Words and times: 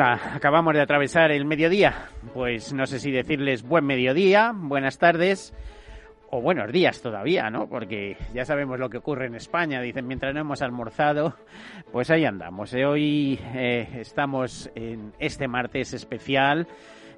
Acabamos 0.00 0.72
de 0.72 0.80
atravesar 0.80 1.30
el 1.30 1.44
mediodía. 1.44 2.08
Pues 2.32 2.72
no 2.72 2.86
sé 2.86 2.98
si 2.98 3.10
decirles 3.10 3.62
buen 3.62 3.84
mediodía, 3.84 4.52
buenas 4.54 4.96
tardes 4.96 5.52
o 6.30 6.40
buenos 6.40 6.72
días 6.72 7.02
todavía, 7.02 7.50
¿no? 7.50 7.68
Porque 7.68 8.16
ya 8.32 8.46
sabemos 8.46 8.78
lo 8.78 8.88
que 8.88 8.96
ocurre 8.96 9.26
en 9.26 9.34
España. 9.34 9.82
Dicen, 9.82 10.06
mientras 10.06 10.32
no 10.32 10.40
hemos 10.40 10.62
almorzado, 10.62 11.34
pues 11.92 12.10
ahí 12.10 12.24
andamos. 12.24 12.72
¿eh? 12.72 12.86
Hoy 12.86 13.38
eh, 13.54 13.88
estamos 14.00 14.70
en 14.74 15.12
este 15.18 15.48
martes 15.48 15.92
especial 15.92 16.66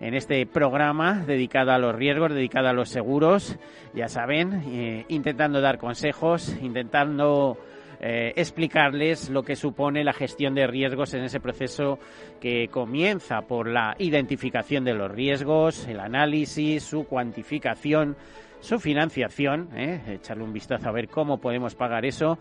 en 0.00 0.14
este 0.14 0.44
programa 0.46 1.22
dedicado 1.24 1.70
a 1.70 1.78
los 1.78 1.94
riesgos, 1.94 2.34
dedicado 2.34 2.68
a 2.68 2.72
los 2.72 2.88
seguros, 2.88 3.56
ya 3.94 4.08
saben, 4.08 4.64
eh, 4.66 5.04
intentando 5.06 5.60
dar 5.60 5.78
consejos, 5.78 6.56
intentando 6.60 7.56
eh, 8.04 8.32
explicarles 8.34 9.30
lo 9.30 9.44
que 9.44 9.54
supone 9.54 10.02
la 10.02 10.12
gestión 10.12 10.56
de 10.56 10.66
riesgos 10.66 11.14
en 11.14 11.22
ese 11.22 11.38
proceso 11.38 12.00
que 12.40 12.66
comienza 12.66 13.42
por 13.42 13.68
la 13.68 13.94
identificación 13.96 14.84
de 14.84 14.94
los 14.94 15.08
riesgos, 15.08 15.86
el 15.86 16.00
análisis, 16.00 16.82
su 16.82 17.04
cuantificación, 17.04 18.16
su 18.58 18.80
financiación, 18.80 19.68
¿eh? 19.76 20.00
echarle 20.14 20.42
un 20.42 20.52
vistazo 20.52 20.88
a 20.88 20.92
ver 20.92 21.08
cómo 21.08 21.38
podemos 21.38 21.76
pagar 21.76 22.04
eso 22.04 22.40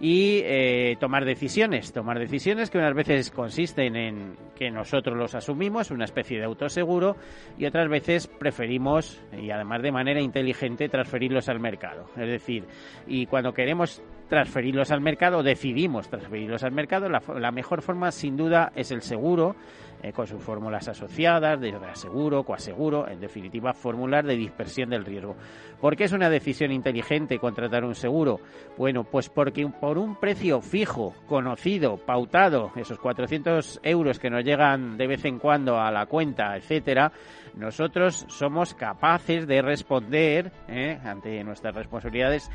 y 0.00 0.40
eh, 0.44 0.96
tomar 0.98 1.24
decisiones, 1.24 1.92
tomar 1.92 2.18
decisiones 2.18 2.70
que 2.70 2.78
unas 2.78 2.94
veces 2.94 3.30
consisten 3.30 3.94
en 3.94 4.36
que 4.56 4.68
nosotros 4.70 5.16
los 5.16 5.34
asumimos, 5.34 5.92
una 5.92 6.06
especie 6.06 6.38
de 6.38 6.44
autoseguro, 6.44 7.16
y 7.56 7.66
otras 7.66 7.88
veces 7.88 8.26
preferimos, 8.26 9.22
y 9.32 9.50
además 9.50 9.80
de 9.80 9.92
manera 9.92 10.20
inteligente, 10.20 10.88
transferirlos 10.88 11.48
al 11.48 11.60
mercado. 11.60 12.06
Es 12.16 12.28
decir, 12.28 12.64
y 13.06 13.26
cuando 13.26 13.52
queremos 13.52 14.02
transferirlos 14.32 14.90
al 14.90 15.02
mercado, 15.02 15.42
decidimos 15.42 16.08
transferirlos 16.08 16.64
al 16.64 16.72
mercado, 16.72 17.06
la, 17.10 17.50
mejor 17.50 17.82
forma 17.82 18.10
sin 18.10 18.34
duda 18.34 18.72
es 18.74 18.90
el 18.90 19.02
seguro, 19.02 19.56
eh, 20.02 20.10
con 20.14 20.26
sus 20.26 20.42
fórmulas 20.42 20.88
asociadas, 20.88 21.60
de 21.60 21.74
aseguro, 21.74 22.42
coaseguro, 22.42 23.06
en 23.06 23.20
definitiva, 23.20 23.74
fórmulas 23.74 24.24
de 24.24 24.36
dispersión 24.36 24.88
del 24.88 25.04
riesgo. 25.04 25.36
¿Por 25.82 25.96
qué 25.96 26.04
es 26.04 26.12
una 26.12 26.30
decisión 26.30 26.72
inteligente 26.72 27.38
contratar 27.38 27.84
un 27.84 27.94
seguro? 27.94 28.40
Bueno, 28.78 29.04
pues 29.04 29.28
porque 29.28 29.68
por 29.68 29.98
un 29.98 30.16
precio 30.16 30.62
fijo, 30.62 31.12
conocido, 31.28 31.98
pautado, 31.98 32.72
esos 32.76 32.98
400 32.98 33.80
euros 33.82 34.18
que 34.18 34.30
nos 34.30 34.44
llegan 34.44 34.96
de 34.96 35.08
vez 35.08 35.26
en 35.26 35.38
cuando 35.38 35.78
a 35.78 35.90
la 35.90 36.06
cuenta, 36.06 36.56
etcétera, 36.56 37.12
nosotros 37.54 38.24
somos 38.30 38.72
capaces 38.72 39.46
de 39.46 39.60
responder 39.60 40.52
eh, 40.68 40.98
ante 41.04 41.44
nuestras 41.44 41.74
responsabilidades 41.74 42.50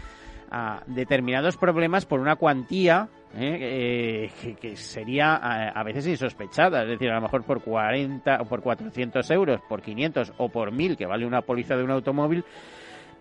a 0.51 0.83
determinados 0.87 1.57
problemas 1.57 2.05
por 2.05 2.19
una 2.19 2.35
cuantía 2.35 3.09
¿eh? 3.35 4.29
Eh, 4.41 4.55
que, 4.59 4.75
sería 4.75 5.35
a, 5.35 5.83
veces 5.83 6.07
insospechada, 6.07 6.83
es 6.83 6.89
decir, 6.89 7.09
a 7.09 7.15
lo 7.15 7.21
mejor 7.21 7.43
por 7.43 7.61
40 7.61 8.41
o 8.41 8.45
por 8.45 8.61
400 8.61 9.29
euros, 9.31 9.61
por 9.67 9.81
500 9.81 10.33
o 10.37 10.49
por 10.49 10.71
1000 10.71 10.97
que 10.97 11.05
vale 11.05 11.25
una 11.25 11.41
póliza 11.41 11.75
de 11.75 11.83
un 11.83 11.91
automóvil, 11.91 12.43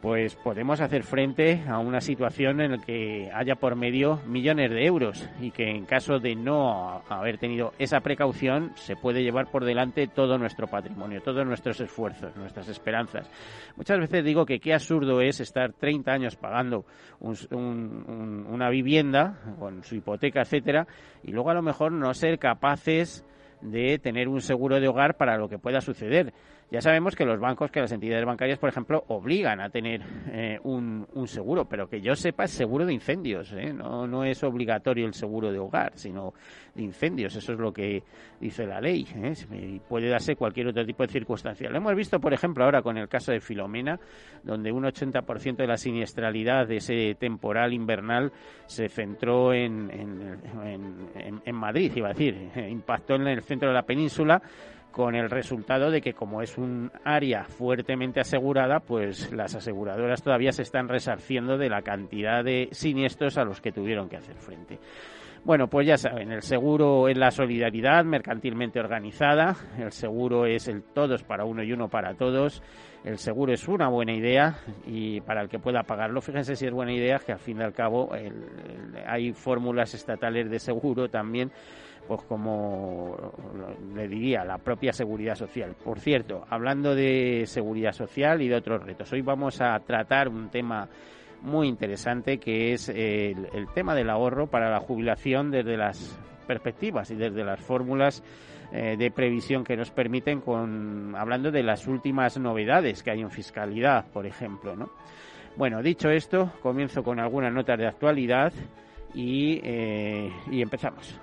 pues 0.00 0.36
podemos 0.36 0.80
hacer 0.80 1.02
frente 1.02 1.62
a 1.68 1.78
una 1.78 2.00
situación 2.00 2.60
en 2.60 2.72
la 2.72 2.78
que 2.78 3.30
haya 3.32 3.56
por 3.56 3.76
medio 3.76 4.20
millones 4.26 4.70
de 4.70 4.84
euros 4.84 5.28
y 5.40 5.50
que 5.50 5.70
en 5.70 5.86
caso 5.86 6.18
de 6.18 6.34
no 6.34 7.02
haber 7.08 7.38
tenido 7.38 7.72
esa 7.78 8.00
precaución 8.00 8.72
se 8.76 8.94
puede 8.94 9.22
llevar 9.22 9.50
por 9.50 9.64
delante 9.64 10.06
todo 10.06 10.38
nuestro 10.38 10.66
patrimonio, 10.66 11.22
todos 11.22 11.46
nuestros 11.46 11.80
esfuerzos, 11.80 12.36
nuestras 12.36 12.68
esperanzas. 12.68 13.30
Muchas 13.76 13.98
veces 13.98 14.24
digo 14.24 14.44
que 14.44 14.60
qué 14.60 14.74
absurdo 14.74 15.20
es 15.20 15.40
estar 15.40 15.72
30 15.72 16.12
años 16.12 16.36
pagando 16.36 16.84
una 17.20 18.70
vivienda 18.70 19.40
con 19.58 19.82
su 19.82 19.96
hipoteca, 19.96 20.42
etcétera, 20.42 20.86
y 21.22 21.32
luego 21.32 21.50
a 21.50 21.54
lo 21.54 21.62
mejor 21.62 21.92
no 21.92 22.12
ser 22.14 22.38
capaces 22.38 23.24
de 23.62 23.98
tener 23.98 24.28
un 24.28 24.40
seguro 24.40 24.80
de 24.80 24.88
hogar 24.88 25.16
para 25.16 25.38
lo 25.38 25.48
que 25.48 25.58
pueda 25.58 25.80
suceder. 25.80 26.32
Ya 26.68 26.80
sabemos 26.80 27.14
que 27.14 27.24
los 27.24 27.38
bancos, 27.38 27.70
que 27.70 27.80
las 27.80 27.92
entidades 27.92 28.24
bancarias, 28.24 28.58
por 28.58 28.68
ejemplo, 28.68 29.04
obligan 29.06 29.60
a 29.60 29.70
tener 29.70 30.00
eh, 30.32 30.58
un, 30.64 31.06
seguro, 31.26 31.64
pero 31.64 31.88
que 31.88 32.00
yo 32.00 32.16
sepa 32.16 32.44
es 32.44 32.50
seguro 32.50 32.84
de 32.84 32.92
incendios, 32.92 33.52
¿eh? 33.52 33.72
no, 33.72 34.06
no 34.08 34.24
es 34.24 34.42
obligatorio 34.42 35.06
el 35.06 35.14
seguro 35.14 35.52
de 35.52 35.60
hogar, 35.60 35.92
sino 35.94 36.34
de 36.74 36.82
incendios, 36.82 37.36
eso 37.36 37.52
es 37.52 37.58
lo 37.58 37.72
que 37.72 38.02
dice 38.40 38.66
la 38.66 38.80
ley, 38.80 39.06
¿eh? 39.14 39.32
y 39.52 39.78
puede 39.78 40.08
darse 40.08 40.34
cualquier 40.34 40.68
otro 40.68 40.84
tipo 40.84 41.04
de 41.04 41.12
circunstancia. 41.12 41.70
Lo 41.70 41.76
hemos 41.76 41.94
visto, 41.94 42.18
por 42.18 42.34
ejemplo, 42.34 42.64
ahora 42.64 42.82
con 42.82 42.98
el 42.98 43.08
caso 43.08 43.30
de 43.30 43.40
Filomena, 43.40 44.00
donde 44.42 44.72
un 44.72 44.84
80% 44.84 45.56
de 45.56 45.66
la 45.68 45.76
siniestralidad 45.76 46.66
de 46.66 46.76
ese 46.78 47.14
temporal 47.14 47.72
invernal 47.74 48.32
se 48.66 48.88
centró 48.88 49.52
en, 49.52 49.88
en, 49.92 51.40
en 51.44 51.54
Madrid, 51.54 51.92
iba 51.94 52.08
a 52.08 52.12
decir, 52.12 52.50
impactó 52.68 53.14
en 53.14 53.28
el 53.28 53.42
centro 53.42 53.68
de 53.68 53.74
la 53.74 53.82
península, 53.82 54.42
con 54.96 55.14
el 55.14 55.28
resultado 55.28 55.90
de 55.90 56.00
que 56.00 56.14
como 56.14 56.40
es 56.40 56.56
un 56.56 56.90
área 57.04 57.44
fuertemente 57.44 58.18
asegurada, 58.20 58.80
pues 58.80 59.30
las 59.30 59.54
aseguradoras 59.54 60.22
todavía 60.22 60.52
se 60.52 60.62
están 60.62 60.88
resarciendo 60.88 61.58
de 61.58 61.68
la 61.68 61.82
cantidad 61.82 62.42
de 62.42 62.70
siniestros 62.72 63.36
a 63.36 63.44
los 63.44 63.60
que 63.60 63.72
tuvieron 63.72 64.08
que 64.08 64.16
hacer 64.16 64.36
frente. 64.36 64.78
Bueno, 65.44 65.68
pues 65.68 65.86
ya 65.86 65.98
saben, 65.98 66.32
el 66.32 66.40
seguro 66.40 67.08
es 67.08 67.18
la 67.18 67.30
solidaridad 67.30 68.06
mercantilmente 68.06 68.80
organizada, 68.80 69.54
el 69.78 69.92
seguro 69.92 70.46
es 70.46 70.66
el 70.66 70.82
todos 70.82 71.22
para 71.24 71.44
uno 71.44 71.62
y 71.62 71.72
uno 71.72 71.88
para 71.88 72.14
todos, 72.14 72.62
el 73.04 73.18
seguro 73.18 73.52
es 73.52 73.68
una 73.68 73.88
buena 73.88 74.14
idea 74.14 74.56
y 74.86 75.20
para 75.20 75.42
el 75.42 75.50
que 75.50 75.58
pueda 75.58 75.82
pagarlo, 75.82 76.22
fíjense 76.22 76.56
si 76.56 76.64
es 76.64 76.72
buena 76.72 76.94
idea 76.94 77.18
que 77.18 77.32
al 77.32 77.38
fin 77.38 77.58
y 77.60 77.62
al 77.62 77.74
cabo 77.74 78.10
hay 79.06 79.34
fórmulas 79.34 79.92
estatales 79.92 80.48
de 80.48 80.58
seguro 80.58 81.10
también 81.10 81.52
pues 82.06 82.22
como 82.22 83.16
le 83.94 84.08
diría, 84.08 84.44
la 84.44 84.58
propia 84.58 84.92
seguridad 84.92 85.34
social. 85.34 85.74
Por 85.82 86.00
cierto, 86.00 86.44
hablando 86.48 86.94
de 86.94 87.44
seguridad 87.46 87.92
social 87.92 88.42
y 88.42 88.48
de 88.48 88.56
otros 88.56 88.82
retos, 88.84 89.12
hoy 89.12 89.22
vamos 89.22 89.60
a 89.60 89.78
tratar 89.80 90.28
un 90.28 90.48
tema 90.50 90.88
muy 91.42 91.68
interesante 91.68 92.38
que 92.38 92.72
es 92.72 92.88
el, 92.88 93.46
tema 93.74 93.94
del 93.94 94.10
ahorro 94.10 94.46
para 94.48 94.70
la 94.70 94.80
jubilación 94.80 95.50
desde 95.50 95.76
las 95.76 96.18
perspectivas 96.46 97.10
y 97.10 97.16
desde 97.16 97.44
las 97.44 97.60
fórmulas 97.60 98.22
eh, 98.72 98.96
de 98.96 99.10
previsión 99.10 99.64
que 99.64 99.76
nos 99.76 99.90
permiten 99.90 100.40
con 100.40 101.14
hablando 101.16 101.50
de 101.50 101.62
las 101.62 101.86
últimas 101.86 102.38
novedades 102.38 103.02
que 103.02 103.10
hay 103.10 103.20
en 103.20 103.30
fiscalidad, 103.30 104.06
por 104.12 104.26
ejemplo, 104.26 104.74
¿no? 104.74 104.90
Bueno, 105.56 105.82
dicho 105.82 106.10
esto, 106.10 106.52
comienzo 106.60 107.02
con 107.02 107.18
algunas 107.18 107.52
notas 107.52 107.78
de 107.78 107.86
actualidad 107.86 108.52
y, 109.14 109.60
eh, 109.62 110.30
y 110.50 110.60
empezamos. 110.60 111.18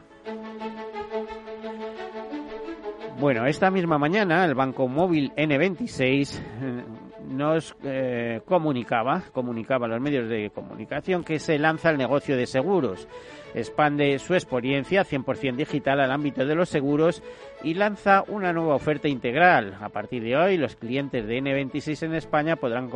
Bueno, 3.24 3.46
esta 3.46 3.72
misma 3.72 3.98
mañana 3.98 4.44
el 4.44 4.54
Banco 4.54 4.90
Móvil 4.90 5.32
N26 5.38 6.42
eh, 6.42 6.84
nos 7.30 7.74
eh, 7.82 8.42
comunicaba, 8.44 9.24
comunicaba 9.32 9.86
a 9.86 9.90
los 9.92 10.02
medios 10.02 10.28
de 10.28 10.50
comunicación 10.50 11.24
que 11.24 11.40
se 11.40 11.58
lanza 11.58 11.92
el 11.92 11.98
negocio 11.98 12.36
de 12.36 12.46
seguros. 12.46 13.08
Expande 13.56 14.20
su 14.20 14.34
experiencia 14.34 15.06
100% 15.06 15.56
digital 15.56 16.02
al 16.02 16.12
ámbito 16.12 16.46
de 16.46 16.54
los 16.54 16.68
seguros 16.68 17.24
y 17.64 17.76
lanza 17.76 18.26
una 18.28 18.52
nueva 18.52 18.76
oferta 18.76 19.08
integral. 19.08 19.78
A 19.80 19.88
partir 19.88 20.22
de 20.22 20.36
hoy, 20.36 20.58
los 20.58 20.76
clientes 20.76 21.26
de 21.26 21.42
N26 21.42 22.04
en 22.04 22.16
España 22.16 22.58
podrán 22.58 22.90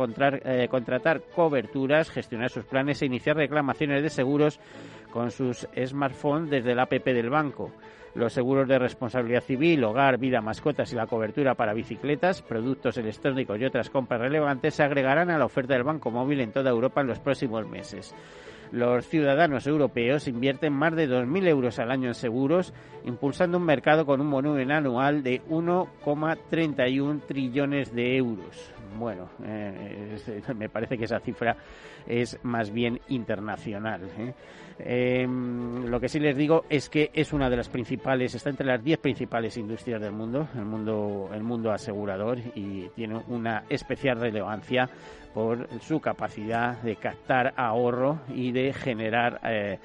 eh, 0.44 0.68
contratar 0.70 1.22
coberturas, 1.34 2.10
gestionar 2.10 2.50
sus 2.50 2.66
planes 2.66 3.00
e 3.00 3.06
iniciar 3.06 3.36
reclamaciones 3.36 4.02
de 4.02 4.10
seguros 4.10 4.60
con 5.10 5.30
sus 5.30 5.66
smartphones 5.86 6.50
desde 6.50 6.74
la 6.74 6.82
app 6.82 6.92
del 6.92 7.30
banco 7.30 7.72
los 8.14 8.32
seguros 8.32 8.68
de 8.68 8.78
responsabilidad 8.78 9.42
civil, 9.42 9.84
hogar, 9.84 10.18
vida, 10.18 10.40
mascotas 10.40 10.92
y 10.92 10.96
la 10.96 11.06
cobertura 11.06 11.54
para 11.54 11.74
bicicletas, 11.74 12.42
productos 12.42 12.96
electrónicos 12.98 13.58
y 13.60 13.64
otras 13.64 13.90
compras 13.90 14.20
relevantes 14.20 14.74
se 14.74 14.82
agregarán 14.82 15.30
a 15.30 15.38
la 15.38 15.44
oferta 15.44 15.74
del 15.74 15.84
Banco 15.84 16.10
Móvil 16.10 16.40
en 16.40 16.52
toda 16.52 16.70
Europa 16.70 17.00
en 17.00 17.06
los 17.08 17.20
próximos 17.20 17.66
meses. 17.68 18.14
Los 18.70 19.06
ciudadanos 19.06 19.66
europeos 19.66 20.28
invierten 20.28 20.74
más 20.74 20.94
de 20.94 21.08
2.000 21.08 21.48
euros 21.48 21.78
al 21.78 21.90
año 21.90 22.08
en 22.08 22.14
seguros, 22.14 22.74
impulsando 23.04 23.56
un 23.56 23.64
mercado 23.64 24.04
con 24.04 24.20
un 24.20 24.30
volumen 24.30 24.70
anual 24.70 25.22
de 25.22 25.40
1,31 25.48 27.22
trillones 27.26 27.94
de 27.94 28.16
euros. 28.16 28.74
bueno, 28.98 29.30
eh, 29.42 30.18
me 30.56 30.68
parece 30.68 30.98
que 30.98 31.04
esa 31.04 31.20
cifra 31.20 31.56
es 32.06 32.38
más 32.42 32.70
bien 32.70 33.00
internacional. 33.08 34.02
¿eh? 34.18 34.34
Em, 34.78 35.86
lo 35.86 35.98
que 35.98 36.08
sí 36.08 36.20
les 36.20 36.36
digo 36.36 36.64
es 36.68 36.88
que 36.88 37.10
es 37.12 37.32
una 37.32 37.50
de 37.50 37.56
las 37.56 37.68
principales, 37.68 38.34
está 38.34 38.50
entre 38.50 38.66
las 38.66 38.82
10 38.82 38.98
principales 38.98 39.56
industrias 39.56 40.00
del 40.00 40.12
mundo, 40.12 40.48
el 40.54 40.64
mundo, 40.64 41.30
el 41.32 41.42
mundo 41.42 41.72
asegurador, 41.72 42.38
y 42.54 42.88
tiene 42.94 43.20
una 43.28 43.64
especial 43.68 44.20
relevancia 44.20 44.88
por 45.34 45.68
su 45.80 46.00
capacidad 46.00 46.80
de 46.82 46.96
captar 46.96 47.54
ahorro 47.56 48.20
y 48.34 48.52
de 48.52 48.72
generar 48.72 49.40
eh, 49.44 49.78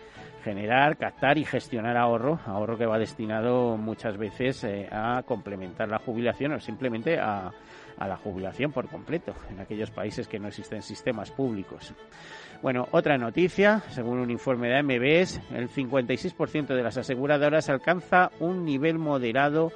generar, 0.43 0.97
captar 0.97 1.37
y 1.37 1.45
gestionar 1.45 1.95
ahorro, 1.95 2.39
ahorro 2.45 2.77
que 2.77 2.85
va 2.85 2.99
destinado 2.99 3.77
muchas 3.77 4.17
veces 4.17 4.63
eh, 4.65 4.89
a 4.91 5.23
complementar 5.25 5.87
la 5.87 5.99
jubilación 5.99 6.53
o 6.53 6.59
simplemente 6.59 7.17
a, 7.17 7.51
a 7.97 8.07
la 8.07 8.17
jubilación 8.17 8.71
por 8.71 8.87
completo 8.87 9.33
en 9.49 9.59
aquellos 9.59 9.91
países 9.91 10.27
que 10.27 10.39
no 10.39 10.47
existen 10.47 10.81
sistemas 10.81 11.31
públicos. 11.31 11.93
Bueno, 12.61 12.87
otra 12.91 13.17
noticia, 13.17 13.83
según 13.89 14.19
un 14.19 14.31
informe 14.31 14.69
de 14.69 14.83
MBS, 14.83 15.41
el 15.53 15.69
56% 15.69 16.67
de 16.67 16.83
las 16.83 16.97
aseguradoras 16.97 17.69
alcanza 17.69 18.31
un 18.39 18.63
nivel 18.63 18.97
moderado 18.97 19.71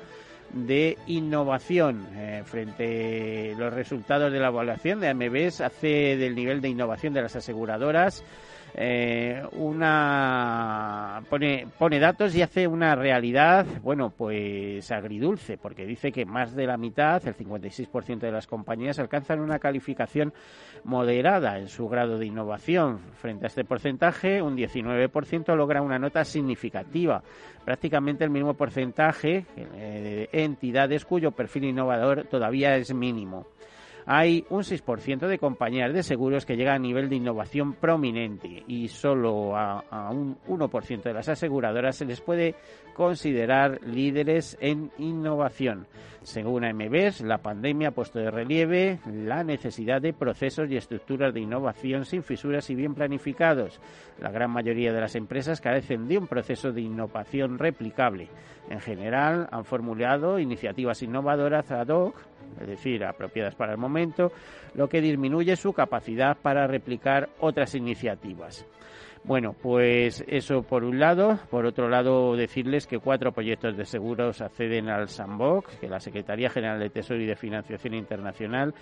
de 0.53 0.97
innovación. 1.07 2.07
Eh, 2.15 2.43
frente 2.45 3.53
a 3.53 3.59
los 3.59 3.73
resultados 3.73 4.31
de 4.31 4.39
la 4.39 4.47
evaluación 4.47 4.99
de 4.99 5.13
MBS 5.13 5.61
hace 5.61 6.15
del 6.17 6.35
nivel 6.35 6.61
de 6.61 6.69
innovación 6.69 7.13
de 7.13 7.23
las 7.23 7.35
aseguradoras 7.35 8.23
eh, 8.75 9.41
una 9.53 11.23
pone, 11.29 11.67
pone 11.77 11.99
datos 11.99 12.35
y 12.35 12.41
hace 12.41 12.67
una 12.67 12.95
realidad, 12.95 13.65
bueno, 13.81 14.11
pues 14.15 14.91
agridulce, 14.91 15.57
porque 15.57 15.85
dice 15.85 16.11
que 16.11 16.25
más 16.25 16.55
de 16.55 16.67
la 16.67 16.77
mitad, 16.77 17.25
el 17.27 17.35
56% 17.35 18.19
de 18.19 18.31
las 18.31 18.47
compañías 18.47 18.99
alcanzan 18.99 19.39
una 19.39 19.59
calificación 19.59 20.33
moderada 20.83 21.57
en 21.57 21.67
su 21.69 21.87
grado 21.87 22.17
de 22.17 22.25
innovación. 22.25 22.99
Frente 23.15 23.45
a 23.45 23.47
este 23.47 23.65
porcentaje, 23.65 24.41
un 24.41 24.55
19% 24.55 25.55
logra 25.55 25.81
una 25.81 25.99
nota 25.99 26.23
significativa, 26.23 27.23
prácticamente 27.65 28.23
el 28.23 28.29
mismo 28.29 28.53
porcentaje 28.53 29.45
eh, 29.55 30.27
de 30.31 30.43
entidades 30.43 31.05
cuyo 31.05 31.31
perfil 31.31 31.65
innovador 31.65 32.25
todavía 32.29 32.75
es 32.75 32.93
mínimo 32.93 33.47
hay 34.09 34.45
un 34.49 34.61
6% 34.61 35.27
de 35.27 35.37
compañías 35.37 35.93
de 35.93 36.01
seguros 36.01 36.45
que 36.45 36.55
llegan 36.55 36.75
a 36.75 36.79
nivel 36.79 37.09
de 37.09 37.17
innovación 37.17 37.73
prominente 37.73 38.63
y 38.65 38.87
solo 38.87 39.57
a, 39.57 40.09
un 40.11 40.37
1% 40.47 41.03
de 41.03 41.13
las 41.13 41.27
aseguradoras 41.27 41.97
se 41.97 42.05
les 42.05 42.21
puede 42.21 42.55
considerar 42.95 43.81
líderes 43.85 44.57
en 44.61 44.91
innovación. 44.97 45.87
Según 46.23 46.63
AMBs, 46.63 47.19
la 47.21 47.39
pandemia 47.39 47.89
ha 47.89 47.91
puesto 47.91 48.19
de 48.19 48.31
relieve 48.31 48.99
la 49.05 49.43
necesidad 49.43 50.01
de 50.01 50.13
procesos 50.13 50.71
y 50.71 50.77
estructuras 50.77 51.33
de 51.33 51.41
innovación 51.41 52.05
sin 52.05 52.23
fisuras 52.23 52.69
y 52.69 52.75
bien 52.75 52.95
planificados. 52.95 53.81
La 54.21 54.31
gran 54.31 54.51
mayoría 54.51 54.93
de 54.93 55.01
las 55.01 55.15
empresas 55.15 55.59
carecen 55.59 56.07
de 56.07 56.17
un 56.17 56.27
proceso 56.27 56.71
de 56.71 56.81
innovación 56.81 57.59
replicable. 57.59 58.29
En 58.69 58.79
general, 58.79 59.49
han 59.51 59.65
formulado 59.65 60.39
iniciativas 60.39 61.03
innovadoras 61.03 61.71
ad 61.71 61.89
hoc 61.89 62.15
es 62.59 62.67
decir, 62.67 63.03
apropiadas 63.03 63.55
para 63.55 63.73
el 63.73 63.77
momento, 63.77 64.31
lo 64.73 64.87
que 64.87 65.01
disminuye 65.01 65.55
su 65.55 65.73
capacidad 65.73 66.37
para 66.37 66.67
replicar 66.67 67.29
otras 67.39 67.75
iniciativas. 67.75 68.65
Bueno, 69.23 69.53
pues 69.61 70.23
eso 70.27 70.61
por 70.63 70.85
un 70.85 70.99
lado. 70.99 71.37
Por 71.49 71.65
otro 71.65 71.89
lado, 71.89 72.35
decirles 72.37 72.87
que 72.87 72.99
cuatro 72.99 73.33
proyectos 73.33 73.75
de 73.75 73.83
seguros 73.83 74.41
acceden 74.41 74.89
al 74.89 75.09
Sandbox, 75.09 75.75
que 75.79 75.89
la 75.89 75.99
Secretaría 75.99 76.49
General 76.49 76.79
de 76.79 76.89
Tesoro 76.89 77.21
y 77.21 77.25
de 77.25 77.35
Financiación 77.35 77.93
Internacional 77.93 78.73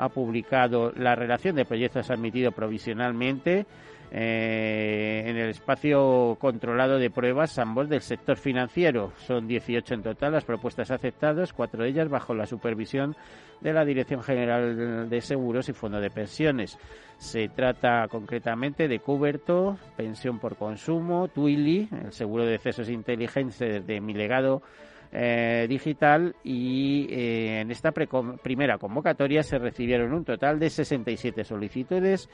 ha 0.00 0.08
publicado 0.08 0.92
la 0.96 1.14
relación 1.14 1.56
de 1.56 1.66
proyectos 1.66 2.10
admitidos 2.10 2.54
provisionalmente 2.54 3.66
eh, 4.12 5.22
en 5.26 5.36
el 5.36 5.50
espacio 5.50 6.36
controlado 6.40 6.98
de 6.98 7.10
pruebas 7.10 7.58
ambos 7.58 7.88
del 7.88 8.00
sector 8.00 8.38
financiero. 8.38 9.12
Son 9.18 9.46
18 9.46 9.94
en 9.94 10.02
total 10.02 10.32
las 10.32 10.44
propuestas 10.44 10.90
aceptadas, 10.90 11.52
cuatro 11.52 11.84
de 11.84 11.90
ellas 11.90 12.08
bajo 12.08 12.34
la 12.34 12.46
supervisión 12.46 13.14
de 13.60 13.74
la 13.74 13.84
Dirección 13.84 14.22
General 14.22 15.08
de 15.08 15.20
Seguros 15.20 15.68
y 15.68 15.74
Fondo 15.74 16.00
de 16.00 16.10
Pensiones. 16.10 16.78
Se 17.18 17.48
trata 17.48 18.08
concretamente 18.08 18.88
de 18.88 19.00
Cuberto, 19.00 19.76
Pensión 19.96 20.38
por 20.38 20.56
Consumo, 20.56 21.28
Twilly, 21.28 21.88
el 22.06 22.12
seguro 22.12 22.46
de 22.46 22.54
excesos 22.54 22.88
inteligentes 22.88 23.86
de 23.86 24.00
mi 24.00 24.14
legado 24.14 24.62
eh, 25.12 25.66
digital 25.68 26.36
y 26.44 27.06
eh, 27.10 27.60
en 27.60 27.70
esta 27.70 27.92
primera 27.92 28.78
convocatoria 28.78 29.42
se 29.42 29.58
recibieron 29.58 30.12
un 30.12 30.24
total 30.24 30.58
de 30.58 30.70
67 30.70 31.44
solicitudes 31.44 32.28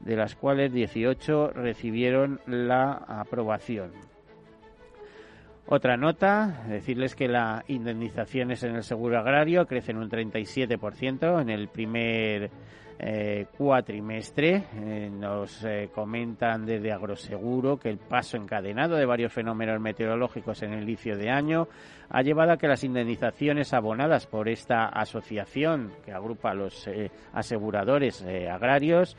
de 0.00 0.16
las 0.16 0.34
cuales 0.34 0.72
18 0.72 1.52
recibieron 1.52 2.40
la 2.46 2.92
aprobación. 2.92 3.92
Otra 5.68 5.96
nota, 5.96 6.64
decirles 6.68 7.16
que 7.16 7.26
las 7.26 7.68
indemnizaciones 7.68 8.62
en 8.62 8.76
el 8.76 8.84
seguro 8.84 9.18
agrario 9.18 9.66
crecen 9.66 9.96
un 9.96 10.08
37% 10.08 11.40
en 11.40 11.50
el 11.50 11.68
primer 11.68 12.50
eh, 12.98 13.46
cuatrimestre. 13.56 14.64
Eh, 14.74 15.10
nos 15.12 15.62
eh, 15.64 15.90
comentan 15.94 16.64
desde 16.64 16.92
Agroseguro 16.92 17.78
que 17.78 17.90
el 17.90 17.98
paso 17.98 18.36
encadenado 18.36 18.96
de 18.96 19.04
varios 19.04 19.32
fenómenos 19.32 19.80
meteorológicos 19.80 20.62
en 20.62 20.72
el 20.72 20.82
inicio 20.84 21.16
de 21.16 21.30
año 21.30 21.68
ha 22.08 22.22
llevado 22.22 22.52
a 22.52 22.56
que 22.56 22.68
las 22.68 22.84
indemnizaciones 22.84 23.74
abonadas 23.74 24.26
por 24.26 24.48
esta 24.48 24.86
asociación 24.86 25.92
que 26.04 26.12
agrupa 26.12 26.52
a 26.52 26.54
los 26.54 26.88
aseguradores 27.32 28.22
agrarios 28.22 29.16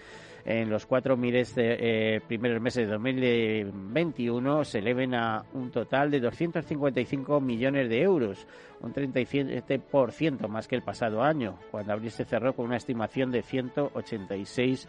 en 0.47 0.69
los 0.69 0.85
cuatro 0.85 1.17
miles 1.17 1.53
eh, 1.57 2.21
primeros 2.25 2.61
meses 2.61 2.87
de 2.87 2.93
2021 2.93 4.63
se 4.63 4.79
eleven 4.79 5.13
a 5.13 5.43
un 5.53 5.71
total 5.71 6.09
de 6.09 6.21
255 6.21 7.41
millones 7.41 7.89
de 7.89 8.01
euros, 8.01 8.47
un 8.79 8.93
37% 8.93 10.47
más 10.47 10.69
que 10.69 10.75
el 10.77 10.83
pasado 10.83 11.21
año, 11.21 11.59
cuando 11.69 11.91
abril 11.91 12.11
se 12.11 12.23
cerró 12.23 12.53
con 12.53 12.67
una 12.67 12.77
estimación 12.77 13.29
de 13.29 13.41
186 13.41 14.87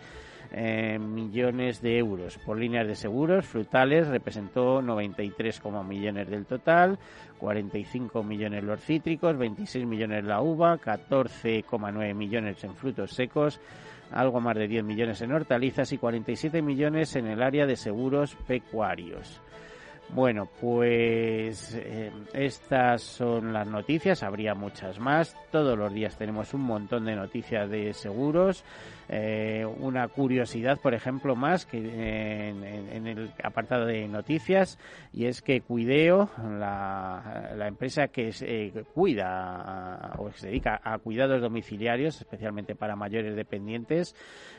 eh, 0.53 0.97
millones 0.97 1.83
de 1.83 1.99
euros. 1.99 2.39
Por 2.39 2.57
líneas 2.57 2.87
de 2.87 2.95
seguros, 2.95 3.45
frutales 3.45 4.07
representó 4.07 4.81
93, 4.81 5.61
millones 5.85 6.31
del 6.31 6.47
total, 6.47 7.01
45 7.39 8.23
millones 8.23 8.63
los 8.63 8.81
cítricos, 8.81 9.37
26 9.37 9.85
millones 9.87 10.25
la 10.25 10.41
uva, 10.41 10.79
14,9 10.79 12.15
millones 12.15 12.63
en 12.63 12.77
frutos 12.77 13.11
secos, 13.11 13.61
algo 14.11 14.41
más 14.41 14.57
de 14.57 14.69
10 14.69 14.85
millones 14.85 15.21
en 15.23 15.33
hortalizas 15.33 15.93
y 15.93 15.99
47 15.99 16.63
millones 16.63 17.17
en 17.17 17.27
el 17.27 17.43
área 17.43 17.67
de 17.67 17.77
seguros 17.77 18.37
pecuarios. 18.47 19.41
Bueno, 20.15 20.49
pues 20.61 21.75
eh, 21.75 22.11
estas 22.33 23.03
son 23.03 23.53
las 23.53 23.67
noticias, 23.67 24.23
habría 24.23 24.55
muchas 24.55 24.99
más. 24.99 25.37
Todos 25.50 25.77
los 25.77 25.93
días 25.93 26.17
tenemos 26.17 26.55
un 26.55 26.62
montón 26.62 27.05
de 27.05 27.15
noticias 27.15 27.69
de 27.69 27.93
seguros. 27.93 28.65
Eh, 29.11 29.65
una 29.81 30.09
curiosidad, 30.09 30.79
por 30.81 30.93
ejemplo, 30.93 31.35
más 31.35 31.65
que 31.65 31.79
en, 31.79 33.07
el 33.07 33.31
apartado 33.43 33.87
de 33.87 34.07
noticias, 34.07 34.79
y 35.15 35.25
es 35.25 35.41
que 35.41 35.62
Cuideo, 35.62 36.29
la, 36.59 37.67
empresa 37.67 38.09
que 38.09 38.33
eh, 38.43 38.85
cuida 38.95 40.12
o 40.19 40.31
se 40.33 40.49
dedica 40.49 40.81
a 40.83 40.99
cuidados 40.99 41.41
domiciliarios, 41.41 42.21
especialmente 42.21 42.75
para 42.75 42.97
mayores 42.97 43.35
dependientes, 43.35 44.15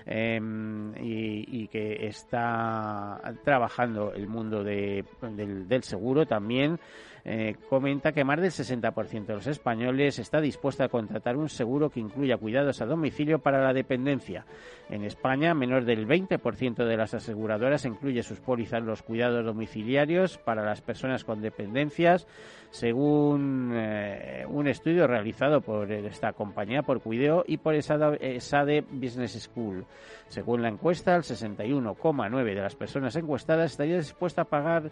em, 0.06 0.94
y, 0.98 1.68
que 1.68 2.08
está 2.08 3.22
trabajando 3.44 4.12
el 4.14 4.28
mundo 4.28 4.64
del, 5.46 5.84
seguro 5.84 6.26
también, 6.26 6.80
eh, 7.26 7.56
comenta 7.70 8.12
que 8.12 8.24
más 8.24 8.40
del 8.40 8.52
60% 8.52 9.26
de 9.26 9.34
los 9.34 9.48
españoles 9.48 10.20
está 10.20 10.40
dispuesto 10.40 10.84
a 10.84 10.90
contratar 10.90 11.38
un 11.38 11.50
seguro 11.50 11.90
que 11.90 12.00
incluya 12.00 12.38
cuidados 12.38 12.82
a 12.82 12.86
domicilio 12.86 13.40
para 13.40 13.62
la 13.62 13.74
dependencia. 13.74 14.46
En 14.90 15.04
España, 15.04 15.54
menos 15.54 15.86
del 15.86 16.08
20% 16.08 16.86
de 16.86 16.98
las 16.98 17.14
aseguradoras 17.14 17.86
incluye 17.86 18.24
sus 18.24 18.40
pólizas 18.40 18.84
los 18.84 19.04
cuidados 19.04 19.46
domiciliarios 19.46 20.38
para 20.38 20.64
las 20.64 20.82
personas 20.82 21.24
con 21.24 21.42
dependencias, 21.42 22.28
según 22.72 23.72
eh, 23.74 24.46
un 24.48 24.68
estudio 24.68 25.08
realizado 25.08 25.62
por 25.62 25.92
esta 25.92 26.34
compañía, 26.34 26.84
por 26.84 27.02
Cuideo 27.02 27.44
y 27.46 27.58
por 27.58 27.76
SADE 27.82 28.82
Business 28.92 29.40
School. 29.44 29.86
Según 30.28 30.62
la 30.62 30.70
encuesta, 30.70 31.16
el 31.16 31.24
61,9% 31.24 32.44
de 32.44 32.56
las 32.56 32.76
personas 32.76 33.16
encuestadas 33.16 33.72
estaría 33.72 33.98
dispuesta 33.98 34.44
a 34.44 34.46
pagar 34.46 34.90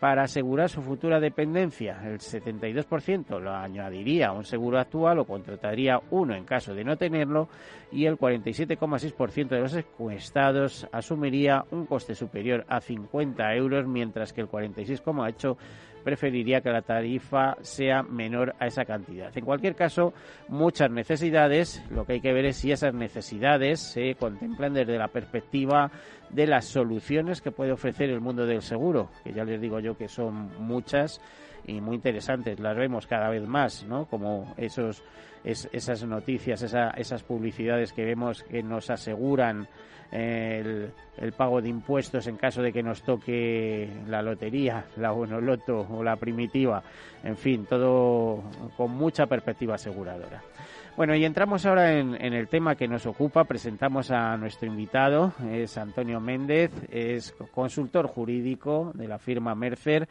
para 0.00 0.24
asegurar 0.24 0.68
su 0.68 0.82
futura 0.82 1.20
dependencia. 1.20 2.00
El 2.04 2.18
72% 2.18 3.38
lo 3.38 3.54
añadiría 3.54 4.28
a 4.28 4.32
un 4.32 4.44
seguro 4.44 4.78
actual 4.78 5.20
o 5.20 5.24
contrataría 5.24 6.00
uno 6.10 6.34
en 6.34 6.44
caso 6.44 6.74
de 6.74 6.84
no 6.84 6.96
tenerlo 6.96 7.48
y 7.90 8.06
el 8.06 8.18
47,6% 8.18 9.48
de 9.48 9.60
los 9.60 9.74
encuestados 9.74 10.88
asumiría 10.90 11.64
un 11.70 11.86
coste 11.86 12.14
superior 12.14 12.64
a 12.68 12.80
50 12.80 13.54
euros, 13.54 13.86
mientras 13.86 14.32
que 14.32 14.40
el 14.40 14.48
46,8% 14.48 15.56
preferiría 16.02 16.60
que 16.60 16.70
la 16.70 16.82
tarifa 16.82 17.56
sea 17.62 18.02
menor 18.02 18.54
a 18.58 18.66
esa 18.66 18.84
cantidad. 18.84 19.36
En 19.36 19.44
cualquier 19.44 19.74
caso, 19.74 20.12
muchas 20.48 20.90
necesidades, 20.90 21.82
lo 21.90 22.04
que 22.04 22.14
hay 22.14 22.20
que 22.20 22.32
ver 22.32 22.46
es 22.46 22.56
si 22.56 22.72
esas 22.72 22.94
necesidades 22.94 23.80
se 23.80 24.14
contemplan 24.16 24.74
desde 24.74 24.98
la 24.98 25.08
perspectiva 25.08 25.90
de 26.30 26.46
las 26.46 26.66
soluciones 26.66 27.40
que 27.40 27.50
puede 27.50 27.72
ofrecer 27.72 28.10
el 28.10 28.20
mundo 28.20 28.46
del 28.46 28.62
seguro, 28.62 29.10
que 29.24 29.32
ya 29.32 29.44
les 29.44 29.60
digo 29.60 29.80
yo 29.80 29.96
que 29.96 30.08
son 30.08 30.50
muchas 30.58 31.20
y 31.66 31.80
muy 31.80 31.96
interesantes, 31.96 32.58
las 32.60 32.76
vemos 32.76 33.06
cada 33.06 33.28
vez 33.28 33.46
más, 33.46 33.84
¿no? 33.84 34.06
Como 34.06 34.54
esos, 34.56 35.02
esas 35.44 36.04
noticias, 36.04 36.62
esas 36.62 37.22
publicidades 37.22 37.92
que 37.92 38.04
vemos 38.04 38.42
que 38.42 38.62
nos 38.62 38.90
aseguran 38.90 39.68
el, 40.10 40.92
el, 41.16 41.32
pago 41.32 41.62
de 41.62 41.70
impuestos 41.70 42.26
en 42.26 42.36
caso 42.36 42.62
de 42.62 42.72
que 42.72 42.82
nos 42.82 43.02
toque 43.02 43.88
la 44.08 44.20
lotería, 44.20 44.84
la 44.96 45.10
bonoloto 45.10 45.86
o 45.90 46.02
la 46.02 46.16
primitiva, 46.16 46.82
en 47.24 47.36
fin, 47.36 47.64
todo 47.64 48.42
con 48.76 48.90
mucha 48.90 49.26
perspectiva 49.26 49.76
aseguradora. 49.76 50.42
Bueno, 50.94 51.14
y 51.14 51.24
entramos 51.24 51.64
ahora 51.64 51.98
en, 51.98 52.14
el 52.20 52.48
tema 52.48 52.74
que 52.74 52.86
nos 52.86 53.06
ocupa. 53.06 53.44
Presentamos 53.44 54.10
a 54.10 54.36
nuestro 54.36 54.68
invitado, 54.68 55.32
es 55.50 55.78
Antonio 55.78 56.20
Méndez, 56.20 56.70
es 56.90 57.32
consultor 57.50 58.06
jurídico 58.06 58.92
de 58.94 59.08
la 59.08 59.18
firma 59.18 59.54
Mercer, 59.54 60.06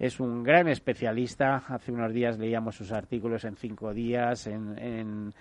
es 0.00 0.18
un 0.18 0.42
gran 0.42 0.66
especialista. 0.66 1.62
Hace 1.68 1.92
unos 1.92 2.12
días 2.12 2.36
leíamos 2.36 2.74
sus 2.74 2.90
artículos 2.90 3.44
en 3.44 3.54
cinco 3.54 3.94
días, 3.94 4.48
en, 4.48 5.32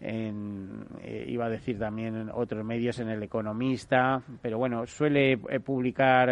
eh, 0.00 1.24
iba 1.28 1.46
a 1.46 1.50
decir 1.50 1.78
también 1.78 2.16
en 2.16 2.30
otros 2.30 2.64
medios, 2.64 2.98
en 2.98 3.08
El 3.08 3.22
Economista, 3.22 4.22
pero 4.40 4.58
bueno, 4.58 4.86
suele 4.86 5.32
eh, 5.32 5.60
publicar 5.60 6.30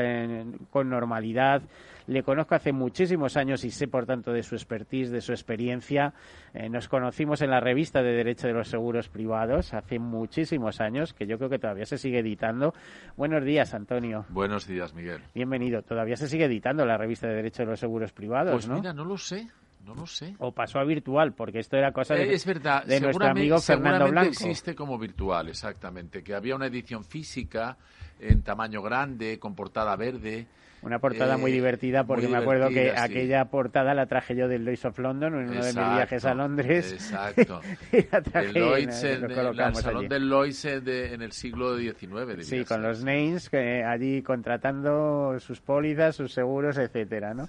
con 0.71 0.89
normalidad 0.89 1.63
le 2.09 2.23
conozco 2.23 2.55
hace 2.55 2.73
muchísimos 2.73 3.37
años 3.37 3.65
y 3.65 3.71
sé, 3.71 3.87
por 3.87 4.07
tanto, 4.07 4.33
de 4.33 4.43
su 4.43 4.55
expertise, 4.55 5.11
de 5.11 5.21
su 5.21 5.33
experiencia. 5.33 6.15
Eh, 6.55 6.71
nos 6.71 6.89
conocimos 6.89 7.43
en 7.43 7.51
la 7.51 7.61
revista 7.61 8.03
de 8.03 8.13
Derecho 8.13 8.47
de 8.47 8.55
los 8.55 8.69
Seguros 8.69 9.11
Privados 9.11 9.75
hace 9.75 9.99
muchísimos 9.99 10.81
años, 10.81 11.13
que 11.13 11.27
yo 11.27 11.37
creo 11.37 11.51
que 11.51 11.59
todavía 11.59 11.85
se 11.85 11.99
sigue 11.99 12.21
editando. 12.21 12.73
Buenos 13.17 13.45
días, 13.45 13.75
Antonio. 13.75 14.25
Buenos 14.31 14.67
días, 14.67 14.95
Miguel. 14.95 15.21
Bienvenido. 15.35 15.83
Todavía 15.83 16.17
se 16.17 16.29
sigue 16.29 16.47
editando 16.47 16.87
la 16.87 16.97
revista 16.97 17.29
de 17.29 17.35
Derecho 17.35 17.65
de 17.65 17.71
los 17.71 17.81
Seguros 17.81 18.13
Privados, 18.13 18.53
pues 18.53 18.69
¿no? 18.69 18.77
mira, 18.77 18.95
no 18.95 19.05
lo 19.05 19.19
sé. 19.19 19.47
No 19.89 19.95
lo 19.95 20.07
sé. 20.07 20.35
O 20.39 20.53
pasó 20.53 20.79
a 20.79 20.85
virtual, 20.85 21.33
porque 21.33 21.61
esto 21.61 21.79
era 21.79 21.93
cosa 21.93 22.15
de, 22.15 22.25
eh, 22.25 22.35
es 22.35 22.45
verdad. 22.45 22.85
de 22.85 23.01
nuestro 23.01 23.27
amigo 23.27 23.59
Fernando 23.59 24.11
Blanco. 24.11 24.29
existe 24.29 24.75
como 24.75 24.99
virtual, 24.99 25.49
exactamente. 25.49 26.23
Que 26.23 26.35
había 26.35 26.55
una 26.55 26.67
edición 26.67 27.05
física 27.05 27.79
en 28.21 28.43
tamaño 28.43 28.83
grande, 28.83 29.39
con 29.39 29.55
portada 29.55 29.97
verde, 29.97 30.47
una 30.83 31.01
portada 31.01 31.37
muy 31.37 31.51
eh, 31.51 31.55
divertida 31.55 32.05
porque 32.05 32.29
me 32.29 32.37
acuerdo 32.37 32.69
que 32.69 32.93
aquella 32.97 33.47
portada 33.47 33.95
la 33.95 34.07
traje 34.07 34.37
yo 34.37 34.47
del 34.47 34.65
Lloyds 34.65 34.85
of 34.85 34.99
London 34.99 35.35
en 35.35 35.49
uno 35.51 35.65
de 35.65 35.73
mis 35.73 35.75
viajes 35.75 36.25
a 36.25 36.35
Londres. 36.35 36.93
Exacto. 36.93 37.61
el 37.93 38.53
Lloyds, 38.53 39.03
el, 39.03 39.35
salón 39.75 40.09
del 40.09 40.29
Lloyds 40.29 40.65
en 40.67 41.23
el 41.23 41.33
siglo 41.33 41.77
XIX. 41.77 42.47
Sí, 42.47 42.65
con 42.65 42.83
los 42.83 43.03
names 43.03 43.51
que 43.51 43.83
allí 43.83 44.23
contratando 44.23 45.39
sus 45.41 45.61
pólizas, 45.61 46.15
sus 46.15 46.33
seguros, 46.33 46.79
etcétera, 46.79 47.35
¿no? 47.35 47.49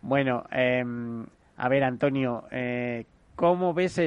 Bueno, 0.00 0.44
em, 0.52 1.26
a 1.58 1.68
ver, 1.68 1.84
Antonio, 1.84 2.44
eh, 2.50 3.04
¿Cómo 3.38 3.72
ves 3.72 4.00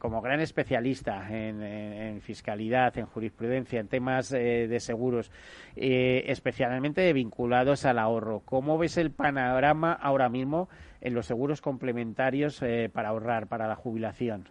como 0.00 0.20
gran 0.20 0.40
especialista 0.40 1.28
en, 1.30 2.20
fiscalidad, 2.22 2.98
en 2.98 3.06
jurisprudencia, 3.06 3.78
en 3.78 3.86
temas 3.86 4.32
eh, 4.32 4.66
de 4.66 4.80
seguros, 4.80 5.30
eh, 5.76 6.24
especialmente 6.26 7.12
vinculados 7.12 7.84
al 7.84 8.00
ahorro? 8.00 8.42
¿Cómo 8.44 8.76
ves 8.76 8.96
el 8.96 9.12
panorama 9.12 9.92
ahora 9.92 10.28
mismo 10.28 10.68
en 11.00 11.14
los 11.14 11.26
seguros 11.26 11.60
complementarios 11.60 12.60
eh, 12.62 12.90
para 12.92 13.10
ahorrar, 13.10 13.46
para 13.46 13.68
la 13.68 13.76
jubilación? 13.76 14.48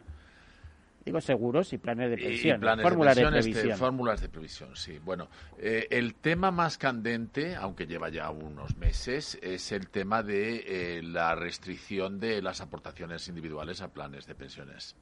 Digo 1.05 1.19
seguros 1.19 1.73
y 1.73 1.77
planes 1.77 2.09
de 2.11 2.17
pensión, 2.17 2.61
fórmulas 2.81 3.15
de, 3.17 3.27
previsión. 3.27 3.77
fórmulas 3.77 4.21
de 4.21 4.29
previsión, 4.29 4.75
sí. 4.75 4.99
Bueno, 4.99 5.27
eh, 5.57 5.87
el 5.91 6.15
tema 6.15 6.49
más 6.51 6.77
candente, 6.77 7.55
aunque 7.55 7.85
lleva 7.85 8.09
ya 8.09 8.29
unos 8.29 8.77
meses, 8.77 9.37
es 9.41 9.71
el 9.73 9.89
tema 9.89 10.23
de 10.23 10.63
eh, 10.97 11.03
la 11.03 11.35
restricción 11.35 12.19
de 12.19 12.41
las 12.41 12.61
aportaciones 12.61 13.27
individuales 13.27 13.81
a 13.81 13.91
planes 13.91 14.25
de 14.27 14.35
pensiones 14.35 14.95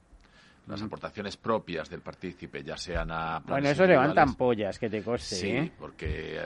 las 0.68 0.82
aportaciones 0.82 1.38
propias 1.38 1.90
del 1.90 2.02
partícipe, 2.02 2.64
ya 2.64 2.78
sean 2.78 3.12
a 3.12 3.40
Bueno, 3.40 3.70
eso 3.70 3.86
levantan 3.86 4.36
pollas, 4.36 4.80
que 4.80 4.90
te 4.90 5.02
coste. 5.02 5.36
Sí, 5.36 5.50
¿eh? 5.50 5.72
porque 5.78 6.40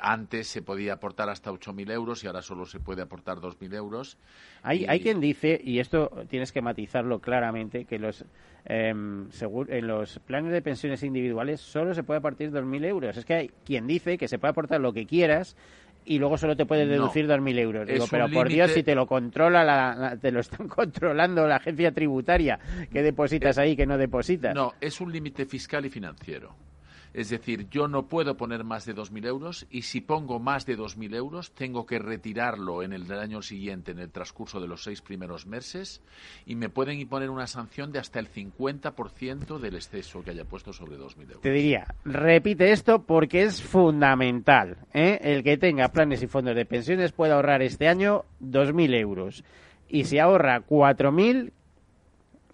antes 0.00 0.48
se 0.48 0.62
podía 0.62 0.94
aportar 0.94 1.30
hasta 1.30 1.50
8.000 1.50 1.90
euros 1.92 2.24
y 2.24 2.26
ahora 2.26 2.42
solo 2.42 2.66
se 2.66 2.80
puede 2.80 3.02
aportar 3.02 3.38
2.000 3.38 3.74
euros. 3.74 4.18
Hay, 4.62 4.84
hay 4.86 5.00
quien 5.00 5.20
dice, 5.20 5.60
y 5.62 5.78
esto 5.78 6.10
tienes 6.28 6.52
que 6.52 6.60
matizarlo 6.60 7.20
claramente, 7.20 7.84
que 7.84 7.98
los 7.98 8.24
Em, 8.64 9.28
en 9.68 9.86
los 9.88 10.20
planes 10.20 10.52
de 10.52 10.62
pensiones 10.62 11.02
individuales 11.02 11.60
solo 11.60 11.94
se 11.94 12.04
puede 12.04 12.18
aportar 12.18 12.48
2.000 12.48 12.84
euros. 12.84 13.16
Es 13.16 13.24
que 13.24 13.34
hay 13.34 13.50
quien 13.64 13.88
dice 13.88 14.16
que 14.16 14.28
se 14.28 14.38
puede 14.38 14.50
aportar 14.52 14.80
lo 14.80 14.92
que 14.92 15.04
quieras 15.04 15.56
y 16.04 16.18
luego 16.18 16.36
solo 16.36 16.56
te 16.56 16.66
puede 16.66 16.86
deducir 16.86 17.26
2.000 17.26 17.58
euros. 17.58 17.86
Digo, 17.86 18.06
pero 18.10 18.28
por 18.28 18.48
Dios, 18.48 18.72
si 18.72 18.82
te 18.82 18.94
lo 18.94 19.06
controla, 19.06 19.64
la, 19.64 20.16
te 20.20 20.30
lo 20.30 20.40
están 20.40 20.68
controlando 20.68 21.46
la 21.46 21.56
agencia 21.56 21.92
tributaria, 21.92 22.58
que 22.90 23.02
depositas 23.02 23.58
ahí, 23.58 23.76
que 23.76 23.86
no 23.86 23.98
depositas. 23.98 24.54
No, 24.54 24.72
es 24.80 25.00
un 25.00 25.12
límite 25.12 25.46
fiscal 25.46 25.86
y 25.86 25.90
financiero. 25.90 26.54
Es 27.14 27.28
decir, 27.28 27.68
yo 27.70 27.88
no 27.88 28.06
puedo 28.06 28.36
poner 28.36 28.64
más 28.64 28.86
de 28.86 28.94
2.000 28.94 29.26
euros 29.26 29.66
y 29.70 29.82
si 29.82 30.00
pongo 30.00 30.38
más 30.38 30.64
de 30.64 30.78
2.000 30.78 31.14
euros 31.14 31.52
tengo 31.52 31.84
que 31.84 31.98
retirarlo 31.98 32.82
en 32.82 32.92
el 32.92 33.10
año 33.12 33.42
siguiente, 33.42 33.92
en 33.92 33.98
el 33.98 34.10
transcurso 34.10 34.60
de 34.60 34.68
los 34.68 34.82
seis 34.82 35.02
primeros 35.02 35.46
meses, 35.46 36.00
y 36.46 36.54
me 36.54 36.68
pueden 36.68 36.98
imponer 36.98 37.30
una 37.30 37.46
sanción 37.46 37.92
de 37.92 37.98
hasta 37.98 38.18
el 38.18 38.30
50% 38.30 39.58
del 39.58 39.74
exceso 39.74 40.22
que 40.22 40.30
haya 40.30 40.44
puesto 40.44 40.72
sobre 40.72 40.96
2.000 40.96 41.22
euros. 41.22 41.40
Te 41.42 41.52
diría, 41.52 41.86
repite 42.04 42.72
esto 42.72 43.02
porque 43.02 43.42
es 43.42 43.62
fundamental. 43.62 44.78
¿eh? 44.94 45.18
El 45.22 45.42
que 45.42 45.58
tenga 45.58 45.88
planes 45.88 46.22
y 46.22 46.26
fondos 46.26 46.56
de 46.56 46.64
pensiones 46.64 47.12
puede 47.12 47.32
ahorrar 47.32 47.62
este 47.62 47.88
año 47.88 48.24
2.000 48.42 48.98
euros. 48.98 49.44
Y 49.88 50.04
si 50.04 50.18
ahorra 50.18 50.64
4.000, 50.66 51.52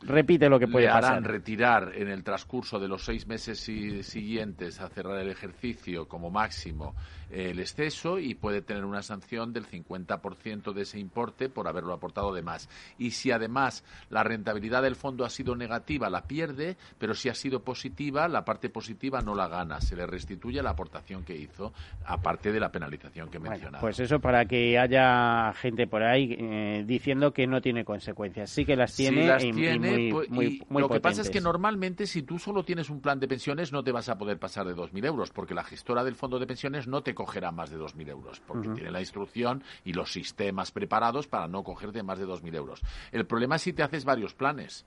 repite 0.02 0.48
lo 0.48 0.58
que 0.58 0.68
puede 0.68 0.86
le 0.86 0.92
harán 0.92 1.24
retirar 1.24 1.92
en 1.94 2.08
el 2.08 2.22
transcurso 2.22 2.78
de 2.78 2.88
los 2.88 3.04
seis 3.04 3.26
meses 3.26 3.58
siguientes 3.60 4.80
a 4.80 4.88
cerrar 4.88 5.18
el 5.18 5.28
ejercicio 5.28 6.06
como 6.06 6.30
máximo 6.30 6.94
el 7.30 7.60
exceso 7.60 8.18
y 8.18 8.34
puede 8.34 8.62
tener 8.62 8.84
una 8.84 9.02
sanción 9.02 9.52
del 9.52 9.66
50% 9.66 10.72
de 10.72 10.82
ese 10.82 10.98
importe 10.98 11.48
por 11.48 11.68
haberlo 11.68 11.92
aportado 11.92 12.32
de 12.32 12.42
más. 12.42 12.68
Y 12.98 13.12
si 13.12 13.30
además 13.30 13.84
la 14.10 14.22
rentabilidad 14.22 14.82
del 14.82 14.96
fondo 14.96 15.24
ha 15.24 15.30
sido 15.30 15.54
negativa, 15.56 16.10
la 16.10 16.22
pierde, 16.22 16.76
pero 16.98 17.14
si 17.14 17.28
ha 17.28 17.34
sido 17.34 17.62
positiva, 17.62 18.28
la 18.28 18.44
parte 18.44 18.68
positiva 18.70 19.20
no 19.20 19.34
la 19.34 19.48
gana. 19.48 19.80
Se 19.80 19.96
le 19.96 20.06
restituye 20.06 20.62
la 20.62 20.70
aportación 20.70 21.24
que 21.24 21.36
hizo, 21.36 21.72
aparte 22.04 22.52
de 22.52 22.60
la 22.60 22.70
penalización 22.70 23.30
que 23.30 23.38
mencionaba. 23.38 23.80
Pues 23.80 24.00
eso 24.00 24.20
para 24.20 24.44
que 24.44 24.78
haya 24.78 25.52
gente 25.54 25.86
por 25.86 26.02
ahí 26.02 26.36
eh, 26.38 26.84
diciendo 26.86 27.32
que 27.32 27.46
no 27.46 27.60
tiene 27.60 27.84
consecuencias. 27.84 28.50
Sí 28.50 28.64
que 28.64 28.76
las 28.76 28.94
tiene, 28.94 29.26
las 29.26 29.44
y, 29.44 29.52
tiene 29.52 30.12
muy, 30.28 30.62
Lo 30.70 30.88
que 30.88 31.00
pasa 31.00 31.22
es 31.22 31.30
que 31.30 31.40
normalmente 31.40 32.06
si 32.06 32.22
tú 32.22 32.38
solo 32.38 32.64
tienes 32.64 32.90
un 32.90 33.00
plan 33.00 33.20
de 33.20 33.28
pensiones 33.28 33.72
no 33.72 33.82
te 33.82 33.92
vas 33.92 34.08
a 34.08 34.16
poder 34.16 34.38
pasar 34.38 34.66
de 34.66 34.74
2.000 34.74 35.04
euros, 35.06 35.30
porque 35.30 35.54
la 35.54 35.64
gestora 35.64 36.04
del 36.04 36.14
fondo 36.14 36.38
de 36.38 36.46
pensiones 36.46 36.86
no 36.86 37.02
te 37.02 37.14
cogerá 37.18 37.50
más 37.50 37.68
de 37.68 37.76
2.000 37.76 38.10
euros, 38.10 38.40
porque 38.46 38.68
tiene 38.68 38.92
la 38.92 39.00
instrucción 39.00 39.64
y 39.84 39.92
los 39.92 40.12
sistemas 40.12 40.70
preparados 40.70 41.26
para 41.26 41.48
no 41.48 41.64
cogerte 41.64 42.04
más 42.04 42.20
de 42.20 42.26
2.000 42.26 42.54
euros. 42.54 42.80
El 43.10 43.26
problema 43.26 43.56
es 43.56 43.62
si 43.62 43.72
te 43.72 43.82
haces 43.82 44.04
varios 44.04 44.34
planes 44.34 44.86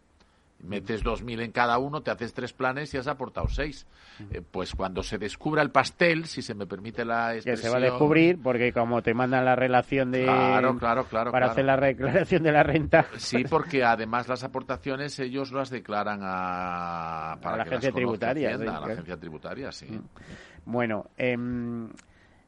metes 0.64 1.04
2.000 1.04 1.44
en 1.44 1.52
cada 1.52 1.78
uno, 1.78 2.02
te 2.02 2.12
haces 2.12 2.34
tres 2.34 2.54
planes 2.54 2.94
y 2.94 2.98
has 2.98 3.08
aportado 3.08 3.48
seis. 3.48 3.88
Eh, 4.32 4.42
pues 4.50 4.76
cuando 4.76 5.02
se 5.04 5.18
descubra 5.18 5.62
el 5.62 5.72
pastel, 5.72 6.26
si 6.26 6.42
se 6.42 6.54
me 6.54 6.68
permite 6.68 7.04
la 7.06 7.36
expresión... 7.36 7.56
Que 7.56 7.62
se 7.62 7.70
va 7.70 7.78
a 7.78 7.92
descubrir, 7.92 8.40
porque 8.42 8.72
como 8.72 9.02
te 9.02 9.14
mandan 9.14 9.46
la 9.46 9.56
relación 9.56 10.12
de... 10.12 10.24
Claro, 10.24 10.78
claro, 10.78 11.06
claro. 11.06 11.32
Para 11.32 11.48
hacer 11.48 11.66
la 11.66 11.78
declaración 11.78 12.44
de 12.44 12.52
la 12.52 12.64
renta. 12.64 13.08
Sí, 13.18 13.44
porque 13.50 13.84
además 13.84 14.28
las 14.28 14.44
aportaciones 14.44 15.18
ellos 15.20 15.52
las 15.52 15.70
declaran 15.70 16.20
a... 16.22 17.38
Para 17.42 17.58
la 17.58 17.64
agencia 17.64 17.92
tributaria. 17.92 18.56
a 18.56 18.58
la 18.58 18.78
agencia 18.78 19.18
tributaria, 19.18 19.72
sí. 19.72 20.00
Bueno, 20.66 21.10
eh, 21.18 21.36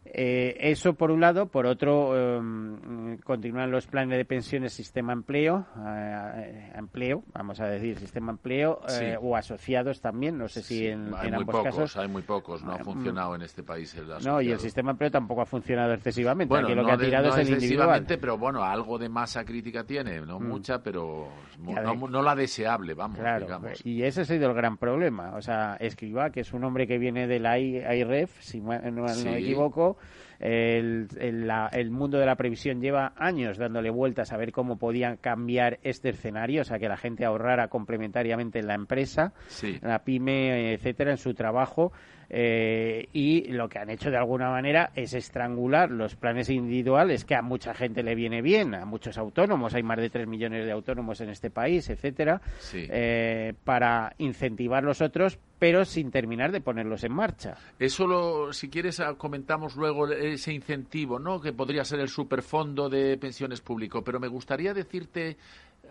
eh, 0.05 0.57
eso 0.59 0.95
por 0.95 1.11
un 1.11 1.21
lado, 1.21 1.47
por 1.47 1.65
otro, 1.65 2.37
em, 2.37 3.17
continúan 3.19 3.71
los 3.71 3.87
planes 3.87 4.17
de 4.17 4.25
pensiones 4.25 4.73
sistema 4.73 5.13
empleo, 5.13 5.65
eh, 5.87 6.71
empleo, 6.75 7.23
vamos 7.33 7.59
a 7.61 7.67
decir 7.67 7.97
sistema 7.97 8.31
empleo, 8.31 8.81
eh, 8.99 9.17
o 9.19 9.35
asociados 9.37 10.01
también, 10.01 10.37
no 10.37 10.49
sé 10.49 10.61
si 10.61 10.87
en, 10.87 11.13
hay 11.15 11.31
muy 11.31 11.45
pocos, 11.45 11.63
casos. 11.63 11.97
Hay 11.97 12.09
muy 12.09 12.21
pocos, 12.21 12.63
no 12.63 12.73
ha 12.73 12.79
mm, 12.79 12.83
funcionado 12.83 13.35
en 13.35 13.43
este 13.43 13.63
país 13.63 13.95
el 13.95 14.07
No, 14.23 14.41
y 14.41 14.51
el 14.51 14.59
sistema 14.59 14.91
empleo 14.91 15.09
tampoco 15.09 15.41
ha 15.41 15.45
funcionado 15.45 15.93
excesivamente, 15.93 16.49
bueno, 16.49 16.69
lo 16.75 16.85
que 16.85 16.91
ha 16.91 16.97
tirado 16.97 17.29
es 17.29 17.37
el 17.37 17.53
individual. 17.53 18.05
pero 18.05 18.37
bueno, 18.37 18.63
algo 18.63 18.99
de 18.99 19.07
masa 19.07 19.45
crítica 19.45 19.85
tiene, 19.85 20.19
no 20.21 20.39
mm. 20.39 20.47
mucha, 20.47 20.83
pero 20.83 21.29
no, 21.59 22.21
la 22.21 22.35
deseable, 22.35 22.93
vamos, 22.93 23.19
digamos. 23.39 23.85
Y 23.85 24.03
ese 24.03 24.21
ha 24.21 24.25
sido 24.25 24.49
el 24.49 24.53
gran 24.53 24.77
problema, 24.77 25.33
o 25.35 25.41
sea, 25.41 25.77
Escriba, 25.79 26.29
que 26.29 26.41
es 26.41 26.51
un 26.51 26.65
hombre 26.65 26.87
que 26.87 26.97
viene 26.97 27.25
de 27.25 27.39
la 27.39 27.57
IREF, 27.57 28.41
si 28.41 28.59
no 28.59 29.05
me 29.23 29.37
equivoco, 29.39 29.92
el, 30.39 31.07
el, 31.19 31.91
mundo 31.91 32.17
de 32.17 32.25
la 32.25 32.35
previsión 32.35 32.81
lleva 32.81 33.13
años 33.15 33.57
dándole 33.57 33.89
vueltas 33.89 34.33
a 34.33 34.37
ver 34.37 34.51
cómo 34.51 34.77
podían 34.77 35.17
cambiar 35.17 35.79
este 35.83 36.09
escenario, 36.09 36.61
o 36.61 36.65
sea, 36.65 36.79
que 36.79 36.89
la 36.89 36.97
gente 36.97 37.23
ahorrara 37.23 37.69
complementariamente 37.69 38.59
en 38.59 38.67
la 38.67 38.73
empresa, 38.73 39.33
la 39.81 40.03
pyme, 40.03 40.73
etcétera, 40.73 41.11
en 41.11 41.17
su 41.17 41.33
trabajo. 41.33 41.93
Eh, 42.35 43.09
y 43.13 43.51
lo 43.51 43.69
que 43.69 43.77
han 43.77 43.91
hecho 43.91 44.09
de 44.09 44.17
alguna 44.17 44.49
manera 44.49 44.89
es 44.95 45.13
estrangular 45.13 45.91
los 45.91 46.15
planes 46.15 46.49
individuales 46.49 47.25
que 47.25 47.35
a 47.35 47.43
mucha 47.43 47.75
gente 47.75 48.01
le 48.01 48.15
viene 48.15 48.41
bien, 48.41 48.73
a 48.73 48.85
muchos 48.85 49.19
autónomos, 49.19 49.75
hay 49.75 49.83
más 49.83 49.99
de 49.99 50.09
3 50.09 50.27
millones 50.27 50.65
de 50.65 50.71
autónomos 50.71 51.21
en 51.21 51.29
este 51.29 51.51
país, 51.51 51.87
etcétera, 51.91 52.41
eh, 52.73 53.53
para 53.63 54.15
incentivar 54.17 54.83
los 54.83 54.99
otros, 55.01 55.37
pero 55.59 55.85
sin 55.85 56.09
terminar 56.09 56.51
de 56.51 56.59
ponerlos 56.59 57.03
en 57.03 57.13
marcha. 57.13 57.55
Eso, 57.77 58.07
lo, 58.07 58.51
si 58.51 58.67
quieres, 58.67 58.99
ah, 58.99 59.13
comentamos 59.15 59.75
luego 59.75 60.11
ese 60.11 60.53
incentivo, 60.53 61.19
¿no? 61.19 61.39
Que 61.39 61.53
podría 61.53 61.85
ser 61.85 61.99
el 61.99 62.09
superfondo 62.09 62.89
de 62.89 63.15
pensiones 63.19 63.61
público. 63.61 64.03
Pero 64.03 64.19
me 64.19 64.27
gustaría 64.27 64.73
decirte 64.73 65.37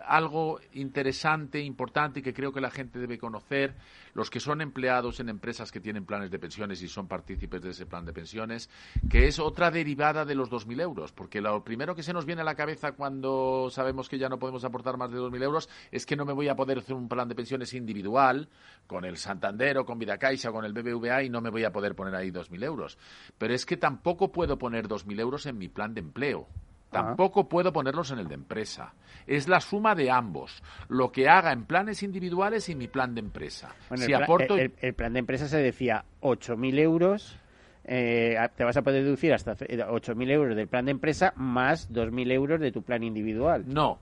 algo 0.06 0.60
interesante, 0.72 1.60
importante 1.60 2.22
que 2.22 2.32
creo 2.32 2.52
que 2.52 2.60
la 2.60 2.70
gente 2.70 2.98
debe 2.98 3.18
conocer, 3.18 3.74
los 4.14 4.30
que 4.30 4.40
son 4.40 4.60
empleados 4.60 5.20
en 5.20 5.28
empresas 5.28 5.70
que 5.72 5.80
tienen 5.80 6.04
planes 6.04 6.30
de 6.30 6.38
pensiones 6.38 6.82
y 6.82 6.88
son 6.88 7.08
partícipes 7.08 7.62
de 7.62 7.70
ese 7.70 7.86
plan 7.86 8.04
de 8.04 8.12
pensiones, 8.12 8.68
que 9.08 9.26
es 9.26 9.38
otra 9.38 9.70
derivada 9.70 10.24
de 10.24 10.34
los 10.34 10.50
2.000 10.50 10.80
euros, 10.80 11.12
porque 11.12 11.40
lo 11.40 11.62
primero 11.64 11.94
que 11.94 12.02
se 12.02 12.12
nos 12.12 12.26
viene 12.26 12.42
a 12.42 12.44
la 12.44 12.54
cabeza 12.54 12.92
cuando 12.92 13.68
sabemos 13.70 14.08
que 14.08 14.18
ya 14.18 14.28
no 14.28 14.38
podemos 14.38 14.64
aportar 14.64 14.96
más 14.96 15.10
de 15.10 15.18
2.000 15.18 15.42
euros 15.42 15.68
es 15.90 16.06
que 16.06 16.16
no 16.16 16.24
me 16.24 16.32
voy 16.32 16.48
a 16.48 16.56
poder 16.56 16.78
hacer 16.78 16.94
un 16.94 17.08
plan 17.08 17.28
de 17.28 17.34
pensiones 17.34 17.74
individual 17.74 18.48
con 18.86 19.04
el 19.04 19.16
Santander 19.16 19.78
o 19.78 19.86
con 19.86 19.98
Vidacaixa 19.98 20.50
o 20.50 20.52
con 20.52 20.64
el 20.64 20.72
BBVA 20.72 21.22
y 21.22 21.30
no 21.30 21.40
me 21.40 21.50
voy 21.50 21.64
a 21.64 21.72
poder 21.72 21.94
poner 21.94 22.14
ahí 22.14 22.30
2.000 22.30 22.64
euros. 22.64 22.98
Pero 23.38 23.54
es 23.54 23.66
que 23.66 23.76
tampoco 23.76 24.32
puedo 24.32 24.58
poner 24.58 24.88
2.000 24.88 25.20
euros 25.20 25.46
en 25.46 25.58
mi 25.58 25.68
plan 25.68 25.94
de 25.94 26.00
empleo. 26.00 26.48
Tampoco 26.92 27.48
puedo 27.48 27.72
ponerlos 27.72 28.10
en 28.10 28.18
el 28.18 28.28
de 28.28 28.34
empresa. 28.34 28.94
Es 29.26 29.48
la 29.48 29.60
suma 29.60 29.94
de 29.94 30.10
ambos. 30.10 30.62
Lo 30.88 31.10
que 31.10 31.28
haga 31.28 31.52
en 31.52 31.64
planes 31.64 32.02
individuales 32.02 32.68
y 32.68 32.74
mi 32.74 32.88
plan 32.88 33.14
de 33.14 33.20
empresa. 33.20 33.74
si 33.94 34.12
el, 34.12 34.22
aporto... 34.22 34.56
el, 34.56 34.94
plan 34.94 35.12
de 35.12 35.18
empresa 35.20 35.48
se 35.48 35.58
decía 35.58 36.04
8.000 36.20 36.78
euros. 36.78 37.38
Eh, 37.84 38.36
te 38.54 38.62
vas 38.62 38.76
a 38.76 38.82
poder 38.82 39.02
deducir 39.02 39.32
hasta 39.32 39.56
8.000 39.56 40.30
euros 40.30 40.54
del 40.54 40.68
plan 40.68 40.84
de 40.84 40.92
empresa 40.92 41.32
más 41.34 41.90
2.000 41.90 42.30
euros 42.30 42.60
de 42.60 42.70
tu 42.70 42.82
plan 42.82 43.02
individual. 43.02 43.64
No. 43.66 43.98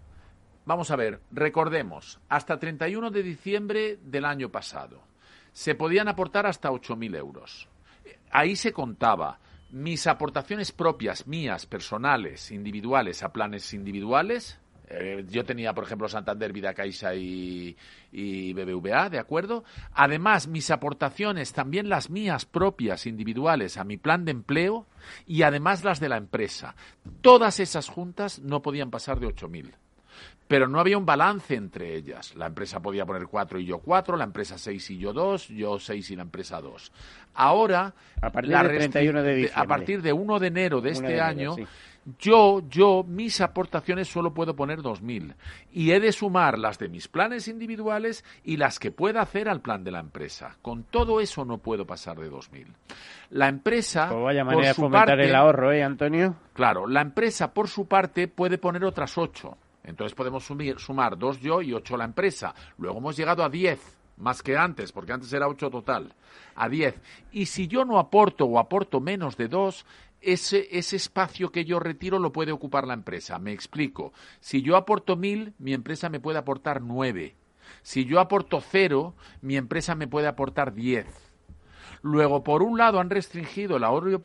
Vamos 0.66 0.90
a 0.90 0.96
ver, 0.96 1.20
recordemos, 1.30 2.20
hasta 2.28 2.58
31 2.58 3.10
de 3.10 3.22
diciembre 3.22 3.98
del 4.02 4.26
año 4.26 4.50
pasado 4.50 5.10
se 5.52 5.74
podían 5.74 6.08
aportar 6.08 6.46
hasta 6.46 6.70
8.000 6.70 7.16
euros. 7.16 7.68
Ahí 8.30 8.56
se 8.56 8.72
contaba 8.72 9.38
mis 9.72 10.06
aportaciones 10.06 10.72
propias, 10.72 11.26
mías, 11.26 11.66
personales, 11.66 12.50
individuales, 12.50 13.22
a 13.22 13.32
planes 13.32 13.72
individuales. 13.74 14.58
Eh, 14.88 15.24
yo 15.28 15.44
tenía, 15.44 15.72
por 15.72 15.84
ejemplo, 15.84 16.08
Santander, 16.08 16.52
Vida 16.52 16.74
Caixa 16.74 17.14
y, 17.14 17.76
y, 18.10 18.52
BBVA, 18.52 19.08
¿de 19.08 19.20
acuerdo? 19.20 19.62
Además, 19.92 20.48
mis 20.48 20.70
aportaciones, 20.72 21.52
también 21.52 21.88
las 21.88 22.10
mías 22.10 22.44
propias, 22.44 23.06
individuales, 23.06 23.76
a 23.76 23.84
mi 23.84 23.96
plan 23.96 24.24
de 24.24 24.32
empleo 24.32 24.86
y 25.26 25.42
además 25.42 25.84
las 25.84 26.00
de 26.00 26.08
la 26.08 26.16
empresa. 26.16 26.74
Todas 27.20 27.60
esas 27.60 27.88
juntas 27.88 28.40
no 28.40 28.62
podían 28.62 28.90
pasar 28.90 29.20
de 29.20 29.28
8.000 29.28 29.74
pero 30.50 30.66
no 30.66 30.80
había 30.80 30.98
un 30.98 31.06
balance 31.06 31.54
entre 31.54 31.94
ellas. 31.94 32.34
La 32.34 32.46
empresa 32.46 32.80
podía 32.80 33.06
poner 33.06 33.28
cuatro 33.28 33.60
y 33.60 33.64
yo 33.64 33.78
cuatro, 33.78 34.16
la 34.16 34.24
empresa 34.24 34.58
seis 34.58 34.90
y 34.90 34.98
yo 34.98 35.12
dos, 35.12 35.46
yo 35.46 35.78
seis 35.78 36.10
y 36.10 36.16
la 36.16 36.22
empresa 36.22 36.60
dos. 36.60 36.90
Ahora, 37.34 37.94
a 38.20 38.30
partir, 38.32 38.58
de, 38.58 38.88
31 38.88 39.22
de, 39.22 39.52
a 39.54 39.64
partir 39.64 40.02
de 40.02 40.12
1 40.12 40.38
de 40.40 40.46
enero 40.48 40.80
de 40.80 40.90
este 40.90 41.20
año, 41.20 41.54
yo, 42.18 42.62
yo, 42.68 43.04
mis 43.06 43.40
aportaciones 43.40 44.08
solo 44.08 44.34
puedo 44.34 44.56
poner 44.56 44.80
2.000 44.80 45.36
y 45.70 45.92
he 45.92 46.00
de 46.00 46.10
sumar 46.10 46.58
las 46.58 46.80
de 46.80 46.88
mis 46.88 47.06
planes 47.06 47.46
individuales 47.46 48.24
y 48.42 48.56
las 48.56 48.80
que 48.80 48.90
pueda 48.90 49.20
hacer 49.20 49.48
al 49.48 49.60
plan 49.60 49.84
de 49.84 49.92
la 49.92 50.00
empresa. 50.00 50.56
Con 50.62 50.82
todo 50.82 51.20
eso 51.20 51.44
no 51.44 51.58
puedo 51.58 51.86
pasar 51.86 52.18
de 52.18 52.28
2.000. 52.28 52.66
La 53.30 53.46
empresa, 53.46 54.08
pues 54.08 54.24
vaya 54.24 54.42
manera 54.42 54.74
por 54.74 54.86
su 54.86 54.90
parte, 54.90 55.12
el 55.12 55.34
ahorro, 55.36 55.70
¿eh, 55.70 55.84
Antonio? 55.84 56.34
Claro, 56.54 56.88
la 56.88 57.02
empresa 57.02 57.54
por 57.54 57.68
su 57.68 57.86
parte 57.86 58.26
puede 58.26 58.58
poner 58.58 58.84
otras 58.84 59.16
8 59.16 59.56
entonces 59.84 60.14
podemos 60.14 60.44
sumar 60.44 61.18
dos 61.18 61.40
yo 61.40 61.62
y 61.62 61.72
ocho 61.72 61.96
la 61.96 62.04
empresa. 62.04 62.54
Luego 62.78 62.98
hemos 62.98 63.16
llegado 63.16 63.44
a 63.44 63.48
diez, 63.48 63.80
más 64.16 64.42
que 64.42 64.56
antes, 64.56 64.92
porque 64.92 65.12
antes 65.12 65.32
era 65.32 65.48
ocho 65.48 65.70
total, 65.70 66.14
a 66.54 66.68
diez. 66.68 67.00
Y 67.32 67.46
si 67.46 67.66
yo 67.66 67.84
no 67.84 67.98
aporto 67.98 68.44
o 68.44 68.58
aporto 68.58 69.00
menos 69.00 69.36
de 69.36 69.48
dos, 69.48 69.86
ese, 70.20 70.68
ese 70.70 70.96
espacio 70.96 71.50
que 71.50 71.64
yo 71.64 71.80
retiro 71.80 72.18
lo 72.18 72.32
puede 72.32 72.52
ocupar 72.52 72.86
la 72.86 72.94
empresa. 72.94 73.38
Me 73.38 73.52
explico. 73.52 74.12
Si 74.40 74.62
yo 74.62 74.76
aporto 74.76 75.16
mil, 75.16 75.54
mi 75.58 75.72
empresa 75.72 76.08
me 76.08 76.20
puede 76.20 76.38
aportar 76.38 76.82
nueve. 76.82 77.36
Si 77.82 78.04
yo 78.04 78.20
aporto 78.20 78.60
cero, 78.60 79.14
mi 79.40 79.56
empresa 79.56 79.94
me 79.94 80.08
puede 80.08 80.26
aportar 80.26 80.74
diez. 80.74 81.29
Luego, 82.02 82.42
por 82.42 82.62
un 82.62 82.78
lado, 82.78 83.00
han 83.00 83.10
restringido 83.10 83.76
el 83.76 83.84
ahorro, 83.84 84.20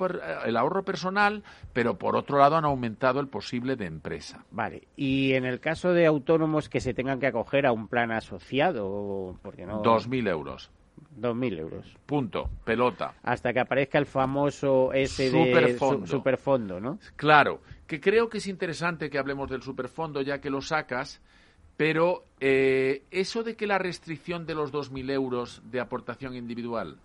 el 0.45 0.57
ahorro 0.57 0.83
personal, 0.83 1.43
pero 1.73 1.97
por 1.97 2.15
otro 2.15 2.37
lado 2.37 2.55
han 2.55 2.65
aumentado 2.65 3.19
el 3.19 3.27
posible 3.27 3.75
de 3.75 3.85
empresa. 3.85 4.45
Vale. 4.51 4.87
Y 4.95 5.33
en 5.33 5.45
el 5.45 5.59
caso 5.59 5.93
de 5.93 6.05
autónomos 6.05 6.69
que 6.69 6.79
se 6.79 6.93
tengan 6.93 7.19
que 7.19 7.27
acoger 7.27 7.65
a 7.65 7.71
un 7.71 7.87
plan 7.87 8.11
asociado, 8.11 9.37
porque 9.41 9.65
no. 9.65 9.83
2.000 9.83 10.29
euros. 10.29 10.71
2.000 11.19 11.59
euros. 11.59 11.97
Punto. 12.05 12.49
Pelota. 12.63 13.13
Hasta 13.23 13.53
que 13.53 13.59
aparezca 13.59 13.97
el 13.97 14.05
famoso 14.05 14.91
ese 14.93 15.29
superfondo. 15.29 16.07
superfondo, 16.07 16.79
¿no? 16.79 16.99
Claro. 17.15 17.61
Que 17.87 17.99
creo 17.99 18.29
que 18.29 18.39
es 18.39 18.47
interesante 18.47 19.09
que 19.09 19.17
hablemos 19.17 19.49
del 19.49 19.61
superfondo 19.61 20.21
ya 20.21 20.39
que 20.39 20.49
lo 20.49 20.61
sacas. 20.61 21.21
Pero 21.77 22.23
eh, 22.39 23.03
eso 23.11 23.43
de 23.43 23.55
que 23.55 23.67
la 23.67 23.77
restricción 23.77 24.45
de 24.45 24.55
los 24.55 24.71
2.000 24.71 25.11
euros 25.11 25.61
de 25.65 25.81
aportación 25.81 26.35
individual 26.35 26.97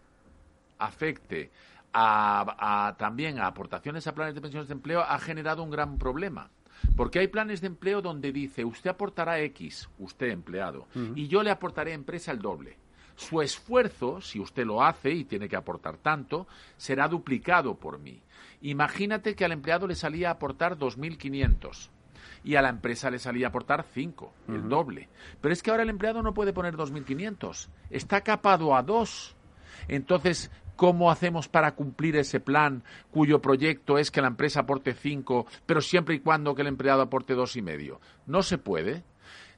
afecte 0.81 1.51
a, 1.93 2.95
también 2.99 3.38
a 3.38 3.47
aportaciones 3.47 4.07
a 4.07 4.14
planes 4.14 4.35
de 4.35 4.40
pensiones 4.40 4.69
de 4.69 4.75
empleo 4.75 5.01
ha 5.01 5.19
generado 5.19 5.62
un 5.62 5.71
gran 5.71 5.99
problema. 5.99 6.51
Porque 6.97 7.19
hay 7.19 7.29
planes 7.29 7.61
de 7.61 7.66
empleo 7.66 8.01
donde 8.01 8.33
dice 8.33 8.64
usted 8.64 8.90
aportará 8.90 9.40
X, 9.40 9.88
usted 9.99 10.29
empleado, 10.29 10.88
y 11.14 11.29
yo 11.29 11.43
le 11.43 11.51
aportaré 11.51 11.93
empresa 11.93 12.33
el 12.33 12.40
doble. 12.40 12.79
Su 13.16 13.43
esfuerzo, 13.43 14.23
si 14.23 14.40
usted 14.40 14.64
lo 14.64 14.83
hace 14.83 15.11
y 15.11 15.25
tiene 15.25 15.47
que 15.47 15.57
aportar 15.57 15.99
tanto, 15.99 16.47
será 16.79 17.07
duplicado 17.07 17.75
por 17.75 17.99
mí. 17.99 18.23
Imagínate 18.62 19.35
que 19.35 19.45
al 19.45 19.53
empleado 19.53 19.87
le 19.87 19.95
salía 19.95 20.29
a 20.29 20.33
aportar 20.33 20.79
2.500 20.79 21.90
y 22.45 22.55
a 22.57 22.62
la 22.62 22.71
empresa 22.71 23.11
le 23.11 23.19
salía 23.19 23.47
a 23.47 23.51
aportar 23.51 23.85
5, 23.93 24.33
el 24.49 24.69
doble. 24.69 25.09
Pero 25.40 25.53
es 25.53 25.62
que 25.62 25.71
ahora 25.71 25.83
el 25.83 25.90
empleado 25.90 26.23
no 26.23 26.33
puede 26.33 26.55
poner 26.55 26.77
2.500, 26.77 27.69
está 27.90 28.23
capado 28.23 28.75
a 28.75 28.83
2. 28.83 29.37
Entonces, 29.88 30.51
¿Cómo 30.81 31.11
hacemos 31.11 31.47
para 31.47 31.75
cumplir 31.75 32.16
ese 32.16 32.40
plan 32.40 32.83
cuyo 33.11 33.43
proyecto 33.43 33.99
es 33.99 34.11
que 34.11 34.23
la 34.23 34.29
empresa 34.29 34.61
aporte 34.61 34.95
cinco, 34.95 35.45
pero 35.66 35.83
siempre 35.83 36.14
y 36.14 36.21
cuando 36.21 36.55
que 36.55 36.62
el 36.62 36.69
empleado 36.69 37.03
aporte 37.03 37.35
dos 37.35 37.55
y 37.57 37.61
medio? 37.61 38.01
No 38.25 38.43
se 38.43 38.57
puede 38.57 39.05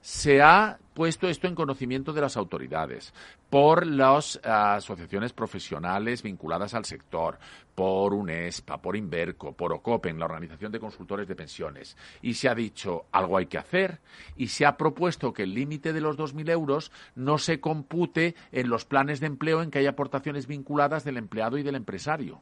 se 0.00 0.42
ha 0.42 0.80
puesto 0.94 1.28
esto 1.28 1.46
en 1.46 1.54
conocimiento 1.54 2.12
de 2.12 2.20
las 2.20 2.36
autoridades 2.36 3.12
por 3.50 3.86
las 3.86 4.40
asociaciones 4.44 5.32
profesionales 5.32 6.22
vinculadas 6.22 6.74
al 6.74 6.84
sector, 6.84 7.38
por 7.74 8.14
UNESPA, 8.14 8.80
por 8.80 8.96
Inverco, 8.96 9.52
por 9.52 9.72
OCOPEN, 9.72 10.18
la 10.18 10.26
Organización 10.26 10.72
de 10.72 10.80
Consultores 10.80 11.26
de 11.28 11.36
Pensiones. 11.36 11.96
Y 12.20 12.34
se 12.34 12.48
ha 12.48 12.54
dicho 12.54 13.06
algo 13.12 13.38
hay 13.38 13.46
que 13.46 13.58
hacer 13.58 14.00
y 14.36 14.48
se 14.48 14.66
ha 14.66 14.76
propuesto 14.76 15.32
que 15.32 15.44
el 15.44 15.54
límite 15.54 15.92
de 15.92 16.00
los 16.00 16.16
2.000 16.16 16.50
euros 16.50 16.92
no 17.14 17.38
se 17.38 17.60
compute 17.60 18.34
en 18.52 18.68
los 18.68 18.84
planes 18.84 19.20
de 19.20 19.26
empleo 19.26 19.62
en 19.62 19.70
que 19.70 19.78
hay 19.78 19.86
aportaciones 19.86 20.46
vinculadas 20.46 21.04
del 21.04 21.16
empleado 21.16 21.58
y 21.58 21.62
del 21.62 21.76
empresario 21.76 22.40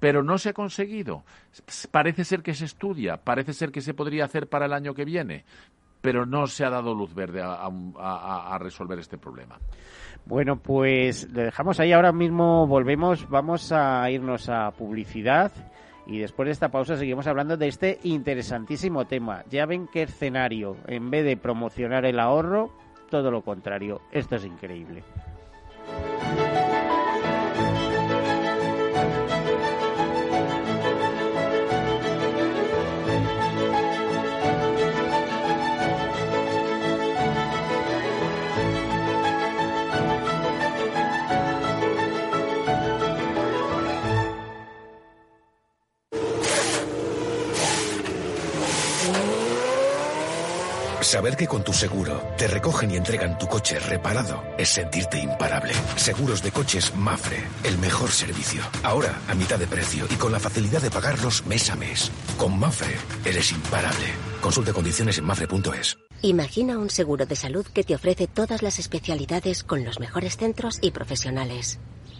pero 0.00 0.22
no 0.22 0.36
se 0.36 0.50
ha 0.50 0.52
conseguido. 0.52 1.24
Parece 1.90 2.24
ser 2.24 2.42
que 2.42 2.54
se 2.54 2.64
estudia, 2.64 3.18
parece 3.18 3.52
ser 3.52 3.70
que 3.70 3.80
se 3.80 3.94
podría 3.94 4.24
hacer 4.24 4.48
para 4.48 4.66
el 4.66 4.72
año 4.72 4.94
que 4.94 5.04
viene, 5.04 5.44
pero 6.06 6.24
no 6.24 6.46
se 6.46 6.64
ha 6.64 6.70
dado 6.70 6.94
luz 6.94 7.12
verde 7.16 7.42
a, 7.42 8.58
resolver 8.60 8.96
este 9.00 9.18
problema. 9.18 9.58
Bueno, 10.24 10.54
pues 10.54 11.28
lo 11.32 11.42
dejamos 11.42 11.80
ahí. 11.80 11.90
Ahora 11.90 12.12
mismo 12.12 12.64
volvemos, 12.68 13.28
vamos 13.28 13.72
a 13.72 14.08
irnos 14.08 14.48
a 14.48 14.70
publicidad 14.70 15.50
y 16.06 16.18
después 16.18 16.46
de 16.46 16.52
esta 16.52 16.68
pausa 16.68 16.96
seguimos 16.96 17.26
hablando 17.26 17.56
de 17.56 17.66
este 17.66 17.98
interesantísimo 18.04 19.04
tema. 19.06 19.42
Ya 19.50 19.66
ven 19.66 19.88
qué 19.92 20.02
escenario, 20.02 20.76
en 20.86 21.10
vez 21.10 21.24
de 21.24 21.36
promocionar 21.36 22.04
el 22.04 22.20
ahorro, 22.20 22.70
todo 23.10 23.32
lo 23.32 23.42
contrario. 23.42 24.00
Esto 24.12 24.36
es 24.36 24.44
increíble. 24.44 25.02
Saber 51.16 51.34
que 51.34 51.46
con 51.46 51.64
tu 51.64 51.72
seguro 51.72 52.20
te 52.36 52.46
recogen 52.46 52.90
y 52.90 52.96
entregan 52.98 53.38
tu 53.38 53.46
coche 53.46 53.78
reparado 53.78 54.44
es 54.58 54.68
sentirte 54.68 55.18
imparable. 55.18 55.72
Seguros 55.96 56.42
de 56.42 56.52
coches 56.52 56.94
Mafre, 56.94 57.42
el 57.64 57.78
mejor 57.78 58.10
servicio. 58.10 58.60
Ahora 58.82 59.18
a 59.26 59.34
mitad 59.34 59.58
de 59.58 59.66
precio 59.66 60.04
y 60.10 60.16
con 60.16 60.30
la 60.30 60.38
facilidad 60.38 60.82
de 60.82 60.90
pagarlos 60.90 61.46
mes 61.46 61.70
a 61.70 61.76
mes. 61.76 62.12
Con 62.36 62.58
Mafre 62.58 62.94
eres 63.24 63.50
imparable. 63.50 64.08
Consulte 64.42 64.74
condiciones 64.74 65.16
en 65.16 65.24
mafre.es. 65.24 65.96
Imagina 66.20 66.76
un 66.76 66.90
seguro 66.90 67.24
de 67.24 67.36
salud 67.36 67.64
que 67.64 67.82
te 67.82 67.94
ofrece 67.94 68.26
todas 68.26 68.60
las 68.62 68.78
especialidades 68.78 69.64
con 69.64 69.86
los 69.86 69.98
mejores 69.98 70.36
centros 70.36 70.78
y 70.82 70.90
profesionales. 70.90 71.78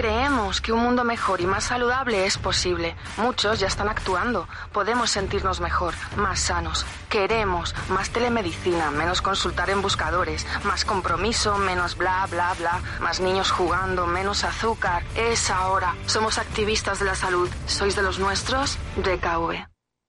Creemos 0.00 0.62
que 0.62 0.72
un 0.72 0.82
mundo 0.82 1.04
mejor 1.04 1.42
y 1.42 1.46
más 1.46 1.64
saludable 1.64 2.24
es 2.24 2.38
posible. 2.38 2.96
Muchos 3.18 3.60
ya 3.60 3.66
están 3.66 3.90
actuando. 3.90 4.48
Podemos 4.72 5.10
sentirnos 5.10 5.60
mejor, 5.60 5.92
más 6.16 6.40
sanos. 6.40 6.86
Queremos 7.10 7.74
más 7.90 8.08
telemedicina, 8.08 8.90
menos 8.90 9.20
consultar 9.20 9.68
en 9.68 9.82
buscadores, 9.82 10.46
más 10.64 10.86
compromiso, 10.86 11.58
menos 11.58 11.98
bla, 11.98 12.26
bla, 12.30 12.54
bla, 12.54 12.80
más 13.02 13.20
niños 13.20 13.50
jugando, 13.50 14.06
menos 14.06 14.42
azúcar. 14.42 15.04
Es 15.16 15.50
ahora. 15.50 15.94
Somos 16.06 16.38
activistas 16.38 16.98
de 16.98 17.04
la 17.04 17.14
salud. 17.14 17.50
¿Sois 17.66 17.94
de 17.94 18.00
los 18.00 18.18
nuestros? 18.18 18.78
DKV. 18.96 19.68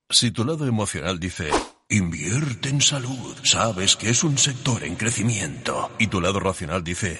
Si 0.10 0.32
tu 0.32 0.46
lado 0.46 0.66
emocional 0.66 1.20
dice, 1.20 1.50
invierte 1.90 2.70
en 2.70 2.80
salud, 2.80 3.36
sabes 3.44 3.98
que 3.98 4.10
es 4.10 4.24
un 4.24 4.38
sector 4.38 4.86
en 4.86 4.96
crecimiento, 4.96 5.92
y 6.00 6.08
tu 6.08 6.22
lado 6.22 6.40
racional 6.40 6.82
dice, 6.82 7.20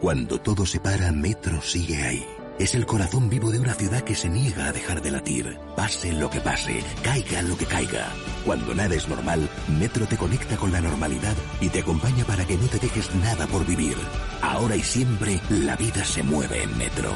Cuando 0.00 0.40
todo 0.40 0.66
se 0.66 0.80
para, 0.80 1.12
Metro 1.12 1.60
sigue 1.62 2.02
ahí. 2.02 2.26
Es 2.58 2.74
el 2.74 2.84
corazón 2.84 3.30
vivo 3.30 3.50
de 3.50 3.58
una 3.58 3.74
ciudad 3.74 4.02
que 4.02 4.14
se 4.14 4.28
niega 4.28 4.66
a 4.66 4.72
dejar 4.72 5.00
de 5.00 5.10
latir. 5.10 5.58
Pase 5.76 6.12
lo 6.12 6.28
que 6.28 6.40
pase, 6.40 6.80
caiga 7.02 7.40
lo 7.42 7.56
que 7.56 7.64
caiga. 7.64 8.08
Cuando 8.44 8.74
nada 8.74 8.94
es 8.94 9.08
normal, 9.08 9.48
Metro 9.78 10.06
te 10.06 10.16
conecta 10.16 10.56
con 10.56 10.72
la 10.72 10.80
normalidad 10.80 11.34
y 11.60 11.68
te 11.68 11.80
acompaña 11.80 12.24
para 12.24 12.46
que 12.46 12.56
no 12.56 12.66
te 12.66 12.78
dejes 12.78 13.14
nada 13.16 13.46
por 13.46 13.66
vivir. 13.66 13.94
Ahora 14.42 14.76
y 14.76 14.82
siempre, 14.82 15.40
la 15.48 15.76
vida 15.76 16.04
se 16.04 16.22
mueve 16.22 16.62
en 16.62 16.76
Metro. 16.76 17.10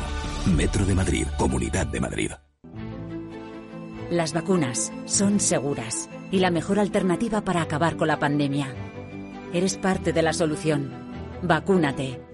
Metro 0.54 0.86
de 0.86 0.94
Madrid, 0.94 1.26
Comunidad 1.38 1.86
de 1.86 2.00
Madrid. 2.00 2.30
Las 4.10 4.32
vacunas 4.32 4.92
son 5.06 5.40
seguras 5.40 6.08
y 6.30 6.38
la 6.38 6.50
mejor 6.50 6.78
alternativa 6.78 7.42
para 7.42 7.62
acabar 7.62 7.96
con 7.96 8.08
la 8.08 8.18
pandemia. 8.18 8.74
Eres 9.52 9.76
parte 9.76 10.12
de 10.12 10.22
la 10.22 10.32
solución. 10.32 10.92
Vacúnate. 11.42 12.33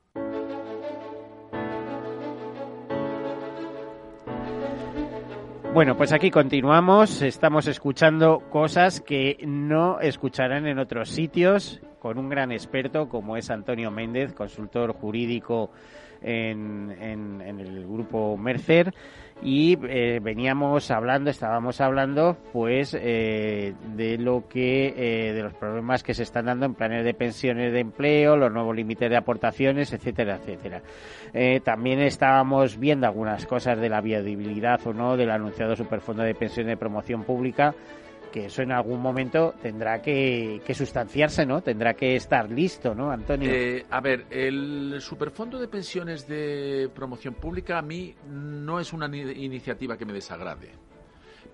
Bueno, 5.73 5.95
pues 5.95 6.11
aquí 6.11 6.31
continuamos. 6.31 7.21
Estamos 7.21 7.65
escuchando 7.65 8.41
cosas 8.49 8.99
que 8.99 9.37
no 9.47 10.01
escucharán 10.01 10.67
en 10.67 10.79
otros 10.79 11.09
sitios 11.09 11.79
con 11.99 12.17
un 12.17 12.27
gran 12.27 12.51
experto 12.51 13.07
como 13.07 13.37
es 13.37 13.49
Antonio 13.49 13.89
Méndez, 13.89 14.33
consultor 14.33 14.91
jurídico 14.91 15.71
en, 16.21 16.95
en, 16.99 17.59
el 17.59 17.85
grupo 17.87 18.37
Mercer 18.37 18.93
y 19.43 19.77
eh, 19.87 20.19
veníamos 20.21 20.91
hablando, 20.91 21.31
estábamos 21.31 21.81
hablando 21.81 22.37
pues 22.53 22.95
eh, 22.99 23.73
de 23.95 24.17
lo 24.17 24.47
que 24.47 24.93
eh, 24.95 25.33
de 25.33 25.41
los 25.41 25.53
problemas 25.55 26.03
que 26.03 26.13
se 26.13 26.23
están 26.23 26.45
dando 26.45 26.67
en 26.67 26.75
planes 26.75 27.03
de 27.03 27.13
pensiones 27.13 27.73
de 27.73 27.79
empleo, 27.79 28.37
los 28.37 28.51
nuevos 28.51 28.75
límites 28.75 29.09
de 29.09 29.17
aportaciones, 29.17 29.93
etcétera, 29.93 30.35
etcétera. 30.35 30.81
también 31.63 31.99
estábamos 31.99 32.77
viendo 32.77 33.07
algunas 33.07 33.45
cosas 33.47 33.79
de 33.79 33.89
la 33.89 34.01
viabilidad 34.01 34.79
o 34.85 34.93
no 34.93 35.17
del 35.17 35.31
anunciado 35.31 35.75
superfondo 35.75 36.23
de 36.23 36.35
pensiones 36.35 36.71
de 36.71 36.77
promoción 36.77 37.23
pública 37.23 37.73
que 38.31 38.45
eso 38.45 38.61
en 38.61 38.71
algún 38.71 39.01
momento 39.01 39.53
tendrá 39.61 40.01
que, 40.01 40.61
sustanciarse, 40.73 41.45
¿no? 41.45 41.61
Tendrá 41.61 41.93
que 41.93 42.15
estar 42.15 42.49
listo, 42.49 42.95
¿no, 42.95 43.11
Antonio? 43.11 43.49
Eh, 43.51 43.85
a 43.89 43.99
ver, 44.01 44.25
el 44.29 44.97
Superfondo 44.99 45.59
de 45.59 45.67
Pensiones 45.67 46.27
de 46.27 46.89
Promoción 46.93 47.35
Pública 47.35 47.77
a 47.77 47.81
mí 47.81 48.15
no 48.29 48.79
es 48.79 48.93
una 48.93 49.05
iniciativa 49.15 49.97
que 49.97 50.05
me 50.05 50.13
desagrade 50.13 50.71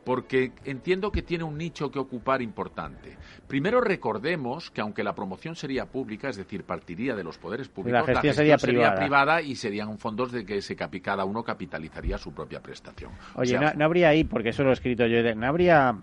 porque 0.07 0.53
entiendo 0.63 1.11
que 1.11 1.21
tiene 1.21 1.43
un 1.43 1.57
nicho 1.57 1.91
que 1.91 1.99
ocupar 1.99 2.41
importante. 2.41 3.17
Primero 3.45 3.81
recordemos 3.81 4.71
que 4.71 4.79
aunque 4.79 5.03
la 5.03 5.13
promoción 5.13 5.53
sería 5.53 5.85
pública, 5.85 6.29
es 6.29 6.37
decir, 6.37 6.63
partiría 6.63 7.13
de 7.13 7.25
los 7.25 7.37
poderes 7.37 7.67
públicos, 7.67 8.07
la 8.07 8.21
gestión, 8.21 8.33
sería, 8.59 8.95
privada. 8.95 9.41
y 9.41 9.55
serían 9.55 9.97
fondos 9.97 10.31
de 10.31 10.45
que 10.45 10.61
se 10.61 10.77
cada 10.77 11.25
uno 11.25 11.43
capitalizaría 11.43 12.17
su 12.17 12.33
propia 12.33 12.61
prestación. 12.61 13.11
Oye, 13.35 13.59
no, 13.59 13.73
no, 13.73 13.83
habría 13.83 14.07
ahí, 14.07 14.23
porque 14.23 14.49
eso 14.49 14.63
lo 14.63 14.69
he 14.69 14.73
escrito 14.73 15.05
yo, 15.07 15.21
no 15.35 15.45
habría 15.45 15.97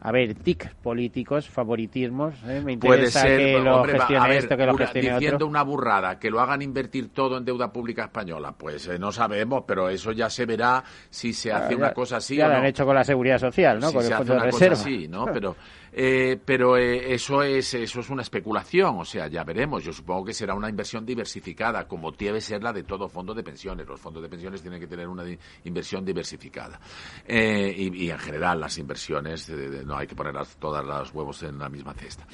a 0.00 0.12
ver, 0.12 0.34
tic 0.34 0.74
políticos, 0.76 1.48
favoritismos. 1.48 2.34
¿eh? 2.46 2.60
Me 2.64 2.72
interesa 2.72 3.22
Puede 3.22 3.36
ser, 3.36 3.38
que 3.38 3.60
lo 3.60 3.84
gestione 3.84 4.36
esto, 4.36 4.56
que 4.56 4.66
lo 4.66 4.76
gestione 4.76 5.12
Diciendo 5.14 5.46
una 5.46 5.62
burrada, 5.62 6.18
que 6.18 6.30
lo 6.30 6.40
hagan 6.40 6.62
invertir 6.62 7.12
todo 7.12 7.36
en 7.36 7.44
deuda 7.44 7.72
pública 7.72 8.04
española, 8.04 8.52
pues 8.56 8.86
eh, 8.88 8.98
no 8.98 9.10
sabemos, 9.10 9.64
pero 9.66 9.88
eso 9.88 10.12
ya 10.12 10.30
se 10.30 10.46
verá 10.46 10.84
si 11.10 11.32
se 11.32 11.52
hace 11.52 11.74
una 11.74 11.92
cosa 11.92 12.18
así 12.18 12.36
ya 12.36 12.46
o 12.46 12.48
lo 12.48 12.54
no. 12.54 12.60
han 12.60 12.66
hecho 12.66 12.84
con 12.84 12.94
la 12.94 13.04
seguridad 13.04 13.38
social, 13.38 13.80
¿no? 13.80 13.88
Si 13.88 13.94
con 13.94 14.02
se 14.02 14.08
el 14.08 14.14
hace 14.14 14.24
fondo 14.24 14.34
una 14.34 14.44
de 14.44 14.50
cosa 14.50 14.72
así, 14.72 15.08
¿no? 15.08 15.26
Pero 15.26 15.56
eh, 16.00 16.38
pero 16.44 16.76
eh, 16.76 17.12
eso 17.12 17.42
es 17.42 17.74
eso 17.74 17.98
es 17.98 18.08
una 18.08 18.22
especulación, 18.22 19.00
o 19.00 19.04
sea, 19.04 19.26
ya 19.26 19.42
veremos. 19.42 19.82
Yo 19.82 19.92
supongo 19.92 20.26
que 20.26 20.32
será 20.32 20.54
una 20.54 20.70
inversión 20.70 21.04
diversificada, 21.04 21.88
como 21.88 22.12
debe 22.12 22.40
ser 22.40 22.62
la 22.62 22.72
de 22.72 22.84
todo 22.84 23.08
fondo 23.08 23.34
de 23.34 23.42
pensiones. 23.42 23.84
Los 23.84 24.00
fondos 24.00 24.22
de 24.22 24.28
pensiones 24.28 24.62
tienen 24.62 24.78
que 24.78 24.86
tener 24.86 25.08
una 25.08 25.24
inversión 25.64 26.04
diversificada. 26.04 26.78
Eh, 27.26 27.74
y, 27.76 28.10
en 28.10 28.18
general 28.20 28.60
las 28.60 28.78
inversiones 28.78 29.50
no 29.50 29.98
hay 29.98 30.06
que 30.06 30.14
poner 30.14 30.34
todas 30.60 30.84
los 30.84 31.12
huevos 31.12 31.42
en 31.42 31.58
la 31.58 31.68
misma 31.68 31.94
cesta. 31.94 32.24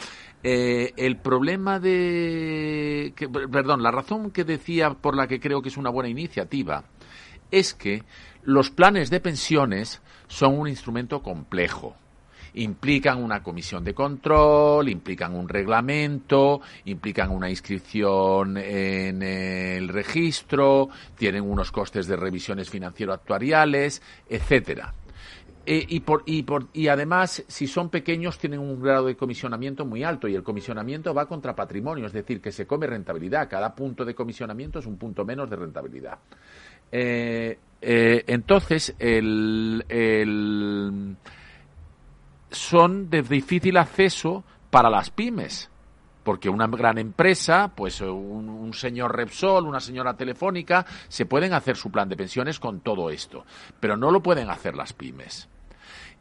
el 0.43 1.17
problema 1.17 1.81
de, 1.81 3.15
perdón, 3.51 3.83
la 3.83 3.91
razón 3.91 4.31
que 4.31 4.45
decía 4.45 4.91
por 4.91 5.17
la 5.17 5.27
que 5.27 5.41
creo 5.41 5.63
que 5.63 5.71
es 5.71 5.79
una 5.79 5.89
buena 5.89 6.11
iniciativa 6.11 6.85
es 7.51 7.73
que 7.73 8.03
los 8.43 8.71
planes 8.71 9.09
de 9.09 9.21
pensiones 9.21 10.03
son 10.27 10.59
un 10.59 10.69
instrumento 10.69 11.23
complejo 11.23 11.97
implican 12.55 13.23
una 13.23 13.43
comisión 13.43 13.85
de 13.85 13.95
control, 13.95 14.89
implican 14.89 15.35
un 15.35 15.49
reglamento, 15.49 16.61
implican 16.85 17.31
una 17.31 17.51
inscripción 17.51 18.57
en 18.57 19.23
el 19.23 19.89
registro, 19.89 20.89
tienen 21.17 21.43
unos 21.43 21.73
costes 21.73 22.07
de 22.07 22.17
revisiones 22.17 22.71
financiero-actuariales, 22.71 24.03
etcétera. 24.29 24.95
Eh, 25.67 25.85
y, 25.89 26.01
por, 26.01 26.23
y, 26.27 26.43
por, 26.43 26.67
y 26.75 26.89
además, 26.89 27.43
si 27.49 27.67
son 27.67 27.89
pequeños, 27.89 28.39
tienen 28.39 28.61
un 28.61 28.83
grado 28.83 29.07
de 29.07 29.17
comisionamiento 29.17 29.87
muy 29.87 30.05
alto 30.05 30.29
y 30.29 30.35
el 30.35 30.43
comisionamiento 30.43 31.15
va 31.15 31.27
contra 31.27 31.57
patrimonio, 31.57 32.07
es 32.07 32.13
decir, 32.13 32.41
que 32.43 32.53
se 32.53 32.67
come 32.67 32.87
rentabilidad. 32.87 33.49
Cada 33.49 33.75
punto 33.75 34.05
de 34.05 34.15
comisionamiento 34.15 34.79
es 34.79 34.87
un 34.87 34.99
punto 34.99 35.25
menos 35.25 35.49
de 35.49 35.57
rentabilidad. 35.57 36.19
Eh, 36.93 37.59
eh, 37.81 38.25
entonces, 38.27 38.95
el, 38.99 39.85
el 39.89 41.17
son 42.55 43.11
de 43.11 43.23
difícil 43.23 43.77
acceso 43.77 44.45
para 44.71 44.91
las 44.91 45.11
pymes. 45.11 45.71
Porque 46.23 46.49
una 46.49 46.67
gran 46.67 46.97
empresa, 46.97 47.71
pues 47.75 48.01
un, 48.01 48.73
señor 48.73 49.15
Repsol, 49.15 49.67
una 49.67 49.81
señora 49.81 50.17
Telefónica, 50.17 50.87
se 51.09 51.27
pueden 51.27 51.53
hacer 51.53 51.77
su 51.77 51.91
plan 51.91 52.09
de 52.09 52.17
pensiones 52.17 52.59
con 52.59 52.81
todo 52.81 53.11
esto, 53.11 53.45
pero 53.79 53.97
no 53.97 54.11
lo 54.11 54.23
pueden 54.23 54.49
hacer 54.49 54.75
las 54.75 54.95
pymes. 54.95 55.49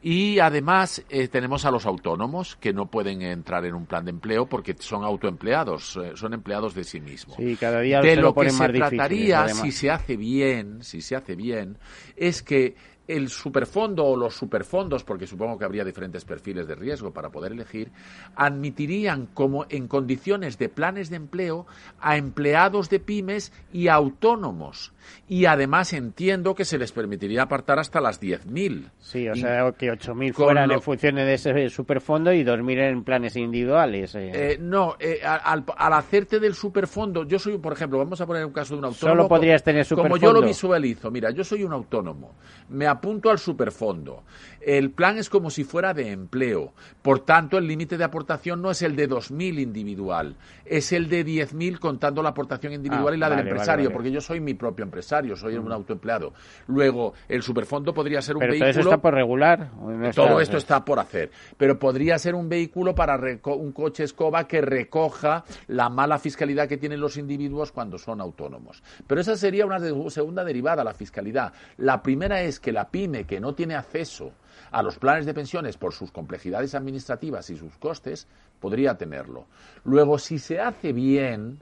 Y 0.02 0.40
además 0.40 1.02
eh, 1.10 1.30
tenemos 1.30 1.64
a 1.64 1.72
los 1.72 1.86
autónomos 1.86 2.58
que 2.58 2.74
no 2.74 2.88
pueden 2.88 3.22
entrar 3.22 3.64
en 3.64 3.74
un 3.74 3.86
plan 3.86 4.04
de 4.04 4.12
empleo 4.12 4.46
porque 4.46 4.76
son 4.78 5.06
autoempleados, 5.06 5.96
eh, 5.96 6.12
son 6.16 6.34
empleados 6.34 6.76
de 6.76 6.84
sí 6.84 7.00
mismos. 7.00 7.38
Sí, 7.38 7.56
cada 7.56 7.80
día 7.80 8.02
de 8.02 8.16
se 8.16 8.22
lo, 8.22 8.34
que 8.36 8.48
más 8.48 8.56
se 8.56 8.70
trataría, 8.74 9.48
si 9.48 9.72
se 9.72 9.90
hace 9.90 10.18
bien, 10.18 10.84
si 10.84 11.02
se 11.02 11.16
hace 11.16 11.36
bien, 11.36 11.78
es 12.18 12.44
que 12.44 12.76
el 13.08 13.30
superfondo 13.30 14.06
o 14.06 14.16
los 14.16 14.36
superfondos, 14.36 15.04
porque 15.04 15.28
supongo 15.28 15.58
que 15.58 15.66
habría 15.66 15.84
diferentes 15.84 16.24
perfiles 16.26 16.68
de 16.68 16.76
riesgo 16.76 17.12
para 17.12 17.30
poder 17.30 17.52
elegir, 17.52 17.92
admitirían 18.36 19.28
como 19.28 19.66
en 19.70 19.88
condiciones 19.88 20.58
de 20.58 20.70
planes 20.70 21.10
de 21.10 21.18
empleo 21.18 21.66
a 22.00 22.18
empleados 22.18 22.90
de 22.90 23.00
pymes 23.00 23.52
y 23.72 23.88
autónomos. 23.88 24.94
Y 25.28 25.46
además 25.46 25.92
entiendo 25.92 26.56
que 26.56 26.64
se 26.64 26.78
les 26.78 26.94
permitiría 26.94 27.44
apartar 27.44 27.78
hasta 27.78 28.00
las 28.00 28.22
10.000. 28.22 28.90
Sí, 29.00 29.28
o 29.28 29.36
sea, 29.36 29.72
que 29.74 29.92
8.000 29.92 30.34
fueran 30.34 30.72
en 30.72 30.82
funciones 30.82 31.26
de 31.26 31.34
ese 31.34 31.70
superfondo 31.70 32.32
y 32.32 32.44
2.000 32.44 32.90
en 32.90 33.04
planes 33.04 33.36
individuales. 33.36 34.16
Eh. 34.16 34.32
Eh, 34.34 34.58
no, 34.62 34.96
eh, 35.00 35.20
al, 35.24 35.66
hacerte 35.94 36.40
del 36.40 36.54
superfondo, 36.54 37.26
yo 37.26 37.38
soy, 37.38 37.58
por 37.58 37.74
ejemplo, 37.74 37.98
vamos 37.98 38.22
a 38.22 38.26
poner 38.26 38.46
un 38.46 38.54
caso 38.54 38.76
de 38.76 38.80
un 38.80 38.86
autónomo. 38.86 39.16
Solo 39.16 39.28
podrías 39.28 39.62
tener 39.62 39.84
superfondo. 39.84 40.16
Como 40.16 40.34
yo 40.34 40.40
lo 40.40 40.46
visualizo, 40.46 41.12
mira, 41.12 41.32
yo 41.32 41.44
soy 41.44 41.64
un 41.64 41.74
autónomo, 41.74 42.36
me 42.70 42.88
apunto 42.94 43.30
al 43.30 43.40
superfondo. 43.40 44.24
El 44.66 44.92
plan 44.92 45.18
es 45.18 45.30
como 45.30 45.50
si 45.50 45.64
fuera 45.64 45.94
de 45.94 46.12
empleo. 46.12 46.74
Por 47.02 47.20
tanto, 47.20 47.58
el 47.58 47.68
límite 47.68 47.98
de 47.98 48.04
aportación 48.04 48.62
no 48.62 48.72
es 48.72 48.82
el 48.82 48.96
de 48.96 49.10
2.000 49.10 49.60
individual, 49.60 50.36
es 50.66 50.92
el 50.94 51.10
de 51.10 51.26
10.000 51.26 51.80
contando 51.80 52.24
la 52.24 52.30
aportación 52.30 52.74
individual 52.74 53.14
Ah, 53.14 53.18
y 53.18 53.20
la 53.20 53.30
del 53.30 53.40
empresario, 53.40 53.74
vale, 53.76 53.88
vale. 53.88 53.94
porque 53.94 54.12
yo 54.12 54.22
soy 54.22 54.40
mi 54.40 54.54
propio 54.54 54.84
empresario, 54.84 55.36
soy 55.36 55.56
un 55.58 55.72
autoempleado. 55.72 56.34
Luego, 56.68 57.14
el 57.28 57.42
superfondo 57.42 57.94
podría 57.94 58.22
ser 58.22 58.36
un 58.36 58.40
Pero 58.40 58.54
todo 58.54 58.60
vehículo. 58.64 58.82
eso 58.82 58.90
está 58.90 59.02
por 59.02 59.14
regular. 59.14 59.70
¿o 59.82 59.92
no 59.92 60.08
está? 60.08 60.22
Todo 60.28 60.40
esto 60.40 60.58
está 60.58 60.86
por 60.86 61.00
hacer, 61.00 61.30
pero 61.58 61.78
podría 61.78 62.18
ser 62.18 62.36
un 62.36 62.48
vehículo 62.48 62.96
para 62.96 63.20
un 63.46 63.72
coche 63.74 64.04
escoba 64.04 64.48
que 64.48 64.62
recoja 64.62 65.44
la 65.68 65.90
mala 65.90 66.18
fiscalidad 66.20 66.68
que 66.68 66.78
tienen 66.78 67.00
los 67.02 67.18
individuos 67.18 67.72
cuando 67.72 67.98
son 67.98 68.22
autónomos. 68.22 68.82
Pero 69.08 69.20
esa 69.22 69.36
sería 69.36 69.66
una 69.66 69.80
de- 69.80 70.10
segunda 70.10 70.44
derivada, 70.44 70.84
la 70.84 70.94
fiscalidad. 70.94 71.52
La 71.78 72.02
primera 72.02 72.42
es 72.42 72.60
que 72.60 72.72
la 72.72 72.90
pyme 72.90 73.26
que 73.26 73.40
no 73.40 73.54
tiene 73.54 73.76
acceso 73.76 74.32
a 74.72 74.84
los 74.84 74.98
planes 74.98 75.26
de 75.26 75.34
pensiones 75.34 75.78
por 75.78 75.94
sus 75.94 76.12
complejidades 76.12 76.76
administrativas 76.76 77.50
y 77.50 77.58
sus 77.58 77.78
costes, 77.78 78.28
podría 78.60 78.96
tenerlo. 78.98 79.46
Luego, 79.84 80.18
si 80.18 80.40
se 80.40 80.60
hace 80.60 80.94
bien, 80.94 81.60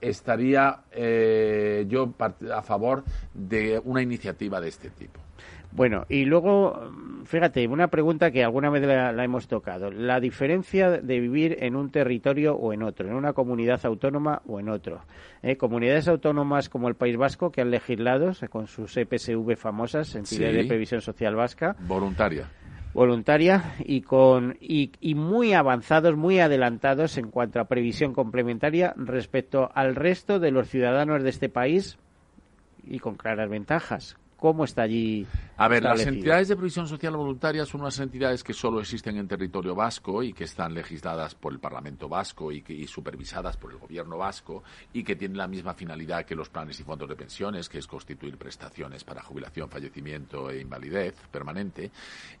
estaría 0.00 0.80
eh, 0.92 1.86
yo 1.88 2.14
a 2.52 2.62
favor 2.62 3.04
de 3.34 3.80
una 3.84 4.02
iniciativa 4.02 4.60
de 4.60 4.68
este 4.68 4.90
tipo. 4.90 5.20
Bueno, 5.70 6.06
y 6.08 6.24
luego, 6.24 6.90
fíjate, 7.28 7.66
una 7.68 7.88
pregunta 7.88 8.30
que 8.30 8.42
alguna 8.42 8.70
vez 8.70 8.82
la, 8.86 9.12
la 9.12 9.24
hemos 9.24 9.46
tocado. 9.46 9.90
La 9.90 10.18
diferencia 10.20 10.90
de 10.90 11.20
vivir 11.20 11.56
en 11.60 11.76
un 11.76 11.90
territorio 11.90 12.54
o 12.56 12.72
en 12.72 12.82
otro, 12.82 13.06
en 13.08 13.14
una 13.14 13.32
comunidad 13.32 13.80
autónoma 13.84 14.42
o 14.46 14.58
en 14.58 14.68
otro. 14.68 15.02
¿Eh? 15.42 15.56
Comunidades 15.56 16.08
autónomas 16.08 16.68
como 16.68 16.88
el 16.88 16.94
País 16.96 17.16
Vasco, 17.16 17.50
que 17.52 17.60
han 17.60 17.70
legislado 17.70 18.32
con 18.50 18.66
sus 18.66 18.96
EPSV 18.96 19.56
famosas, 19.56 20.14
entidades 20.14 20.56
Sí. 20.56 20.62
de 20.62 20.68
previsión 20.68 21.00
social 21.00 21.36
vasca, 21.36 21.76
Voluntaria. 21.80 22.48
voluntaria 22.94 23.74
y 23.84 24.00
con 24.00 24.56
y, 24.60 24.90
y 25.00 25.14
muy 25.14 25.52
avanzados, 25.52 26.16
muy 26.16 26.40
adelantados 26.40 27.18
en 27.18 27.30
cuanto 27.30 27.60
a 27.60 27.64
previsión 27.68 28.12
complementaria 28.14 28.94
respecto 28.96 29.70
al 29.74 29.94
resto 29.94 30.40
de 30.40 30.50
los 30.50 30.68
ciudadanos 30.68 31.22
de 31.22 31.28
este 31.30 31.48
país 31.48 31.98
y 32.86 32.98
con 32.98 33.16
claras 33.16 33.48
ventajas. 33.50 34.16
¿Cómo 34.38 34.62
está 34.62 34.82
allí? 34.82 35.26
A 35.56 35.66
ver, 35.66 35.82
las 35.82 36.06
entidades 36.06 36.46
de 36.46 36.54
previsión 36.54 36.86
social 36.86 37.16
voluntaria 37.16 37.66
son 37.66 37.80
unas 37.80 37.98
entidades 37.98 38.44
que 38.44 38.52
solo 38.52 38.78
existen 38.78 39.16
en 39.16 39.26
territorio 39.26 39.74
vasco 39.74 40.22
y 40.22 40.32
que 40.32 40.44
están 40.44 40.74
legisladas 40.74 41.34
por 41.34 41.52
el 41.52 41.58
Parlamento 41.58 42.08
vasco 42.08 42.52
y, 42.52 42.62
que, 42.62 42.72
y 42.72 42.86
supervisadas 42.86 43.56
por 43.56 43.72
el 43.72 43.78
gobierno 43.78 44.16
vasco 44.16 44.62
y 44.92 45.02
que 45.02 45.16
tienen 45.16 45.38
la 45.38 45.48
misma 45.48 45.74
finalidad 45.74 46.24
que 46.24 46.36
los 46.36 46.50
planes 46.50 46.78
y 46.78 46.84
fondos 46.84 47.08
de 47.08 47.16
pensiones, 47.16 47.68
que 47.68 47.78
es 47.78 47.88
constituir 47.88 48.38
prestaciones 48.38 49.02
para 49.02 49.24
jubilación, 49.24 49.68
fallecimiento 49.68 50.50
e 50.50 50.60
invalidez 50.60 51.16
permanente, 51.32 51.90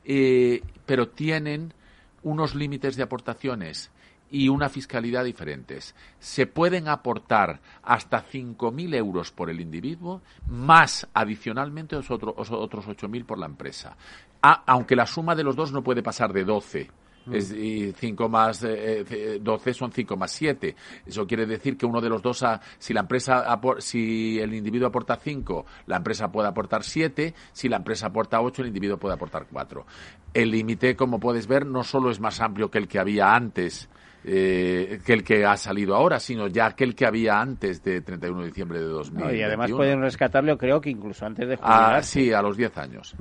eh, 0.04 0.62
pero 0.86 1.08
tienen 1.08 1.74
unos 2.22 2.54
límites 2.54 2.94
de 2.94 3.02
aportaciones 3.02 3.90
y 4.30 4.48
una 4.48 4.68
fiscalidad 4.68 5.24
diferentes. 5.24 5.94
Se 6.18 6.46
pueden 6.46 6.88
aportar 6.88 7.60
hasta 7.82 8.22
5.000 8.22 8.94
euros 8.94 9.30
por 9.32 9.48
el 9.50 9.60
individuo, 9.60 10.22
más 10.48 11.06
adicionalmente 11.14 11.96
os 11.96 12.10
otro- 12.10 12.34
os 12.36 12.50
otros 12.50 12.86
8.000 12.88 13.24
por 13.24 13.38
la 13.38 13.46
empresa. 13.46 13.96
A- 14.42 14.62
aunque 14.66 14.96
la 14.96 15.06
suma 15.06 15.34
de 15.34 15.44
los 15.44 15.56
dos 15.56 15.72
no 15.72 15.82
puede 15.82 16.02
pasar 16.02 16.32
de 16.32 16.44
12. 16.44 16.90
Es, 17.30 17.52
y 17.52 17.92
5 17.92 18.26
más 18.30 18.64
eh, 18.64 19.04
eh, 19.10 19.38
12 19.42 19.74
son 19.74 19.92
5 19.92 20.16
más 20.16 20.30
7. 20.32 20.74
Eso 21.04 21.26
quiere 21.26 21.44
decir 21.44 21.76
que 21.76 21.84
uno 21.84 22.00
de 22.00 22.08
los 22.08 22.22
dos, 22.22 22.42
ha- 22.42 22.58
si 22.78 22.94
la 22.94 23.00
empresa, 23.00 23.44
si 23.80 24.38
el 24.40 24.54
individuo 24.54 24.88
aporta 24.88 25.16
5, 25.16 25.66
la 25.88 25.96
empresa 25.96 26.32
puede 26.32 26.48
aportar 26.48 26.84
7. 26.84 27.34
Si 27.52 27.68
la 27.68 27.76
empresa 27.76 28.06
aporta 28.06 28.40
8, 28.40 28.62
el 28.62 28.68
individuo 28.68 28.96
puede 28.96 29.14
aportar 29.14 29.46
4. 29.50 29.84
El 30.32 30.50
límite, 30.52 30.96
como 30.96 31.20
puedes 31.20 31.46
ver, 31.46 31.66
no 31.66 31.84
solo 31.84 32.10
es 32.10 32.18
más 32.18 32.40
amplio 32.40 32.70
que 32.70 32.78
el 32.78 32.88
que 32.88 32.98
había 32.98 33.34
antes, 33.34 33.90
eh, 34.30 35.00
que 35.06 35.14
el 35.14 35.24
que 35.24 35.46
ha 35.46 35.56
salido 35.56 35.94
ahora, 35.94 36.20
sino 36.20 36.48
ya 36.48 36.66
aquel 36.66 36.94
que 36.94 37.06
había 37.06 37.40
antes 37.40 37.82
de 37.82 38.02
31 38.02 38.40
de 38.40 38.46
diciembre 38.46 38.78
de 38.78 38.84
2021. 38.84 39.30
No, 39.30 39.34
y 39.34 39.42
además 39.42 39.70
pueden 39.70 40.02
rescatarlo, 40.02 40.58
creo 40.58 40.82
que 40.82 40.90
incluso 40.90 41.24
antes 41.24 41.48
de 41.48 41.58
Ah, 41.62 42.00
sí, 42.02 42.30
a 42.30 42.42
los 42.42 42.56
10 42.56 42.76
años. 42.76 43.16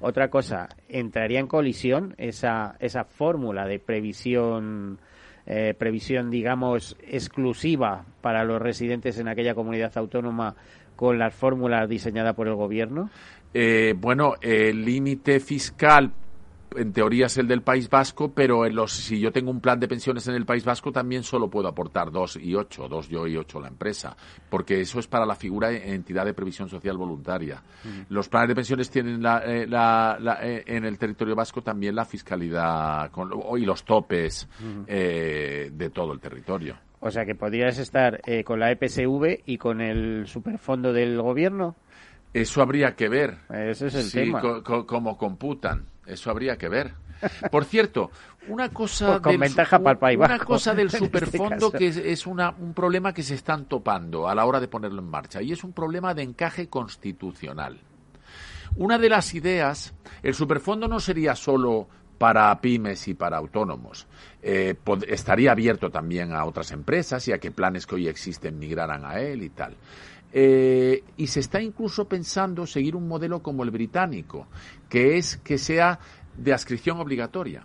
Otra 0.00 0.28
cosa, 0.28 0.68
¿entraría 0.88 1.38
en 1.38 1.46
colisión 1.46 2.14
esa, 2.18 2.74
esa 2.80 3.04
fórmula 3.04 3.64
de 3.66 3.78
previsión, 3.78 4.98
eh, 5.46 5.74
previsión, 5.78 6.30
digamos, 6.30 6.96
exclusiva 7.06 8.04
para 8.20 8.42
los 8.42 8.60
residentes 8.60 9.20
en 9.20 9.28
aquella 9.28 9.54
comunidad 9.54 9.96
autónoma 9.96 10.56
con 10.96 11.16
las 11.16 11.32
fórmulas 11.32 11.88
diseñadas 11.88 12.34
por 12.34 12.48
el 12.48 12.56
gobierno? 12.56 13.08
Eh, 13.54 13.94
bueno, 13.96 14.34
el 14.40 14.84
límite 14.84 15.38
fiscal 15.38 16.10
en 16.76 16.92
teoría 16.92 17.26
es 17.26 17.36
el 17.38 17.48
del 17.48 17.62
País 17.62 17.88
Vasco, 17.90 18.32
pero 18.32 18.64
en 18.66 18.74
los, 18.74 18.92
si 18.92 19.18
yo 19.20 19.32
tengo 19.32 19.50
un 19.50 19.60
plan 19.60 19.80
de 19.80 19.88
pensiones 19.88 20.26
en 20.28 20.34
el 20.34 20.46
País 20.46 20.64
Vasco 20.64 20.92
también 20.92 21.22
solo 21.22 21.48
puedo 21.48 21.68
aportar 21.68 22.10
dos 22.10 22.36
y 22.36 22.54
ocho, 22.54 22.88
dos 22.88 23.08
yo 23.08 23.26
y 23.26 23.36
ocho 23.36 23.60
la 23.60 23.68
empresa, 23.68 24.16
porque 24.48 24.80
eso 24.80 24.98
es 25.00 25.06
para 25.06 25.26
la 25.26 25.34
figura 25.34 25.68
de 25.68 25.92
entidad 25.94 26.24
de 26.24 26.34
previsión 26.34 26.68
social 26.68 26.96
voluntaria. 26.96 27.62
Los 28.08 28.28
planes 28.28 28.48
de 28.48 28.54
pensiones 28.54 28.90
tienen 28.90 29.22
la, 29.22 29.38
eh, 29.44 29.66
la- 29.66 30.16
la- 30.20 30.38
eh, 30.46 30.62
en 30.66 30.84
el 30.84 30.98
territorio 30.98 31.34
vasco 31.34 31.62
también 31.62 31.94
la 31.94 32.04
fiscalidad 32.04 33.10
con, 33.10 33.30
y 33.58 33.64
los 33.64 33.84
topes 33.84 34.48
eh, 34.86 35.70
de 35.72 35.90
todo 35.90 36.12
el 36.12 36.20
territorio. 36.20 36.76
O 37.00 37.10
sea, 37.10 37.24
que 37.24 37.34
podrías 37.34 37.78
estar 37.78 38.20
eh, 38.26 38.44
con 38.44 38.60
la 38.60 38.70
EPSV 38.72 39.40
y 39.46 39.56
con 39.56 39.80
el 39.80 40.26
superfondo 40.26 40.92
del 40.92 41.20
gobierno. 41.20 41.74
Eso 42.32 42.62
habría 42.62 42.94
que 42.94 43.08
ver. 43.08 43.38
Ese 43.52 43.88
es 43.88 43.94
el 43.94 44.04
Sí, 44.04 44.18
tema. 44.18 44.40
co- 44.40 44.62
co- 44.62 44.86
cómo 44.86 45.16
computan. 45.18 45.84
Eso 46.06 46.30
habría 46.30 46.56
que 46.56 46.68
ver. 46.68 46.92
Por 47.50 47.64
cierto, 47.66 48.10
una 48.48 48.70
cosa 48.70 49.06
Pues 49.08 49.20
con 49.20 49.38
del 49.40 49.54
para 49.54 49.90
el 49.90 49.98
País 49.98 50.18
una 50.18 50.38
cosa 50.38 50.74
del 50.74 50.86
este 50.92 50.98
superfondo 50.98 51.70
que 51.70 51.88
es, 51.88 51.96
es 51.98 52.26
una, 52.26 52.50
un 52.50 52.72
problema 52.72 53.12
que 53.12 53.22
se 53.22 53.34
están 53.34 53.66
topando 53.66 54.26
a 54.28 54.34
la 54.34 54.46
hora 54.46 54.58
de 54.60 54.68
ponerlo 54.68 55.00
en 55.02 55.08
marcha 55.10 55.42
y 55.42 55.52
es 55.52 55.62
un 55.62 55.72
problema 55.72 56.14
de 56.14 56.22
encaje 56.22 56.68
constitucional. 56.68 57.78
Una 58.76 58.96
de 58.98 59.08
las 59.08 59.34
ideas, 59.34 59.92
el 60.22 60.34
superfondo 60.34 60.88
no 60.88 61.00
sería 61.00 61.34
solo 61.34 61.88
para 62.16 62.58
pymes 62.60 63.08
y 63.08 63.14
para 63.14 63.36
autónomos. 63.38 64.06
Eh, 64.42 64.74
estaría 65.08 65.52
abierto 65.52 65.90
también 65.90 66.32
a 66.32 66.44
otras 66.44 66.70
empresas 66.70 67.26
y 67.28 67.32
a 67.32 67.38
que 67.38 67.50
planes 67.50 67.86
que 67.86 67.96
hoy 67.96 68.08
existen 68.08 68.58
migraran 68.58 69.04
a 69.04 69.18
él 69.20 69.42
y 69.42 69.50
tal. 69.50 69.74
Eh, 70.32 71.02
y 71.16 71.26
se 71.26 71.40
está 71.40 71.60
incluso 71.60 72.06
pensando 72.08 72.66
seguir 72.66 72.94
un 72.96 73.08
modelo 73.08 73.40
como 73.42 73.64
el 73.64 73.70
británico, 73.70 74.46
que 74.88 75.16
es 75.18 75.36
que 75.38 75.58
sea 75.58 75.98
de 76.36 76.52
adscripción 76.52 76.98
obligatoria. 77.00 77.64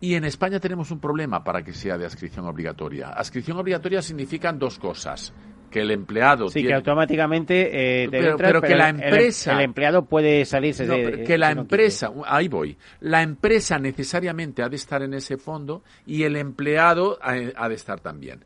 Y 0.00 0.14
en 0.14 0.24
España 0.24 0.60
tenemos 0.60 0.90
un 0.90 1.00
problema 1.00 1.42
para 1.42 1.62
que 1.62 1.72
sea 1.72 1.96
de 1.98 2.04
adscripción 2.04 2.46
obligatoria. 2.46 3.08
Adscripción 3.08 3.56
obligatoria 3.58 4.02
significan 4.02 4.58
dos 4.58 4.78
cosas. 4.78 5.32
Que 5.70 5.80
el 5.80 5.90
empleado 5.90 6.48
Sí, 6.48 6.62
que 6.62 6.72
automáticamente 6.72 8.04
eh, 8.04 8.08
Pero- 8.08 8.36
pero 8.36 8.62
que 8.62 8.76
la 8.76 8.90
el- 8.90 9.02
empresa- 9.02 9.52
El, 9.54 9.62
empleado 9.62 10.04
puede 10.04 10.44
salirse 10.44 10.86
No, 10.86 10.94
de... 10.94 11.24
que 11.24 11.36
la 11.36 11.48
si 11.48 11.54
no 11.56 11.60
empresa, 11.62 12.12
ahí 12.26 12.46
voy, 12.46 12.78
la 13.00 13.22
empresa 13.22 13.76
necesariamente 13.78 14.62
ha 14.62 14.68
de 14.68 14.76
estar 14.76 15.02
en 15.02 15.12
ese 15.12 15.36
fondo 15.36 15.82
y 16.06 16.22
el 16.22 16.36
empleado 16.36 17.18
ha, 17.20 17.34
ha 17.56 17.68
de 17.68 17.74
estar 17.74 17.98
también. 18.00 18.40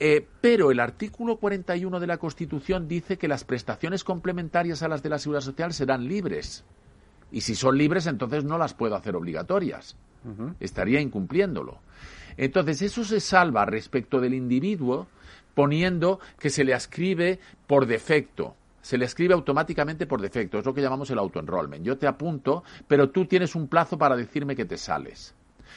Eh, 0.00 0.26
pero 0.40 0.70
el 0.70 0.78
artículo 0.78 1.36
41 1.36 1.98
de 1.98 2.06
la 2.06 2.18
Constitución 2.18 2.86
dice 2.86 3.18
que 3.18 3.26
las 3.26 3.44
prestaciones 3.44 4.04
complementarias 4.04 4.82
a 4.82 4.88
las 4.88 5.02
de 5.02 5.08
la 5.08 5.18
Seguridad 5.18 5.42
Social 5.42 5.72
serán 5.72 6.06
libres. 6.06 6.64
Y 7.32 7.40
si 7.40 7.54
son 7.54 7.76
libres, 7.76 8.06
entonces 8.06 8.44
no 8.44 8.58
las 8.58 8.74
puedo 8.74 8.94
hacer 8.94 9.16
obligatorias. 9.16 9.96
Estaría 10.60 11.00
incumpliéndolo. 11.00 11.78
Entonces, 12.36 12.82
eso 12.82 13.02
se 13.04 13.20
salva 13.20 13.64
respecto 13.64 14.20
del 14.20 14.34
individuo 14.34 15.08
poniendo 15.54 16.20
que 16.38 16.50
se 16.50 16.64
le 16.64 16.74
ascribe 16.74 17.40
por 17.66 17.86
defecto. 17.86 18.54
Se 18.80 18.96
le 18.96 19.06
escribe 19.06 19.34
automáticamente 19.34 20.06
por 20.06 20.20
defecto. 20.20 20.58
Es 20.58 20.64
lo 20.64 20.72
que 20.72 20.82
llamamos 20.82 21.10
el 21.10 21.18
autoenrollment. 21.18 21.84
Yo 21.84 21.98
te 21.98 22.06
apunto, 22.06 22.62
pero 22.86 23.10
tú 23.10 23.26
tienes 23.26 23.54
un 23.54 23.68
plazo 23.68 23.98
para 23.98 24.16
decirme 24.16 24.54
que 24.54 24.64
te 24.64 24.78
sales. 24.78 25.34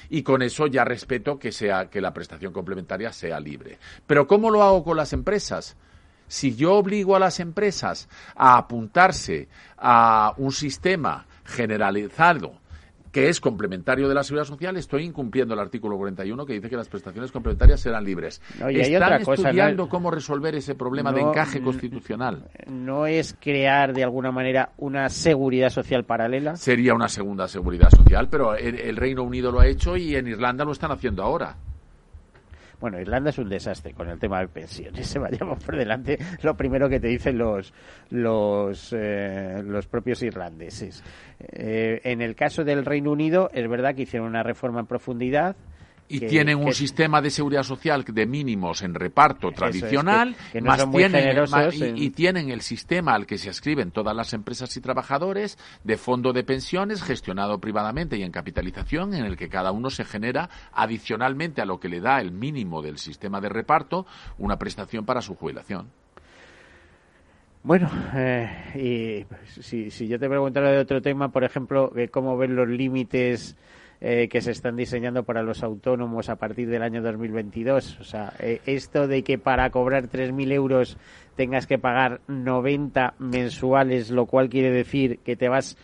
Y 0.10 0.23
con 0.23 0.41
eso 0.41 0.67
ya 0.67 0.84
respeto 0.84 1.38
que 1.39 1.51
sea 1.51 1.89
que 1.89 2.01
la 2.01 2.13
prestación 2.13 2.54
complementaria 2.54 3.12
sea 3.12 3.39
libre. 3.39 3.80
Pero 4.08 4.27
¿cómo 4.27 4.49
lo 4.49 4.63
hago 4.63 4.84
con 4.84 4.97
las 4.97 5.13
empresas? 5.13 5.75
Si 6.27 6.56
yo 6.56 6.75
obligo 6.75 7.15
a 7.15 7.19
las 7.19 7.39
empresas 7.39 8.08
a 8.36 8.58
apuntarse 8.58 9.49
a 9.77 10.34
un 10.38 10.51
sistema 10.51 11.25
generalizado 11.43 12.61
que 13.12 13.30
es 13.30 13.39
complementario 13.41 14.08
de 14.08 14.15
la 14.15 14.24
seguridad 14.24 14.45
social, 14.45 14.78
estoy 14.78 15.04
incumpliendo 15.04 15.54
el 15.54 15.60
artículo 15.60 15.97
41 15.97 16.45
que 16.45 16.54
dice 16.54 16.69
que 16.69 16.78
las 16.78 16.88
prestaciones 16.88 17.32
complementarias 17.32 17.80
serán 17.82 18.04
libres. 18.06 18.41
No, 18.60 18.69
y 18.69 18.80
Están 18.80 19.04
otra 19.04 19.19
cosa, 19.19 19.50
estudiando 19.50 19.84
¿no? 19.84 19.89
cómo 19.89 20.12
resolver 20.12 20.56
ese 20.56 20.76
problema 20.76 21.12
de 21.12 21.21
encaje 21.21 21.62
constitucional. 21.62 22.50
no 22.67 23.06
es 23.06 23.36
crear 23.39 23.93
de 23.93 24.04
alguna 24.04 24.32
manera 24.32 24.71
una 24.78 25.10
seguridad 25.10 25.69
social 25.69 26.06
paralela. 26.06 26.56
Sería 26.56 26.93
una 26.93 27.10
segunda 27.10 27.47
seguridad 27.47 27.89
social, 27.89 28.30
pero 28.30 28.56
el, 28.56 28.80
el 28.80 28.95
Reino 28.95 29.24
Unido 29.24 29.52
lo 29.52 29.60
ha 29.60 29.67
hecho 29.67 29.97
y 29.97 30.15
en 30.15 30.28
Irlanda 30.28 30.63
lo 30.63 30.71
están 30.71 30.91
haciendo 30.91 31.24
ahora. 31.24 31.56
Bueno, 32.82 33.00
Irlanda 33.00 33.30
es 33.30 33.38
un 33.38 33.48
desastre 33.48 33.94
con 33.94 34.10
el 34.10 34.17
tema 34.17 34.39
de 34.39 34.48
pensiones. 34.48 35.06
Se 35.08 35.20
vayamos 35.20 35.63
por 35.63 35.78
delante 35.78 36.17
lo 36.41 36.58
primero 36.58 36.89
que 36.89 37.00
te 37.00 37.08
dicen 37.08 37.38
los 37.38 37.72
los 38.10 38.91
eh, 38.98 39.62
los 39.63 39.86
propios 39.86 40.24
irlandeses. 40.24 41.04
Eh, 41.39 42.02
en 42.04 42.22
el 42.22 42.36
caso 42.36 42.63
del 42.63 42.84
Reino 42.84 43.12
Unido 43.12 43.52
es 43.54 43.70
verdad 43.70 43.94
que 43.94 44.02
hicieron 44.02 44.28
una 44.28 44.41
reforma 44.41 44.80
en 44.80 44.88
profundidad. 44.88 45.56
Y 46.13 46.19
que- 46.19 46.28
tienen 46.28 46.58
un 46.58 46.65
que- 46.67 46.74
sistema 46.74 47.21
de 47.21 47.30
seguridad 47.30 47.63
social 47.63 48.04
de 48.04 48.26
mínimos 48.26 48.82
en 48.82 48.93
reparto 48.93 49.52
tradicional, 49.52 50.36
que- 50.36 50.52
que 50.54 50.62
no 50.62 50.67
más 50.67 50.89
tienen, 50.91 51.38
y, 51.74 51.84
en- 51.84 51.97
y 51.97 52.10
tienen 52.10 52.50
el 52.50 52.62
sistema 52.62 53.13
al 53.13 53.26
que 53.26 53.38
se 53.38 53.50
ascriben 53.50 53.91
todas 53.91 54.15
las 54.15 54.34
empresas 54.34 54.76
y 54.76 54.82
trabajadores 54.82 55.58
de 55.84 55.97
fondo 55.97 56.34
de 56.34 56.43
pensiones 56.43 57.02
gestionado 57.02 57.60
privadamente 57.60 58.17
y 58.17 58.24
en 58.24 58.32
capitalización, 58.32 59.13
en 59.13 59.26
el 59.26 59.38
que 59.38 59.50
cada 59.50 59.71
uno 59.71 59.89
se 59.89 60.04
genera 60.04 60.50
adicionalmente 60.74 61.62
a 61.62 61.65
lo 61.65 61.80
que 61.80 61.89
le 61.89 62.00
da 62.02 62.19
el 62.19 62.32
mínimo 62.32 62.82
del 62.82 62.97
sistema 62.97 63.39
de 63.39 63.50
reparto 63.50 64.06
una 64.38 64.58
prestación 64.58 65.06
para 65.06 65.21
su 65.21 65.36
jubilación. 65.36 65.88
Bueno, 67.63 67.91
eh, 68.15 69.26
y 69.56 69.62
si, 69.62 69.91
si 69.91 70.08
yo 70.08 70.19
te 70.19 70.28
preguntara 70.28 70.71
de 70.71 70.80
otro 70.80 71.00
tema, 71.02 71.32
por 71.32 71.43
ejemplo, 71.43 71.93
cómo 72.10 72.36
ven 72.36 72.56
los 72.56 72.67
límites 72.67 73.56
eh, 74.03 74.27
que 74.29 74.41
se 74.41 74.49
están 74.49 74.75
diseñando 74.75 75.23
para 75.23 75.43
los 75.43 75.61
autónomos 75.61 76.29
a 76.29 76.35
partir 76.37 76.67
del 76.67 76.81
año 76.81 77.03
2022. 77.03 77.99
O 77.99 78.03
sea, 78.03 78.33
eh, 78.39 78.59
esto 78.65 79.07
de 79.07 79.23
que 79.23 79.37
para 79.37 79.69
cobrar 79.69 80.09
3.000 80.09 80.51
euros 80.51 80.97
tengas 81.35 81.67
que 81.67 81.77
pagar 81.77 82.19
90 82.27 83.13
mensuales, 83.19 84.10
lo 84.10 84.25
cual 84.25 84.49
quiere 84.49 84.71
decir 84.71 85.19
que 85.19 85.35
te 85.35 85.49
vas 85.49 85.77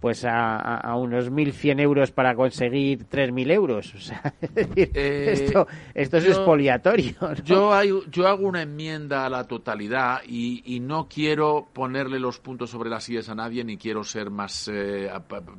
pues 0.00 0.24
a, 0.24 0.56
a- 0.56 0.96
unos 0.96 1.30
1.100 1.30 1.78
euros 1.80 2.10
para 2.10 2.34
conseguir 2.34 3.04
3.000 3.06 3.50
euros. 3.52 3.94
O 3.94 3.98
sea, 3.98 4.34
es 4.40 4.54
decir, 4.54 4.90
Eh, 4.94 5.30
esto, 5.32 5.66
esto 5.94 6.16
es 6.16 6.24
yo- 6.24 6.30
expoliatorio. 6.30 7.14
¿no? 7.20 7.34
Yo, 7.44 7.72
hay- 7.74 7.92
yo 8.10 8.26
hago 8.26 8.48
una 8.48 8.62
enmienda 8.62 9.26
a 9.26 9.28
la 9.30 9.44
totalidad 9.46 10.20
y, 10.26 10.62
y 10.74 10.80
no 10.80 11.06
quiero 11.08 11.68
ponerle 11.72 12.18
los 12.18 12.38
puntos 12.40 12.70
sobre 12.70 12.88
las 12.90 13.04
sillas 13.04 13.28
a 13.28 13.34
nadie 13.34 13.62
ni 13.62 13.76
quiero 13.76 14.02
ser 14.02 14.30
más 14.30 14.68
eh, 14.72 15.10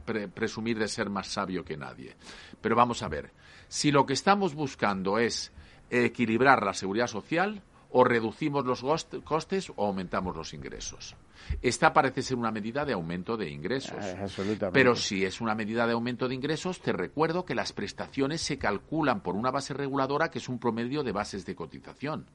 pre- 0.05 0.27
presumir 0.27 0.79
de 0.79 0.87
ser 0.87 1.09
más 1.09 1.27
sabio 1.27 1.63
que 1.63 1.77
nadie. 1.77 2.15
Pero 2.61 2.75
vamos 2.75 3.03
a 3.03 3.07
ver, 3.09 3.29
si 3.67 3.91
lo 3.91 4.05
que 4.05 4.13
estamos 4.13 4.55
buscando 4.55 5.19
es 5.19 5.51
equilibrar 5.89 6.63
la 6.63 6.73
seguridad 6.73 7.07
social, 7.07 7.61
o 7.91 8.03
reducimos 8.03 8.65
los 8.65 8.83
costes 9.23 9.71
o 9.75 9.85
aumentamos 9.85 10.35
los 10.35 10.53
ingresos. 10.53 11.15
Esta 11.61 11.93
parece 11.93 12.21
ser 12.21 12.37
una 12.37 12.51
medida 12.51 12.85
de 12.85 12.93
aumento 12.93 13.35
de 13.35 13.49
ingresos. 13.49 13.97
Ah, 13.99 14.69
Pero 14.71 14.95
si 14.95 15.25
es 15.25 15.41
una 15.41 15.55
medida 15.55 15.85
de 15.85 15.93
aumento 15.93 16.27
de 16.27 16.35
ingresos, 16.35 16.79
te 16.81 16.93
recuerdo 16.93 17.45
que 17.45 17.55
las 17.55 17.73
prestaciones 17.73 18.41
se 18.41 18.57
calculan 18.57 19.21
por 19.21 19.35
una 19.35 19.51
base 19.51 19.73
reguladora 19.73 20.29
que 20.29 20.39
es 20.39 20.49
un 20.49 20.59
promedio 20.59 21.03
de 21.03 21.11
bases 21.11 21.45
de 21.45 21.55
cotización. 21.55 22.25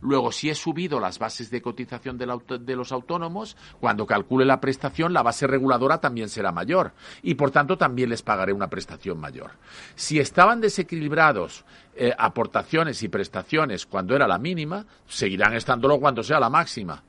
Luego, 0.00 0.32
si 0.32 0.50
he 0.50 0.54
subido 0.54 1.00
las 1.00 1.18
bases 1.18 1.50
de 1.50 1.62
cotización 1.62 2.18
de, 2.18 2.76
los 2.76 2.92
autónomos, 2.92 3.56
cuando 3.80 4.06
calcule 4.06 4.44
la 4.44 4.60
prestación, 4.60 5.12
la 5.12 5.22
base 5.22 5.46
reguladora 5.46 5.98
también 6.00 6.28
será 6.28 6.52
mayor 6.52 6.92
y, 7.22 7.34
por 7.34 7.50
tanto, 7.50 7.76
también 7.76 8.10
les 8.10 8.22
pagaré 8.22 8.52
una 8.52 8.70
prestación 8.70 9.18
mayor. 9.18 9.52
Si 9.94 10.18
estaban 10.18 10.60
desequilibrados 10.60 11.64
eh, 11.96 12.12
aportaciones 12.16 13.02
y 13.02 13.08
prestaciones 13.08 13.86
cuando 13.86 14.16
era 14.16 14.26
la 14.26 14.38
mínima, 14.38 14.84
seguirán 15.06 15.54
estándolo 15.54 16.00
cuando 16.00 16.22
sea 16.22 16.40
la 16.40 16.50
máxima. 16.50 17.02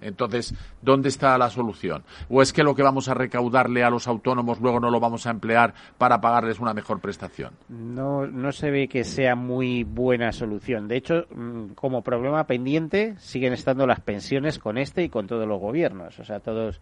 Entonces, 0.00 0.54
¿dónde 0.80 1.08
está 1.08 1.36
la 1.38 1.50
solución? 1.50 2.04
¿O 2.28 2.42
es 2.42 2.52
que 2.52 2.62
lo 2.62 2.74
que 2.74 2.82
vamos 2.82 3.08
a 3.08 3.14
recaudarle 3.14 3.84
a 3.84 3.90
los 3.90 4.08
autónomos 4.08 4.60
luego 4.60 4.80
no 4.80 4.90
lo 4.90 5.00
vamos 5.00 5.26
a 5.26 5.30
emplear 5.30 5.74
para 5.98 6.20
pagarles 6.20 6.58
una 6.58 6.74
mejor 6.74 7.00
prestación? 7.00 7.52
No, 7.68 8.26
no 8.26 8.52
se 8.52 8.70
ve 8.70 8.88
que 8.88 9.04
sea 9.04 9.34
muy 9.34 9.84
buena 9.84 10.32
solución. 10.32 10.88
De 10.88 10.96
hecho, 10.96 11.26
mm, 11.34 11.72
como 11.74 12.02
problema 12.02 12.44
pendiente 12.44 13.14
siguen 13.18 13.52
estando 13.52 13.86
las 13.86 14.00
pensiones 14.00 14.58
con 14.58 14.78
este 14.78 15.02
y 15.02 15.08
con 15.08 15.26
todos 15.26 15.46
los 15.46 15.60
gobiernos. 15.60 16.18
O 16.18 16.24
sea, 16.24 16.40
todos 16.40 16.80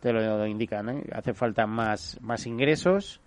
te 0.00 0.12
lo 0.12 0.46
indican. 0.46 0.88
¿eh? 0.90 1.04
Hace 1.12 1.34
falta 1.34 1.66
más, 1.66 2.18
más 2.20 2.46
ingresos 2.46 3.20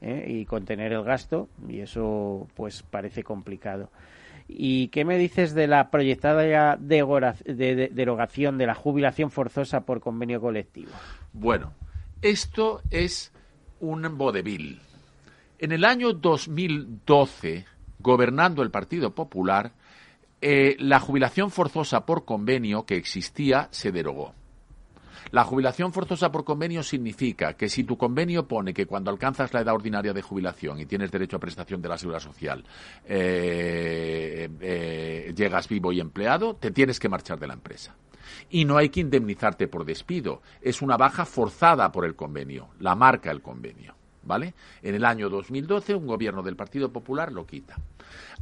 ¿eh? 0.00 0.26
y 0.28 0.44
contener 0.44 0.92
el 0.92 1.02
gasto 1.02 1.48
y 1.68 1.80
eso 1.80 2.46
pues 2.54 2.82
parece 2.82 3.22
complicado. 3.22 3.90
¿Y 4.46 4.88
qué 4.88 5.04
me 5.04 5.16
dices 5.16 5.54
de 5.54 5.66
la 5.66 5.90
proyectada 5.90 6.76
derogación 6.76 8.58
de 8.58 8.66
la 8.66 8.74
jubilación 8.74 9.30
forzosa 9.30 9.86
por 9.86 10.00
convenio 10.00 10.40
colectivo? 10.40 10.90
Bueno, 11.32 11.72
esto 12.20 12.82
es 12.90 13.32
un 13.80 14.18
vodevil. 14.18 14.80
En 15.58 15.72
el 15.72 15.84
año 15.84 16.12
2012, 16.12 17.64
gobernando 18.00 18.62
el 18.62 18.70
Partido 18.70 19.14
Popular, 19.14 19.72
eh, 20.40 20.76
la 20.78 21.00
jubilación 21.00 21.50
forzosa 21.50 22.04
por 22.04 22.26
convenio 22.26 22.84
que 22.84 22.96
existía 22.96 23.68
se 23.70 23.92
derogó. 23.92 24.34
La 25.34 25.42
jubilación 25.42 25.92
forzosa 25.92 26.30
por 26.30 26.44
convenio 26.44 26.84
significa 26.84 27.54
que 27.54 27.68
si 27.68 27.82
tu 27.82 27.98
convenio 27.98 28.46
pone 28.46 28.72
que 28.72 28.86
cuando 28.86 29.10
alcanzas 29.10 29.52
la 29.52 29.62
edad 29.62 29.74
ordinaria 29.74 30.12
de 30.12 30.22
jubilación 30.22 30.78
y 30.78 30.86
tienes 30.86 31.10
derecho 31.10 31.38
a 31.38 31.40
prestación 31.40 31.82
de 31.82 31.88
la 31.88 31.98
seguridad 31.98 32.20
social, 32.20 32.62
eh, 33.04 34.48
eh, 34.60 35.32
llegas 35.34 35.66
vivo 35.68 35.90
y 35.90 35.98
empleado, 35.98 36.54
te 36.54 36.70
tienes 36.70 37.00
que 37.00 37.08
marchar 37.08 37.40
de 37.40 37.48
la 37.48 37.54
empresa. 37.54 37.96
Y 38.48 38.64
no 38.64 38.76
hay 38.76 38.90
que 38.90 39.00
indemnizarte 39.00 39.66
por 39.66 39.84
despido. 39.84 40.40
Es 40.62 40.82
una 40.82 40.96
baja 40.96 41.24
forzada 41.24 41.90
por 41.90 42.04
el 42.04 42.14
convenio. 42.14 42.68
La 42.78 42.94
marca 42.94 43.32
el 43.32 43.42
convenio. 43.42 43.96
¿Vale? 44.22 44.54
En 44.82 44.94
el 44.94 45.04
año 45.04 45.28
2012 45.28 45.96
un 45.96 46.06
gobierno 46.06 46.44
del 46.44 46.54
Partido 46.54 46.92
Popular 46.92 47.32
lo 47.32 47.44
quita. 47.44 47.76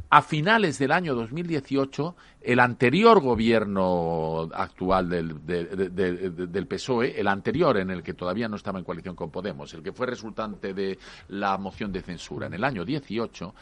A 0.09 0.21
finales 0.21 0.77
del 0.77 0.91
año 0.91 1.15
2018, 1.15 2.15
el 2.41 2.59
anterior 2.59 3.19
gobierno 3.19 4.47
actual 4.53 5.09
del, 5.09 5.43
del, 5.43 6.67
PSOE, 6.67 7.19
el 7.19 7.27
anterior 7.27 7.77
en 7.77 7.89
el 7.89 8.03
que 8.03 8.13
todavía 8.13 8.47
no 8.47 8.57
estaba 8.57 8.77
en 8.77 8.85
coalición 8.85 9.15
con 9.15 9.31
Podemos, 9.31 9.73
el 9.73 9.81
que 9.81 9.91
fue 9.91 10.05
resultante 10.05 10.73
de 10.75 10.99
la 11.29 11.57
moción 11.57 11.91
de 11.91 12.01
censura 12.01 12.45
en 12.45 12.53
el 12.53 12.63
año 12.63 12.85
18, 12.85 13.55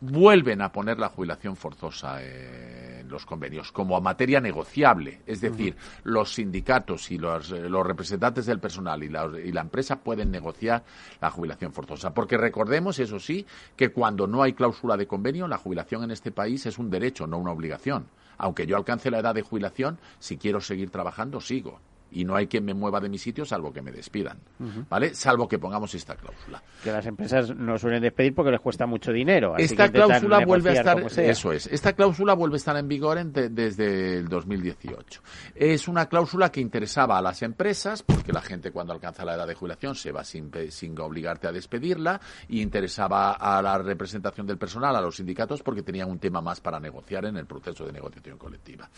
vuelven 0.00 0.60
a 0.60 0.70
poner 0.70 0.98
la 0.98 1.08
jubilación 1.08 1.56
forzosa 1.56 2.22
en 2.22 3.08
los 3.08 3.24
convenios 3.24 3.72
como 3.72 3.96
a 3.96 4.00
materia 4.00 4.40
negociable. 4.40 5.20
Es 5.26 5.40
decir, 5.40 5.76
los 6.02 6.34
sindicatos 6.34 7.10
y 7.10 7.18
los, 7.18 7.50
los 7.50 7.86
representantes 7.86 8.46
del 8.46 8.58
personal 8.58 9.02
y 9.02 9.08
la, 9.08 9.30
y 9.42 9.52
la, 9.52 9.60
empresa 9.60 9.96
pueden 9.96 10.30
negociar 10.30 10.84
la 11.20 11.30
jubilación 11.30 11.72
forzosa. 11.72 12.12
Porque 12.12 12.36
recordemos, 12.36 12.98
eso 12.98 13.18
sí, 13.18 13.46
que 13.76 13.90
cuando 13.90 14.26
no 14.26 14.42
hay 14.42 14.52
cláusula 14.52 14.96
de 14.96 15.06
convenio, 15.06 15.43
la 15.48 15.58
jubilación 15.58 16.04
en 16.04 16.10
este 16.10 16.30
país 16.30 16.66
es 16.66 16.78
un 16.78 16.90
derecho, 16.90 17.26
no 17.26 17.38
una 17.38 17.52
obligación. 17.52 18.06
Aunque 18.38 18.66
yo 18.66 18.76
alcance 18.76 19.10
la 19.10 19.20
edad 19.20 19.34
de 19.34 19.42
jubilación, 19.42 19.98
si 20.18 20.36
quiero 20.36 20.60
seguir 20.60 20.90
trabajando, 20.90 21.40
sigo 21.40 21.80
y 22.14 22.24
no 22.24 22.36
hay 22.36 22.46
quien 22.46 22.64
me 22.64 22.74
mueva 22.74 23.00
de 23.00 23.08
mi 23.08 23.18
sitio 23.18 23.44
salvo 23.44 23.72
que 23.72 23.82
me 23.82 23.90
despidan, 23.90 24.38
¿vale? 24.88 25.14
Salvo 25.14 25.48
que 25.48 25.58
pongamos 25.58 25.94
esta 25.94 26.14
cláusula. 26.14 26.62
Que 26.82 26.92
las 26.92 27.04
empresas 27.06 27.54
no 27.54 27.76
suelen 27.76 28.02
despedir 28.02 28.34
porque 28.34 28.52
les 28.52 28.60
cuesta 28.60 28.86
mucho 28.86 29.12
dinero. 29.12 29.56
esta 29.58 29.90
cláusula 29.90 30.44
vuelve 30.44 30.70
a 30.70 30.72
estar, 30.74 30.98
eso 31.20 31.52
es, 31.52 31.66
esta 31.66 31.92
cláusula 31.92 32.34
vuelve 32.34 32.54
a 32.54 32.58
estar 32.58 32.76
en 32.76 32.88
vigor 32.88 33.22
desde 33.24 34.18
el 34.18 34.28
2018. 34.28 35.22
Es 35.54 35.88
una 35.88 36.06
cláusula 36.06 36.50
que 36.50 36.60
interesaba 36.60 37.18
a 37.18 37.22
las 37.22 37.42
empresas 37.42 38.02
porque 38.02 38.32
la 38.32 38.40
gente 38.40 38.70
cuando 38.70 38.92
alcanza 38.92 39.24
la 39.24 39.34
edad 39.34 39.46
de 39.46 39.54
jubilación 39.54 39.94
se 39.94 40.12
va 40.12 40.24
sin, 40.24 40.50
sin 40.70 40.98
obligarte 41.00 41.48
a 41.48 41.52
despedirla 41.52 42.20
y 42.48 42.62
interesaba 42.62 43.32
a 43.32 43.60
la 43.60 43.76
representación 43.78 44.46
del 44.46 44.58
personal, 44.58 44.94
a 44.94 45.00
los 45.00 45.16
sindicatos 45.16 45.62
porque 45.62 45.82
tenían 45.82 46.10
un 46.10 46.18
tema 46.18 46.40
más 46.40 46.60
para 46.60 46.78
negociar 46.78 47.24
en 47.24 47.36
el 47.36 47.46
proceso 47.46 47.84
de 47.84 47.92
negociación 47.92 48.38
colectiva. 48.38 48.88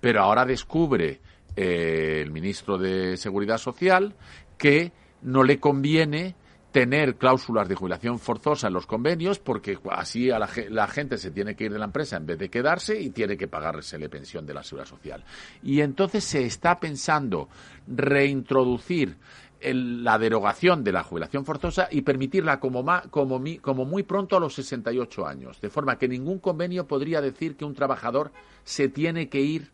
Pero 0.00 0.22
ahora 0.22 0.44
descubre 0.44 1.20
eh, 1.56 2.20
el 2.22 2.30
ministro 2.30 2.78
de 2.78 3.16
Seguridad 3.16 3.58
Social 3.58 4.14
que 4.58 4.92
no 5.22 5.42
le 5.42 5.58
conviene 5.58 6.34
tener 6.74 7.14
cláusulas 7.14 7.68
de 7.68 7.76
jubilación 7.76 8.18
forzosa 8.18 8.66
en 8.66 8.72
los 8.72 8.84
convenios 8.84 9.38
porque 9.38 9.78
así 9.92 10.32
a 10.32 10.40
la, 10.40 10.88
gente 10.88 11.18
se 11.18 11.30
tiene 11.30 11.54
que 11.54 11.66
ir 11.66 11.72
de 11.72 11.78
la 11.78 11.84
empresa 11.84 12.16
en 12.16 12.26
vez 12.26 12.36
de 12.36 12.50
quedarse 12.50 13.00
y 13.00 13.10
tiene 13.10 13.36
que 13.36 13.46
pagarse 13.46 13.96
la 13.96 14.08
pensión 14.08 14.44
de 14.44 14.54
la 14.54 14.64
seguridad 14.64 14.88
social. 14.88 15.24
Y 15.62 15.82
entonces 15.82 16.24
se 16.24 16.44
está 16.44 16.80
pensando 16.80 17.48
reintroducir 17.86 19.16
la 19.62 20.18
derogación 20.18 20.82
de 20.82 20.90
la 20.90 21.04
jubilación 21.04 21.44
forzosa 21.44 21.86
y 21.92 22.02
permitirla 22.02 22.58
como, 22.58 22.84
como, 23.08 23.40
como 23.62 23.84
muy 23.84 24.02
pronto 24.02 24.36
a 24.36 24.40
los 24.40 24.54
68 24.54 25.28
años, 25.28 25.60
de 25.60 25.70
forma 25.70 25.96
que 25.96 26.08
ningún 26.08 26.40
convenio 26.40 26.88
podría 26.88 27.20
decir 27.20 27.56
que 27.56 27.64
un 27.64 27.74
trabajador 27.74 28.32
se 28.64 28.88
tiene 28.88 29.28
que 29.28 29.40
ir 29.40 29.70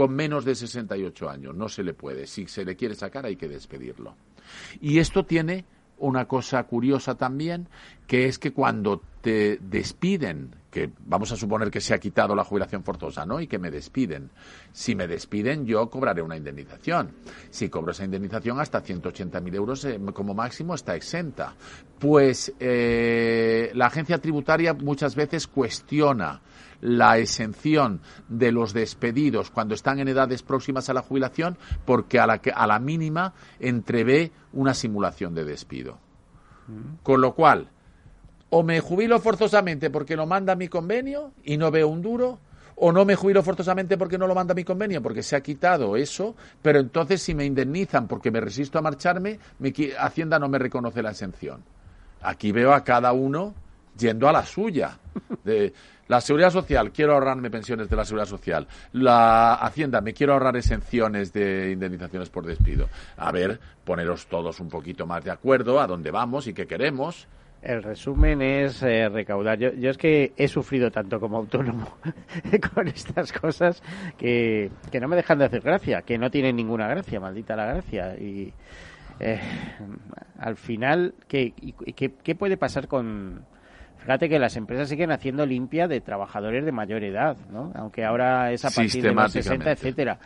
con 0.00 0.14
menos 0.14 0.46
de 0.46 0.54
68 0.54 1.28
años. 1.28 1.54
No 1.54 1.68
se 1.68 1.82
le 1.82 1.92
puede. 1.92 2.26
Si 2.26 2.46
se 2.46 2.64
le 2.64 2.74
quiere 2.74 2.94
sacar 2.94 3.26
hay 3.26 3.36
que 3.36 3.48
despedirlo. 3.48 4.14
Y 4.80 4.98
esto 4.98 5.26
tiene 5.26 5.66
una 5.98 6.24
cosa 6.24 6.62
curiosa 6.62 7.16
también, 7.16 7.68
que 8.06 8.24
es 8.24 8.38
que 8.38 8.54
cuando 8.54 9.02
te 9.20 9.58
despiden, 9.60 10.56
que 10.70 10.88
vamos 11.04 11.32
a 11.32 11.36
suponer 11.36 11.70
que 11.70 11.82
se 11.82 11.92
ha 11.92 11.98
quitado 11.98 12.34
la 12.34 12.44
jubilación 12.44 12.82
forzosa, 12.82 13.26
¿no? 13.26 13.42
Y 13.42 13.46
que 13.46 13.58
me 13.58 13.70
despiden. 13.70 14.30
Si 14.72 14.94
me 14.94 15.06
despiden, 15.06 15.66
yo 15.66 15.90
cobraré 15.90 16.22
una 16.22 16.38
indemnización. 16.38 17.10
Si 17.50 17.68
cobro 17.68 17.92
esa 17.92 18.06
indemnización, 18.06 18.58
hasta 18.58 18.82
180.000 18.82 19.54
euros 19.54 19.84
eh, 19.84 20.00
como 20.14 20.32
máximo 20.32 20.74
está 20.74 20.96
exenta. 20.96 21.54
Pues 21.98 22.54
eh, 22.58 23.70
la 23.74 23.88
agencia 23.88 24.16
tributaria 24.16 24.72
muchas 24.72 25.14
veces 25.14 25.46
cuestiona 25.46 26.40
la 26.80 27.18
exención 27.18 28.00
de 28.28 28.52
los 28.52 28.72
despedidos 28.72 29.50
cuando 29.50 29.74
están 29.74 29.98
en 29.98 30.08
edades 30.08 30.42
próximas 30.42 30.88
a 30.88 30.94
la 30.94 31.02
jubilación 31.02 31.58
porque 31.84 32.18
a 32.18 32.26
la, 32.26 32.40
a 32.54 32.66
la 32.66 32.78
mínima 32.78 33.34
entrevé 33.58 34.32
una 34.52 34.74
simulación 34.74 35.34
de 35.34 35.44
despido. 35.44 35.98
Mm. 36.68 37.02
Con 37.02 37.20
lo 37.20 37.34
cual, 37.34 37.68
o 38.50 38.62
me 38.62 38.80
jubilo 38.80 39.20
forzosamente 39.20 39.90
porque 39.90 40.16
lo 40.16 40.26
manda 40.26 40.56
mi 40.56 40.68
convenio 40.68 41.32
y 41.44 41.56
no 41.56 41.70
veo 41.70 41.88
un 41.88 42.02
duro, 42.02 42.38
o 42.82 42.92
no 42.92 43.04
me 43.04 43.14
jubilo 43.14 43.42
forzosamente 43.42 43.98
porque 43.98 44.16
no 44.16 44.26
lo 44.26 44.34
manda 44.34 44.54
mi 44.54 44.64
convenio, 44.64 45.02
porque 45.02 45.22
se 45.22 45.36
ha 45.36 45.42
quitado 45.42 45.96
eso, 45.96 46.34
pero 46.62 46.80
entonces 46.80 47.20
si 47.20 47.34
me 47.34 47.44
indemnizan 47.44 48.08
porque 48.08 48.30
me 48.30 48.40
resisto 48.40 48.78
a 48.78 48.82
marcharme, 48.82 49.38
mi 49.58 49.72
Hacienda 49.98 50.38
no 50.38 50.48
me 50.48 50.58
reconoce 50.58 51.02
la 51.02 51.10
exención. 51.10 51.62
Aquí 52.22 52.52
veo 52.52 52.72
a 52.72 52.82
cada 52.82 53.12
uno 53.12 53.54
yendo 53.98 54.28
a 54.28 54.32
la 54.32 54.46
suya. 54.46 54.98
De, 55.44 55.74
la 56.10 56.20
seguridad 56.20 56.50
social, 56.50 56.90
quiero 56.90 57.12
ahorrarme 57.12 57.52
pensiones 57.52 57.88
de 57.88 57.94
la 57.94 58.04
seguridad 58.04 58.26
social. 58.26 58.66
La 58.94 59.54
Hacienda, 59.54 60.00
me 60.00 60.12
quiero 60.12 60.32
ahorrar 60.32 60.56
exenciones 60.56 61.32
de 61.32 61.70
indemnizaciones 61.70 62.28
por 62.30 62.44
despido. 62.44 62.88
A 63.16 63.30
ver, 63.30 63.60
poneros 63.84 64.26
todos 64.26 64.58
un 64.58 64.68
poquito 64.68 65.06
más 65.06 65.22
de 65.22 65.30
acuerdo 65.30 65.80
a 65.80 65.86
dónde 65.86 66.10
vamos 66.10 66.48
y 66.48 66.52
qué 66.52 66.66
queremos. 66.66 67.28
El 67.62 67.84
resumen 67.84 68.42
es 68.42 68.82
eh, 68.82 69.08
recaudar. 69.08 69.60
Yo, 69.60 69.88
es 69.88 69.96
que 69.96 70.32
he 70.36 70.48
sufrido 70.48 70.90
tanto 70.90 71.20
como 71.20 71.36
autónomo 71.36 71.98
con 72.74 72.88
estas 72.88 73.32
cosas 73.32 73.80
que, 74.18 74.68
que, 74.90 74.98
no 74.98 75.06
me 75.06 75.14
dejan 75.14 75.38
de 75.38 75.44
hacer 75.44 75.60
gracia, 75.60 76.02
que 76.02 76.18
no 76.18 76.28
tienen 76.28 76.56
ninguna 76.56 76.88
gracia, 76.88 77.20
maldita 77.20 77.54
la 77.54 77.66
gracia. 77.66 78.16
Y 78.18 78.52
eh, 79.20 79.38
al 80.40 80.56
final, 80.56 81.14
¿qué, 81.28 81.54
qué, 81.94 82.14
qué 82.20 82.34
puede 82.34 82.56
pasar 82.56 82.88
con, 82.88 83.44
Fíjate 84.02 84.28
que 84.28 84.38
las 84.38 84.56
empresas 84.56 84.88
siguen 84.88 85.12
haciendo 85.12 85.44
limpia 85.46 85.86
de 85.88 86.00
trabajadores 86.00 86.64
de 86.64 86.72
mayor 86.72 87.04
edad, 87.04 87.36
¿no? 87.52 87.72
Aunque 87.74 88.04
ahora 88.04 88.50
es 88.52 88.64
a 88.64 88.70
partir 88.70 89.02
de 89.02 89.12
los 89.12 89.32
60, 89.32 89.70
etcétera. 89.72 90.18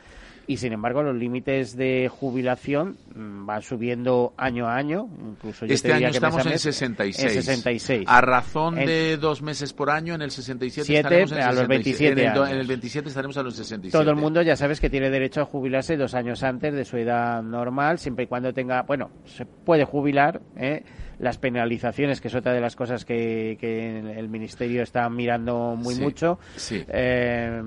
y 0.46 0.58
sin 0.58 0.74
embargo 0.74 1.02
los 1.02 1.16
límites 1.16 1.74
de 1.74 2.08
jubilación 2.12 2.98
mm, 3.14 3.46
van 3.46 3.62
subiendo 3.62 4.34
año 4.36 4.66
a 4.68 4.76
año. 4.76 5.08
Incluso 5.18 5.64
yo 5.66 5.72
este 5.74 5.88
te 5.88 5.94
año 5.94 5.98
diría 6.00 6.10
que 6.10 6.16
estamos 6.18 6.44
en 6.44 6.52
mes, 6.52 6.60
66. 6.60 7.24
En 7.24 7.42
66. 7.42 8.04
A 8.06 8.20
razón 8.20 8.78
En- 8.78 8.86
de 8.86 9.16
dos 9.16 9.40
meses 9.42 9.72
por 9.72 9.88
año, 9.90 10.14
en 10.14 10.20
el 10.22 10.30
67 10.30 10.84
Siete, 10.86 11.00
estaremos 11.00 11.32
en 11.32 11.38
a 11.38 11.46
los 11.52 11.60
67. 11.60 12.14
27 12.14 12.22
En 12.26 12.42
el, 12.46 12.52
en 12.52 12.60
el 12.60 12.66
27 12.66 13.08
estaremos 13.08 13.36
a 13.38 13.42
los 13.42 13.56
67. 13.56 13.90
Todo 13.98 14.10
el 14.10 14.16
mundo 14.16 14.42
ya 14.42 14.54
sabes 14.54 14.80
que 14.80 14.90
tiene 14.90 15.08
derecho 15.10 15.40
a 15.40 15.44
jubilarse 15.46 15.96
dos 15.96 16.14
años 16.14 16.42
antes 16.42 16.74
de 16.74 16.84
su 16.84 16.98
edad 16.98 17.42
normal, 17.42 17.98
siempre 17.98 18.24
y 18.24 18.26
cuando 18.28 18.52
tenga, 18.52 18.82
bueno, 18.82 19.10
se 19.24 19.46
puede 19.46 19.84
jubilar, 19.84 20.40
¿eh? 20.56 20.82
Las 21.18 21.38
penalizaciones, 21.38 22.20
que 22.20 22.28
es 22.28 22.34
otra 22.34 22.52
de 22.52 22.60
las 22.60 22.76
cosas 22.76 23.04
que, 23.04 23.56
que 23.60 23.98
el 23.98 24.08
el 24.10 24.28
Ministerio 24.28 24.82
está 24.82 25.08
mirando 25.10 25.76
muy 25.76 25.94
Sí, 25.94 26.00
mucho, 26.02 26.38
sí. 26.56 26.84
eh, 26.88 27.62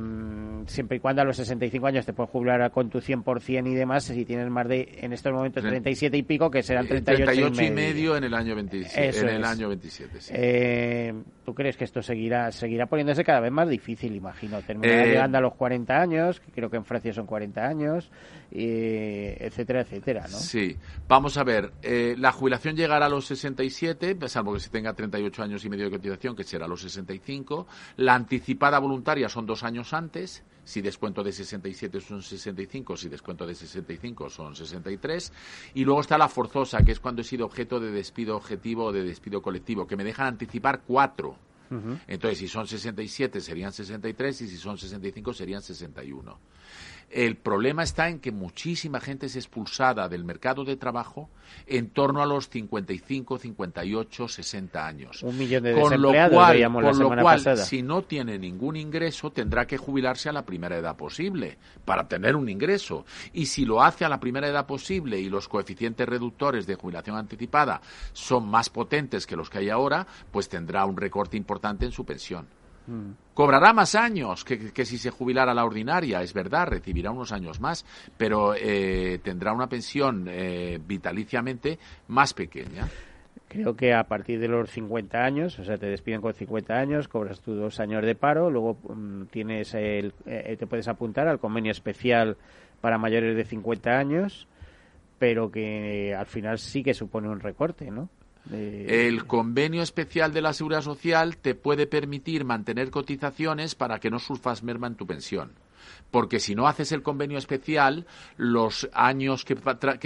siempre 0.66 0.98
y 0.98 1.00
cuando 1.00 1.22
a 1.22 1.26
los 1.26 1.38
65 1.38 1.88
años 1.88 2.06
te 2.06 2.14
puedes 2.14 2.30
jubilar 2.32 2.70
con 2.72 2.90
tu 2.90 3.00
100% 3.00 3.68
y 3.72 3.76
demás, 3.76 4.04
si 4.06 4.26
tienes 4.26 4.50
más 4.50 4.68
de, 4.68 4.98
en 5.02 5.14
estos 5.14 5.32
momentos, 5.34 5.64
Tre- 5.64 5.70
37 5.70 6.18
y 6.18 6.24
pico, 6.24 6.50
que 6.52 6.64
serán 6.64 6.86
Eh, 6.86 6.90
38, 6.90 7.26
38 7.26 7.64
y 7.64 7.72
medio. 7.72 8.18
en 8.18 8.24
el 8.24 8.34
año 8.34 8.56
27. 8.56 9.10
Eso 9.10 9.22
en 9.28 9.30
el 9.36 9.42
es. 9.42 9.48
año 9.48 9.68
27, 9.70 10.22
sí. 10.22 10.34
Eh, 10.36 11.14
¿Tú 11.48 11.56
crees 11.56 11.78
que 11.78 11.86
esto 11.86 12.02
seguirá 12.02 12.52
seguirá 12.52 12.88
poniéndose 12.88 13.24
cada 13.24 13.40
vez 13.40 13.54
más 13.54 13.70
difícil, 13.70 14.14
imagino? 14.14 14.62
Terminará 14.64 15.06
Eh, 15.06 15.08
llegando 15.12 15.38
a 15.38 15.42
los 15.42 15.54
40 15.54 15.98
años, 15.98 16.42
que 16.42 16.52
creo 16.52 16.70
que 16.70 16.76
en 16.76 16.84
Francia 16.84 17.14
son 17.14 17.26
40 17.26 17.66
años, 17.66 18.12
y 18.52 18.66
etcétera, 18.66 19.80
etcétera, 19.80 20.24
¿no? 20.24 20.36
Sí, 20.36 20.76
vamos 21.08 21.38
a 21.38 21.46
ver, 21.46 21.72
eh, 21.84 22.16
la 22.18 22.34
jubilación 22.34 22.76
llegará 22.76 23.06
a 23.06 23.10
los 23.10 23.28
67, 23.28 24.16
pues, 24.16 24.34
salvo 24.34 24.56
que 24.56 24.60
se 24.60 24.70
tenga 24.70 24.92
38 24.92 25.42
años 25.42 25.64
y 25.64 25.70
medio 25.70 25.86
de 25.86 25.92
cotización, 25.92 26.36
que 26.36 26.44
será 26.44 26.66
a 26.66 26.68
los 26.68 26.82
65. 26.82 27.66
La 27.96 28.14
anticipada 28.14 28.78
voluntaria 28.80 29.30
son 29.30 29.46
dos 29.46 29.64
años 29.64 29.94
antes, 29.94 30.44
si 30.68 30.82
descuento 30.82 31.24
de 31.24 31.32
67 31.32 32.02
son 32.02 32.22
65, 32.22 32.98
si 32.98 33.08
descuento 33.08 33.48
de 33.48 33.56
65 33.56 34.30
son 34.30 34.54
63. 34.54 35.32
Y 35.76 35.86
luego 35.86 36.02
está 36.02 36.18
la 36.18 36.28
forzosa, 36.28 36.84
que 36.84 36.92
es 36.92 37.00
cuando 37.00 37.22
he 37.22 37.24
sido 37.24 37.46
objeto 37.46 37.80
de 37.80 37.90
despido 37.90 38.36
objetivo 38.36 38.84
o 38.88 38.92
de 38.92 39.02
despido 39.06 39.42
colectivo, 39.42 39.88
que 39.88 39.96
me 39.96 40.04
dejan 40.04 40.28
anticipar 40.28 40.82
cuatro. 40.86 41.38
Entonces, 42.08 42.40
si 42.40 42.48
son 42.48 42.68
67 42.68 43.42
serían 43.42 43.72
63 43.72 44.42
y 44.42 44.48
si 44.48 44.58
son 44.58 44.78
65 44.78 45.34
serían 45.34 45.62
61. 45.62 46.38
El 47.10 47.38
problema 47.38 47.84
está 47.84 48.10
en 48.10 48.20
que 48.20 48.34
muchísima 48.34 49.00
gente 49.00 49.28
es 49.28 49.38
expulsada 49.38 50.10
del 50.10 50.26
mercado 50.26 50.66
de 50.66 50.76
trabajo 50.76 51.30
en 51.66 51.90
torno 51.90 52.22
a 52.22 52.26
los 52.26 52.50
55, 52.50 53.38
58, 53.38 54.28
60 54.28 54.86
años. 54.86 55.24
Un 55.24 55.38
millón 55.38 55.64
de 55.64 55.74
con 55.74 56.02
lo 56.02 56.10
cual, 56.10 56.60
la 56.60 56.70
con 56.70 57.00
lo 57.00 57.08
cual, 57.08 57.24
pasada. 57.38 57.64
si 57.64 57.82
no 57.82 58.04
tiene 58.04 58.38
ningún 58.38 58.76
ingreso, 58.76 59.32
tendrá 59.32 59.66
que 59.66 59.78
jubilarse 59.78 60.28
a 60.28 60.34
la 60.34 60.46
primera 60.46 60.78
edad 60.78 60.98
posible 60.98 61.58
para 61.86 62.10
tener 62.10 62.36
un 62.36 62.50
ingreso. 62.50 63.06
Y 63.32 63.46
si 63.46 63.64
lo 63.64 63.82
hace 63.82 64.04
a 64.04 64.10
la 64.10 64.20
primera 64.20 64.50
edad 64.50 64.66
posible 64.66 65.18
y 65.18 65.30
los 65.30 65.48
coeficientes 65.48 66.08
reductores 66.08 66.68
de 66.68 66.76
jubilación 66.76 67.16
anticipada 67.16 67.82
son 68.12 68.50
más 68.50 68.70
potentes 68.70 69.26
que 69.26 69.38
los 69.38 69.50
que 69.50 69.60
hay 69.60 69.70
ahora, 69.70 70.06
pues 70.32 70.50
tendrá 70.50 70.86
un 70.86 70.98
recorte 70.98 71.38
importante 71.38 71.86
en 71.86 71.94
su 71.94 72.06
pensión. 72.06 72.48
Cobrará 73.34 73.74
más 73.74 73.96
años 73.96 74.44
que, 74.44 74.72
que 74.72 74.86
si 74.86 74.98
se 74.98 75.12
jubilara 75.12 75.54
la 75.54 75.66
ordinaria, 75.66 76.22
es 76.22 76.34
verdad, 76.34 76.68
recibirá 76.68 77.12
unos 77.12 77.32
años 77.32 77.60
más, 77.60 77.86
pero 78.18 78.56
eh, 78.56 79.20
tendrá 79.24 79.54
una 79.54 79.68
pensión 79.68 80.26
eh, 80.30 80.80
vitaliciamente 80.86 81.78
más 82.08 82.34
pequeña. 82.34 82.88
Creo 83.48 83.76
que 83.76 83.94
a 83.94 84.04
partir 84.04 84.40
de 84.40 84.48
los 84.48 84.70
50 84.72 85.24
años, 85.24 85.58
o 85.60 85.64
sea, 85.64 85.78
te 85.78 85.86
despiden 85.86 86.22
con 86.22 86.34
50 86.34 86.74
años, 86.74 87.08
cobras 87.08 87.40
tus 87.40 87.58
dos 87.58 87.80
años 87.80 88.04
de 88.04 88.16
paro, 88.16 88.50
luego 88.50 88.78
mm, 88.90 89.26
tienes 89.26 89.74
el, 89.74 90.14
eh, 90.26 90.56
te 90.58 90.68
puedes 90.68 90.88
apuntar 90.88 91.28
al 91.28 91.40
convenio 91.40 91.72
especial 91.72 92.38
para 92.82 92.98
mayores 92.98 93.36
de 93.36 93.46
50 93.46 93.98
años, 93.98 94.48
pero 95.20 95.52
que 95.52 96.16
al 96.16 96.26
final 96.26 96.60
sí 96.60 96.84
que 96.84 96.94
supone 96.94 97.30
un 97.30 97.40
recorte, 97.40 97.90
¿no? 97.90 98.10
El 98.52 99.26
convenio 99.26 99.82
especial 99.82 100.34
de 100.34 100.42
la 100.42 100.54
Seguridad 100.54 100.82
Social 100.82 101.38
te 101.38 101.56
puede 101.56 101.88
permitir 101.88 102.46
mantener 102.46 102.90
cotizaciones 102.92 103.76
para 103.76 104.00
que 104.00 104.10
no 104.10 104.20
sufras 104.20 104.64
merma 104.64 104.88
en 104.88 104.96
tu 104.96 105.06
pensión. 105.06 105.52
Porque 106.12 106.40
si 106.40 106.56
no 106.56 106.68
haces 106.68 106.92
el 106.92 107.02
convenio 107.02 107.38
especial, 107.38 108.06
los 108.38 108.90
años 108.94 109.46
que, 109.46 109.56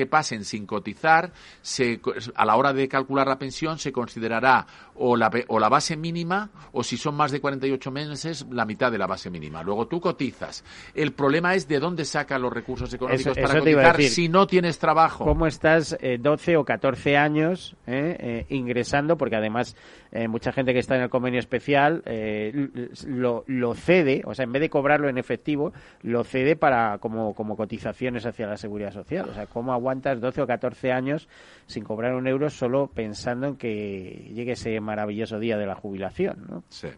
pasen 0.06 0.46
sin 0.46 0.66
cotizar, 0.66 1.32
se, 1.62 2.02
a 2.36 2.46
la 2.46 2.56
hora 2.56 2.74
de 2.74 2.88
calcular 2.88 3.28
la 3.28 3.38
pensión 3.38 3.78
se 3.78 3.92
considerará 3.92 4.66
o 4.96 5.16
la, 5.16 5.32
o 5.48 5.60
la 5.60 5.70
base 5.70 5.96
mínima 5.96 6.50
o 6.72 6.84
si 6.84 6.98
son 6.98 7.16
más 7.16 7.32
de 7.32 7.40
48 7.40 7.92
meses, 7.92 8.46
la 8.52 8.66
mitad 8.66 8.92
de 8.92 8.98
la 8.98 9.08
base 9.08 9.30
mínima. 9.30 9.64
Luego 9.64 9.88
tú 9.88 10.00
cotizas. 10.00 10.64
El 10.94 11.14
problema 11.14 11.56
es 11.56 11.68
de 11.68 11.80
dónde 11.80 12.06
sacas 12.06 12.40
los 12.40 12.52
recursos 12.52 12.94
económicos 12.94 13.38
Eso- 13.38 13.42
para 13.42 13.60
eso 13.60 13.64
cotizar 13.64 14.02
si 14.04 14.30
no 14.30 14.48
tienes 14.48 14.80
trabajo. 14.80 15.24
¿Cómo 15.24 15.48
estás 15.48 15.98
eh, 16.02 16.18
12 16.20 16.58
o 16.58 16.66
14 16.66 17.18
años 17.18 17.76
eh, 17.88 18.18
eh, 18.20 18.46
ingresando? 18.50 19.18
Porque 19.18 19.36
además 19.36 19.76
eh, 20.12 20.28
mucha 20.28 20.52
gente 20.52 20.74
que 20.74 20.80
está 20.80 20.96
en 20.96 21.04
el 21.04 21.10
convenio 21.10 21.40
especial 21.40 22.04
eh, 22.06 22.70
lo, 23.08 23.46
lo 23.48 23.74
cede, 23.76 24.22
o 24.26 24.34
sea, 24.34 24.44
en 24.44 24.52
vez 24.52 24.62
de 24.62 24.70
cobrarlo 24.70 25.08
en 25.08 25.18
efectivo, 25.18 25.72
lo 26.02 26.24
cede 26.24 26.58
para 26.58 26.98
como, 26.98 27.34
como 27.34 27.56
cotizaciones 27.56 28.26
hacia 28.26 28.46
la 28.46 28.58
seguridad 28.58 28.92
social. 28.92 29.30
O 29.30 29.34
sea, 29.34 29.46
¿cómo 29.46 29.72
aguantas 29.72 30.20
12 30.20 30.42
o 30.42 30.48
14 30.48 30.92
años 30.92 31.30
sin 31.66 31.84
cobrar 31.84 32.14
un 32.14 32.28
euro 32.28 32.50
solo 32.50 32.88
pensando 32.88 33.48
en 33.48 33.56
que 33.56 34.32
llegue 34.34 34.54
ese 34.54 34.80
maravilloso 34.82 35.40
día 35.40 35.58
de 35.58 35.66
la 35.66 35.76
jubilación? 35.76 36.46
¿no? 36.50 36.64
Sí. 36.68 36.90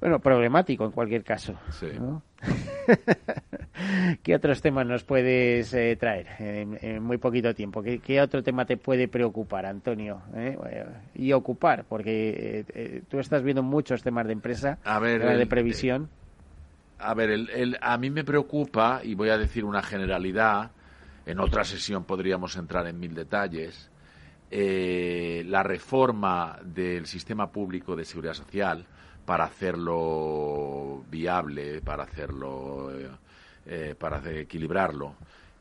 Bueno, 0.00 0.18
problemático 0.18 0.84
en 0.84 0.92
cualquier 0.92 1.24
caso. 1.24 1.54
Sí. 1.70 1.88
¿no? 2.00 2.22
¿Qué 4.22 4.34
otros 4.34 4.60
temas 4.60 4.86
nos 4.86 5.04
puedes 5.04 5.72
eh, 5.74 5.96
traer 5.96 6.26
en, 6.38 6.78
en 6.82 7.02
muy 7.02 7.18
poquito 7.18 7.54
tiempo? 7.54 7.82
¿Qué, 7.82 8.00
qué 8.00 8.20
otro 8.20 8.42
tema 8.42 8.66
te 8.66 8.76
puede 8.76 9.08
preocupar, 9.08 9.66
Antonio? 9.66 10.22
¿Eh? 10.34 10.58
Eh, 10.70 10.84
Y 11.14 11.32
ocupar, 11.32 11.84
porque 11.88 12.30
eh, 12.60 12.64
eh, 12.74 13.02
tú 13.08 13.18
estás 13.18 13.42
viendo 13.42 13.62
muchos 13.62 14.02
temas 14.02 14.26
de 14.26 14.32
empresa, 14.32 14.78
A 14.84 14.98
ver, 14.98 15.20
temas 15.20 15.38
de 15.38 15.42
el- 15.42 15.48
previsión. 15.48 16.10
A 16.98 17.14
ver, 17.14 17.30
el, 17.30 17.50
el- 17.50 17.78
a 17.80 17.98
mí 17.98 18.10
me 18.10 18.24
preocupa, 18.24 19.00
y 19.02 19.14
voy 19.14 19.30
a 19.30 19.38
decir 19.38 19.64
una 19.64 19.82
generalidad, 19.82 20.72
en 21.26 21.40
otra 21.40 21.64
sesión 21.64 22.04
podríamos 22.04 22.56
entrar 22.56 22.86
en 22.86 22.98
mil 23.00 23.14
detalles, 23.14 23.90
eh, 24.50 25.44
la 25.46 25.62
reforma 25.62 26.58
del 26.64 27.06
sistema 27.06 27.52
público 27.52 27.96
de 27.96 28.04
seguridad 28.04 28.34
social 28.34 28.88
para 29.24 29.44
hacerlo 29.44 31.04
viable, 31.10 31.80
para 31.80 32.04
hacerlo, 32.04 32.90
eh, 32.96 33.10
eh, 33.66 33.94
para 33.98 34.22
equilibrarlo. 34.30 35.14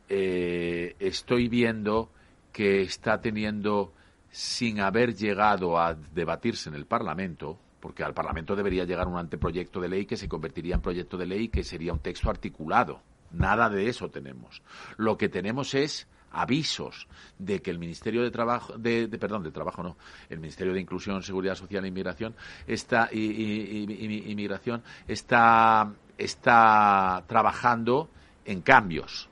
Eh, 0.09 0.95
estoy 0.99 1.47
viendo 1.47 2.09
que 2.51 2.82
está 2.82 3.22
teniendo, 3.22 3.93
sin 4.30 4.80
haber 4.82 5.16
llegado 5.16 5.80
a 5.80 5.93
debatirse 5.93 6.70
en 6.70 6.76
el 6.76 6.86
Parlamento, 6.86 7.57
porque 7.80 8.03
al 8.03 8.14
Parlamento 8.14 8.55
debería 8.55 8.86
llegar 8.86 9.07
un 9.07 9.18
anteproyecto 9.18 9.80
de 9.80 9.89
ley 9.89 10.05
que 10.05 10.18
se 10.18 10.28
convertiría 10.28 10.76
en 10.76 10.82
proyecto 10.82 11.18
de 11.18 11.26
ley 11.26 11.49
que 11.49 11.64
sería 11.64 11.93
un 11.93 11.99
texto 11.99 12.30
articulado. 12.30 13.01
Nada 13.32 13.70
de 13.70 13.88
eso 13.88 14.09
tenemos. 14.09 14.62
Lo 14.97 15.18
que 15.18 15.30
tenemos 15.30 15.74
es 15.74 16.07
avisos 16.32 17.08
de 17.38 17.62
que 17.62 17.72
el 17.72 17.80
Ministerio 17.80 18.24
de 18.24 18.32
Trabajo, 18.32 18.78
de, 18.78 19.08
perdón, 19.20 19.44
de 19.44 19.52
Trabajo 19.52 19.84
no, 19.84 19.98
el 20.30 20.40
Ministerio 20.40 20.74
de 20.74 20.80
Inclusión, 20.80 21.22
Seguridad 21.24 21.56
Social 21.56 21.84
e 21.86 21.88
Inmigración 21.90 22.36
está 22.68 23.10
Inmigración 23.12 24.84
está 25.08 25.92
está 26.18 27.24
trabajando 27.28 28.10
en 28.46 28.62
cambios 28.62 29.30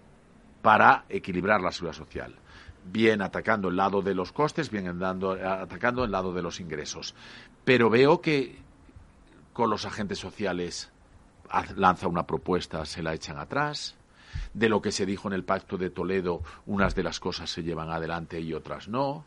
para 0.62 1.06
equilibrar 1.10 1.62
la 1.62 1.72
seguridad 1.72 1.98
social. 1.98 2.36
Bien 2.92 3.22
atacando 3.22 3.68
el 3.70 3.76
lado 3.76 4.02
de 4.02 4.16
los 4.16 4.32
costes, 4.32 4.72
bien 4.72 4.88
andando- 4.88 5.32
atacando 5.34 6.04
el 6.04 6.12
lado 6.12 6.34
de 6.34 6.42
los 6.42 6.60
ingresos. 6.60 7.14
Pero 7.64 7.90
veo 7.90 8.20
que 8.22 8.58
con 9.54 9.70
los 9.70 9.86
agentes 9.86 10.18
sociales 10.18 10.92
lanza 11.76 12.08
una 12.08 12.26
propuesta, 12.26 12.86
se 12.86 13.04
la 13.04 13.14
echan 13.14 13.38
atrás. 13.38 13.96
De 14.54 14.70
lo 14.70 14.82
que 14.82 14.92
se 14.92 15.06
dijo 15.06 15.28
en 15.28 15.34
el 15.34 15.44
Pacto 15.44 15.78
de 15.78 15.90
Toledo, 15.90 16.42
unas 16.66 16.96
de 16.96 17.04
las 17.04 17.20
cosas 17.20 17.50
se 17.50 17.64
llevan 17.64 17.90
adelante 17.90 18.40
y 18.40 18.54
otras 18.54 18.88
no. 18.88 19.26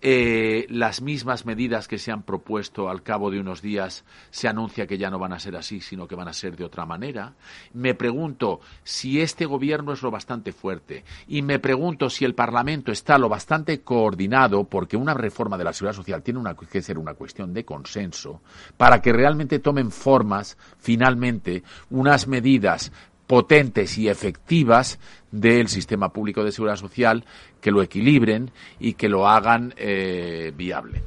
Eh, 0.00 0.66
las 0.68 1.00
mismas 1.00 1.46
medidas 1.46 1.88
que 1.88 1.98
se 1.98 2.12
han 2.12 2.22
propuesto 2.22 2.88
al 2.88 3.02
cabo 3.02 3.30
de 3.30 3.40
unos 3.40 3.62
días 3.62 4.04
se 4.30 4.48
anuncia 4.48 4.86
que 4.86 4.98
ya 4.98 5.10
no 5.10 5.18
van 5.18 5.32
a 5.32 5.38
ser 5.38 5.56
así, 5.56 5.80
sino 5.80 6.06
que 6.06 6.14
van 6.14 6.28
a 6.28 6.32
ser 6.32 6.56
de 6.56 6.64
otra 6.64 6.84
manera. 6.84 7.34
Me 7.72 7.94
pregunto 7.94 8.60
si 8.82 9.20
este 9.20 9.46
gobierno 9.46 9.92
es 9.92 10.02
lo 10.02 10.10
bastante 10.10 10.52
fuerte 10.52 11.04
y 11.26 11.42
me 11.42 11.58
pregunto 11.58 12.10
si 12.10 12.24
el 12.24 12.34
Parlamento 12.34 12.92
está 12.92 13.18
lo 13.18 13.28
bastante 13.28 13.80
coordinado, 13.80 14.64
porque 14.64 14.96
una 14.96 15.14
reforma 15.14 15.56
de 15.56 15.64
la 15.64 15.72
seguridad 15.72 15.96
social 15.96 16.22
tiene 16.22 16.40
que 16.70 16.82
ser 16.82 16.98
una 16.98 17.14
cuestión 17.14 17.54
de 17.54 17.64
consenso, 17.64 18.42
para 18.76 19.00
que 19.00 19.12
realmente 19.12 19.58
tomen 19.58 19.90
formas, 19.90 20.58
finalmente, 20.78 21.62
unas 21.90 22.26
medidas 22.26 22.92
potentes 23.26 23.98
y 23.98 24.08
efectivas 24.08 24.98
del 25.30 25.68
sistema 25.68 26.12
público 26.12 26.44
de 26.44 26.52
seguridad 26.52 26.76
social 26.76 27.24
que 27.60 27.70
lo 27.70 27.82
equilibren 27.82 28.50
y 28.78 28.94
que 28.94 29.08
lo 29.08 29.28
hagan 29.28 29.74
eh, 29.76 30.52
viable. 30.56 31.02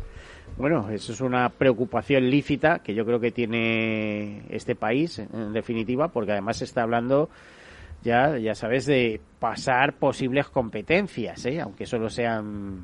Bueno, 0.57 0.89
eso 0.89 1.11
es 1.13 1.21
una 1.21 1.49
preocupación 1.49 2.29
lícita 2.29 2.79
que 2.79 2.95
yo 2.95 3.05
creo 3.05 3.19
que 3.19 3.31
tiene 3.31 4.41
este 4.49 4.75
país, 4.75 5.19
en 5.19 5.53
definitiva, 5.53 6.07
porque 6.07 6.31
además 6.31 6.57
se 6.57 6.65
está 6.65 6.81
hablando 6.81 7.29
ya, 8.01 8.37
ya 8.37 8.55
sabes, 8.55 8.85
de 8.87 9.21
pasar 9.39 9.93
posibles 9.93 10.47
competencias, 10.47 11.45
¿eh? 11.45 11.61
aunque 11.61 11.85
solo 11.85 12.09
sean... 12.09 12.81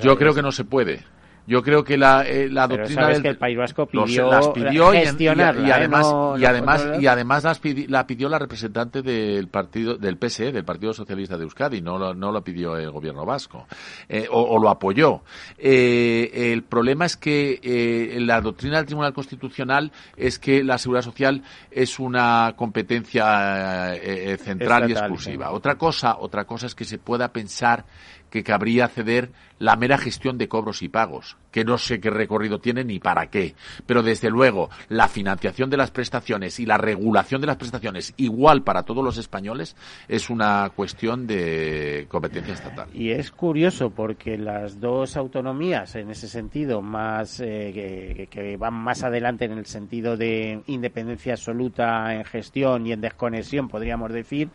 Yo 0.00 0.16
creo 0.16 0.32
que 0.32 0.42
no 0.42 0.52
se 0.52 0.64
puede. 0.64 1.00
Yo 1.48 1.62
creo 1.62 1.82
que 1.82 1.96
la, 1.96 2.26
eh, 2.28 2.48
la 2.50 2.68
Pero 2.68 2.80
doctrina 2.82 3.02
sabes 3.02 3.16
del- 3.16 3.22
que 3.22 3.28
el 3.30 3.38
País 3.38 3.56
Vasco 3.56 3.88
los- 3.90 4.06
pidió 4.10 4.30
las 4.30 4.48
pidió 4.48 4.92
y, 4.92 4.98
y- 4.98 5.00
¿eh? 5.00 5.72
además 5.72 6.06
No 6.12 6.36
y 6.36 6.40
los 6.42 6.50
además 6.50 6.88
y 7.00 7.06
además 7.06 7.44
las 7.44 7.62
pidi- 7.62 7.86
la 7.88 8.06
pidió 8.06 8.28
la 8.28 8.38
representante 8.38 9.00
del 9.02 9.48
partido 9.48 9.96
del 9.96 10.18
PSE 10.18 10.52
del 10.52 10.64
Partido 10.64 10.92
Socialista 10.92 11.38
de 11.38 11.44
Euskadi 11.44 11.80
no 11.80 11.96
lo, 11.98 12.12
no 12.14 12.30
lo 12.32 12.44
pidió 12.44 12.76
el 12.76 12.90
gobierno 12.90 13.24
vasco 13.24 13.66
eh, 14.10 14.28
o, 14.30 14.42
o 14.42 14.58
lo 14.60 14.68
apoyó 14.68 15.22
Eh, 15.56 16.52
el 16.52 16.64
problema 16.64 17.06
es 17.06 17.16
que 17.16 17.58
eh, 17.62 18.18
la 18.20 18.40
doctrina 18.42 18.76
del 18.76 18.86
Tribunal 18.86 19.12
Constitucional 19.14 19.90
es 20.16 20.38
que 20.38 20.62
la 20.62 20.76
seguridad 20.76 21.02
social 21.04 21.42
es 21.70 21.98
una 21.98 22.52
competencia 22.56 23.94
eh, 23.94 24.32
eh, 24.32 24.36
central 24.36 24.88
y 24.88 24.92
exclusiva 24.92 25.46
sí. 25.48 25.52
otra 25.54 25.76
cosa 25.76 26.16
otra 26.18 26.44
cosa 26.44 26.66
es 26.66 26.74
que 26.74 26.84
se 26.84 26.98
pueda 26.98 27.32
pensar 27.32 27.84
que 28.30 28.42
cabría 28.42 28.88
ceder 28.88 29.30
la 29.58 29.76
mera 29.76 29.98
gestión 29.98 30.38
de 30.38 30.48
cobros 30.48 30.82
y 30.82 30.88
pagos, 30.88 31.36
que 31.50 31.64
no 31.64 31.78
sé 31.78 32.00
qué 32.00 32.10
recorrido 32.10 32.60
tiene 32.60 32.84
ni 32.84 33.00
para 33.00 33.28
qué. 33.28 33.54
Pero 33.86 34.02
desde 34.02 34.30
luego, 34.30 34.70
la 34.88 35.08
financiación 35.08 35.68
de 35.70 35.76
las 35.76 35.90
prestaciones 35.90 36.60
y 36.60 36.66
la 36.66 36.78
regulación 36.78 37.40
de 37.40 37.48
las 37.48 37.56
prestaciones 37.56 38.14
igual 38.16 38.62
para 38.62 38.84
todos 38.84 39.02
los 39.02 39.18
españoles 39.18 39.76
es 40.06 40.30
una 40.30 40.70
cuestión 40.74 41.26
de 41.26 42.06
competencia 42.08 42.54
estatal. 42.54 42.88
Y 42.94 43.10
es 43.10 43.30
curioso 43.30 43.90
porque 43.90 44.38
las 44.38 44.80
dos 44.80 45.16
autonomías, 45.16 45.96
en 45.96 46.10
ese 46.10 46.28
sentido, 46.28 46.80
más 46.80 47.40
eh, 47.40 47.72
que, 47.74 48.28
que 48.30 48.56
van 48.56 48.74
más 48.74 49.02
adelante 49.02 49.46
en 49.46 49.52
el 49.52 49.66
sentido 49.66 50.16
de 50.16 50.62
independencia 50.66 51.32
absoluta 51.32 52.14
en 52.14 52.24
gestión 52.24 52.86
y 52.86 52.92
en 52.92 53.00
desconexión, 53.00 53.68
podríamos 53.68 54.12
decir, 54.12 54.50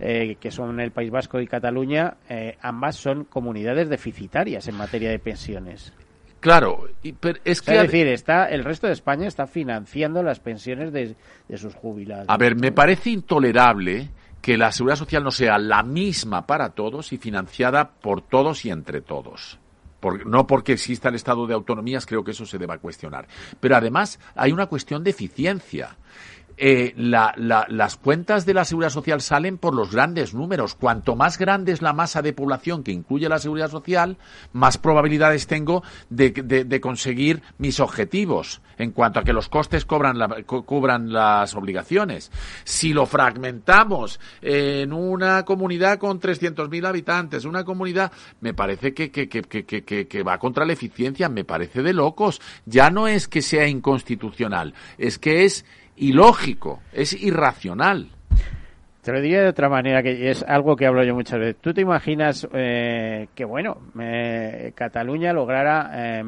eh, 0.00 0.36
que 0.40 0.50
son 0.50 0.80
el 0.80 0.90
País 0.92 1.10
Vasco 1.10 1.40
y 1.40 1.46
Cataluña, 1.46 2.14
eh, 2.28 2.56
ambas 2.62 2.96
son 2.96 3.24
comunidades 3.24 3.88
deficitarias 3.88 4.66
en 4.68 4.76
materia 4.76 5.10
de 5.10 5.18
pensiones. 5.18 5.92
Claro, 6.40 6.88
y- 7.02 7.12
pero 7.12 7.38
es 7.44 7.60
O 7.60 7.64
que... 7.64 7.70
sea, 7.72 7.82
es 7.82 7.92
decir, 7.92 8.06
está 8.06 8.46
el 8.46 8.64
resto 8.64 8.86
de 8.86 8.94
España 8.94 9.28
está 9.28 9.46
financiando 9.46 10.22
las 10.22 10.40
pensiones 10.40 10.90
de, 10.92 11.14
de 11.48 11.56
sus 11.58 11.74
jubilados. 11.74 12.26
A 12.28 12.36
ver, 12.38 12.56
me 12.56 12.72
parece 12.72 13.10
intolerable 13.10 14.08
que 14.40 14.56
la 14.56 14.72
seguridad 14.72 14.96
social 14.96 15.22
no 15.22 15.30
sea 15.32 15.58
la 15.58 15.82
misma 15.82 16.46
para 16.46 16.70
todos 16.70 17.12
y 17.12 17.18
financiada 17.18 17.90
por 17.90 18.22
todos 18.22 18.64
y 18.64 18.70
entre 18.70 19.02
todos. 19.02 19.58
Por- 20.00 20.24
no 20.26 20.46
porque 20.46 20.72
exista 20.72 21.10
el 21.10 21.16
estado 21.16 21.46
de 21.46 21.52
autonomías, 21.52 22.06
creo 22.06 22.24
que 22.24 22.30
eso 22.30 22.46
se 22.46 22.56
deba 22.56 22.78
cuestionar. 22.78 23.26
Pero 23.60 23.76
además 23.76 24.18
hay 24.34 24.50
una 24.50 24.64
cuestión 24.64 25.04
de 25.04 25.10
eficiencia. 25.10 25.90
Eh, 26.62 26.92
la- 26.98 27.32
la- 27.38 27.64
las 27.70 27.96
cuentas 27.96 28.44
de 28.44 28.52
la 28.52 28.66
seguridad 28.66 28.90
social 28.90 29.22
salen 29.22 29.56
por 29.56 29.74
los 29.74 29.92
grandes 29.92 30.34
números. 30.34 30.74
Cuanto 30.74 31.16
más 31.16 31.38
grande 31.38 31.72
es 31.72 31.80
la 31.80 31.94
masa 31.94 32.20
de 32.20 32.34
población 32.34 32.82
que 32.82 32.92
incluye 32.92 33.30
la 33.30 33.38
seguridad 33.38 33.70
social, 33.70 34.18
más 34.52 34.76
probabilidades 34.76 35.46
tengo 35.46 35.82
de, 36.10 36.30
de- 36.32 36.64
de 36.64 36.80
conseguir 36.82 37.40
mis 37.56 37.80
objetivos 37.80 38.60
en 38.76 38.90
cuanto 38.90 39.20
a 39.20 39.24
que 39.24 39.32
los 39.32 39.48
costes 39.48 39.86
cobran 39.86 40.18
la- 40.18 40.42
cu- 40.44 40.64
cubran 40.66 41.10
las 41.10 41.54
obligaciones. 41.54 42.30
Si 42.64 42.92
lo 42.92 43.06
fragmentamos 43.06 44.20
en 44.42 44.92
una 44.92 45.44
comunidad 45.46 45.98
con 45.98 46.20
300.000 46.20 46.84
habitantes, 46.84 47.46
una 47.46 47.64
comunidad, 47.64 48.12
me 48.42 48.52
parece 48.52 48.92
que, 48.92 49.10
que- 49.10 49.28
que- 49.28 50.06
que 50.06 50.22
va 50.22 50.38
contra 50.38 50.66
la 50.66 50.74
eficiencia, 50.74 51.30
me 51.30 51.44
parece 51.44 51.82
de 51.82 51.94
locos. 51.94 52.38
Ya 52.66 52.90
no 52.90 53.08
es 53.08 53.28
que 53.28 53.40
sea 53.40 53.66
inconstitucional, 53.66 54.74
es 54.98 55.18
que 55.18 55.46
es 55.46 55.64
ilógico, 56.00 56.80
es 56.92 57.12
irracional. 57.12 58.08
Te 59.02 59.12
lo 59.12 59.20
diría 59.20 59.42
de 59.42 59.48
otra 59.48 59.68
manera, 59.70 60.02
que 60.02 60.30
es 60.30 60.42
algo 60.42 60.76
que 60.76 60.86
hablo 60.86 61.02
yo 61.04 61.14
muchas 61.14 61.38
veces. 61.38 61.56
¿Tú 61.60 61.72
te 61.72 61.80
imaginas 61.80 62.46
eh, 62.52 63.28
que, 63.34 63.44
bueno, 63.46 63.78
eh, 63.98 64.72
Cataluña 64.74 65.32
lograra 65.32 65.90
eh, 65.94 66.22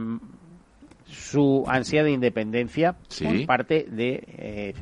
su 1.06 1.64
ansia 1.66 2.02
de 2.02 2.12
independencia 2.12 2.94
Sí. 3.08 3.24
por 3.26 3.46
parte 3.46 3.86
de 3.90 4.24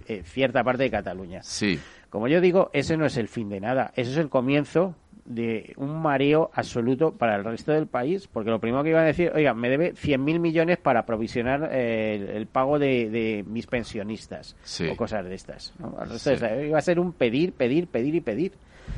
eh, 0.07 0.23
cierta 0.25 0.63
parte 0.63 0.85
de 0.85 0.91
Cataluña? 0.91 1.43
Sí. 1.43 1.81
Como 2.11 2.29
yo 2.29 2.41
digo, 2.41 2.71
ese 2.73 2.97
no 2.97 3.07
es 3.07 3.17
el 3.17 3.27
fin 3.29 3.49
de 3.49 3.61
nada, 3.61 3.93
ese 3.97 4.13
es 4.13 4.17
el 4.19 4.29
comienzo 4.29 4.95
de 5.31 5.73
un 5.77 6.03
mareo 6.03 6.51
absoluto 6.55 7.13
para 7.13 7.37
el 7.37 7.45
resto 7.45 7.73
del 7.73 7.87
país, 7.87 8.27
porque 8.27 8.51
lo 8.51 8.59
primero 8.61 8.83
que 8.83 8.91
iban 8.91 9.03
a 9.05 9.07
decir, 9.07 9.31
oiga, 9.35 9.55
me 9.55 9.69
debe 9.71 9.95
100.000 9.95 10.39
millones 10.41 10.79
para 10.79 11.07
provisionar 11.07 11.69
eh, 11.73 12.17
el, 12.17 12.37
el 12.37 12.47
pago 12.47 12.79
de, 12.79 13.09
de 13.11 13.45
mis 13.47 13.67
pensionistas 13.67 14.57
Sí. 14.63 14.89
o 14.89 14.97
cosas 14.97 15.25
de 15.25 15.35
estas. 15.35 15.73
¿no? 15.79 15.95
Al 15.99 16.11
resto 16.11 16.35
Sí. 16.37 16.41
de- 16.45 16.69
iba 16.69 16.79
a 16.79 16.83
ser 16.83 16.99
un 16.99 17.13
pedir, 17.13 17.53
pedir, 17.53 17.87
pedir 17.87 18.15
y 18.17 18.21
pedir 18.21 18.53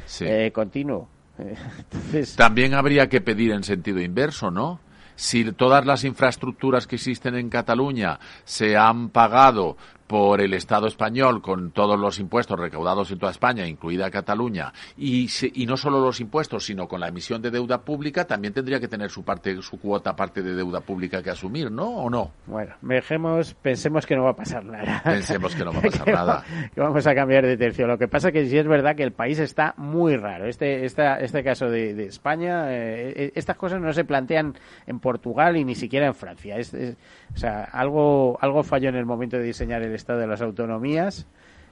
Sí. 0.06 0.24
eh, 0.26 0.50
continuo. 0.52 1.08
Eh, 1.38 1.54
Entonces, 1.92 2.36
También 2.36 2.74
habría 2.74 3.08
que 3.08 3.20
pedir 3.20 3.52
en 3.52 3.62
sentido 3.62 4.00
inverso, 4.00 4.50
¿no? 4.50 4.80
Si 5.14 5.52
todas 5.52 5.84
las 5.84 6.04
infraestructuras 6.04 6.86
que 6.86 6.96
existen 6.96 7.34
en 7.36 7.50
Cataluña 7.50 8.18
se 8.44 8.76
han 8.76 9.10
pagado 9.10 9.76
por 10.12 10.42
el 10.42 10.52
Estado 10.52 10.86
español 10.88 11.40
con 11.40 11.70
todos 11.70 11.98
los 11.98 12.18
impuestos 12.20 12.60
recaudados 12.60 13.10
en 13.10 13.18
toda 13.18 13.32
España, 13.32 13.66
incluida 13.66 14.10
Cataluña, 14.10 14.70
y, 14.94 15.28
se- 15.28 15.50
y 15.54 15.64
no 15.64 15.78
solo 15.78 16.02
los 16.04 16.20
impuestos, 16.20 16.66
sino 16.66 16.86
con 16.86 17.00
la 17.00 17.08
emisión 17.08 17.40
de 17.40 17.50
deuda 17.50 17.80
pública, 17.80 18.26
también 18.26 18.52
tendría 18.52 18.78
que 18.78 18.88
tener 18.88 19.08
su 19.08 19.24
parte, 19.24 19.62
su 19.62 19.80
cuota 19.80 20.14
parte 20.14 20.42
de 20.42 20.54
deuda 20.54 20.82
pública 20.82 21.22
que 21.22 21.30
asumir, 21.30 21.70
¿no? 21.72 21.88
¿O 21.88 22.10
no? 22.10 22.30
Bueno, 22.44 22.74
dejemos, 22.82 23.54
pensemos 23.54 24.04
que 24.04 24.14
no 24.14 24.24
va 24.24 24.32
a 24.32 24.36
pasar 24.36 24.62
nada. 24.66 25.00
Pensemos 25.02 25.56
que 25.56 25.64
no 25.64 25.72
va 25.72 25.78
a 25.78 25.82
pasar 25.82 26.04
Que 26.04 26.12
nada. 26.12 26.34
va- 26.34 26.44
que 26.74 26.80
vamos 26.82 27.06
a 27.06 27.14
cambiar 27.14 27.46
de 27.46 27.56
tercio. 27.56 27.86
Lo 27.86 27.96
que 27.96 28.06
pasa 28.06 28.30
que 28.32 28.44
sí 28.46 28.58
es 28.58 28.66
verdad 28.68 28.94
que 28.94 29.04
el 29.04 29.12
país 29.12 29.38
está 29.38 29.72
muy 29.78 30.18
raro. 30.18 30.44
Este, 30.46 30.84
esta, 30.84 31.20
este 31.20 31.42
caso 31.42 31.70
de, 31.70 31.94
de 31.94 32.04
España, 32.04 32.70
eh, 32.70 33.14
eh, 33.16 33.32
estas 33.34 33.56
cosas 33.56 33.80
no 33.80 33.90
se 33.94 34.04
plantean 34.04 34.58
en 34.86 35.00
Portugal 35.00 35.56
y 35.56 35.64
ni 35.64 35.74
siquiera 35.74 36.06
en 36.06 36.14
Francia. 36.14 36.58
Es- 36.58 36.74
es- 36.74 36.98
o 37.34 37.38
sea, 37.38 37.64
algo, 37.64 38.36
algo 38.42 38.62
falló 38.62 38.90
en 38.90 38.96
el 38.96 39.06
momento 39.06 39.38
de 39.38 39.44
diseñar 39.44 39.80
el 39.80 39.94
estado 40.02 40.20
de 40.20 40.26
las 40.26 40.42
autonomías 40.42 41.26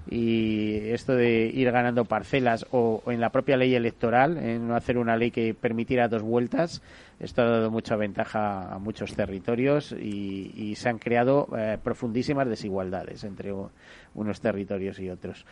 y 0.08 0.88
esto 0.90 1.14
de 1.14 1.50
ir 1.52 1.70
ganando 1.70 2.04
parcelas 2.04 2.66
o, 2.70 3.02
en 3.06 3.20
la 3.20 3.30
propia 3.30 3.56
ley 3.56 3.74
electoral, 3.74 4.38
en 4.38 4.66
no 4.68 4.74
hacer 4.74 4.98
una 4.98 5.16
ley 5.16 5.30
que 5.30 5.54
permitiera 5.54 6.08
dos 6.08 6.22
vueltas, 6.22 6.82
esto 7.18 7.42
ha 7.42 7.46
dado 7.46 7.70
mucha 7.70 7.96
ventaja 7.96 8.72
a 8.72 8.78
muchos 8.78 9.14
territorios 9.14 9.92
y, 9.92 10.74
se 10.76 10.88
han 10.88 10.98
creado 10.98 11.48
eh, 11.56 11.76
profundísimas 11.82 12.48
desigualdades 12.48 13.24
entre 13.24 13.52
unos 14.14 14.40
territorios 14.40 14.98
y 15.00 15.10
otros. 15.10 15.44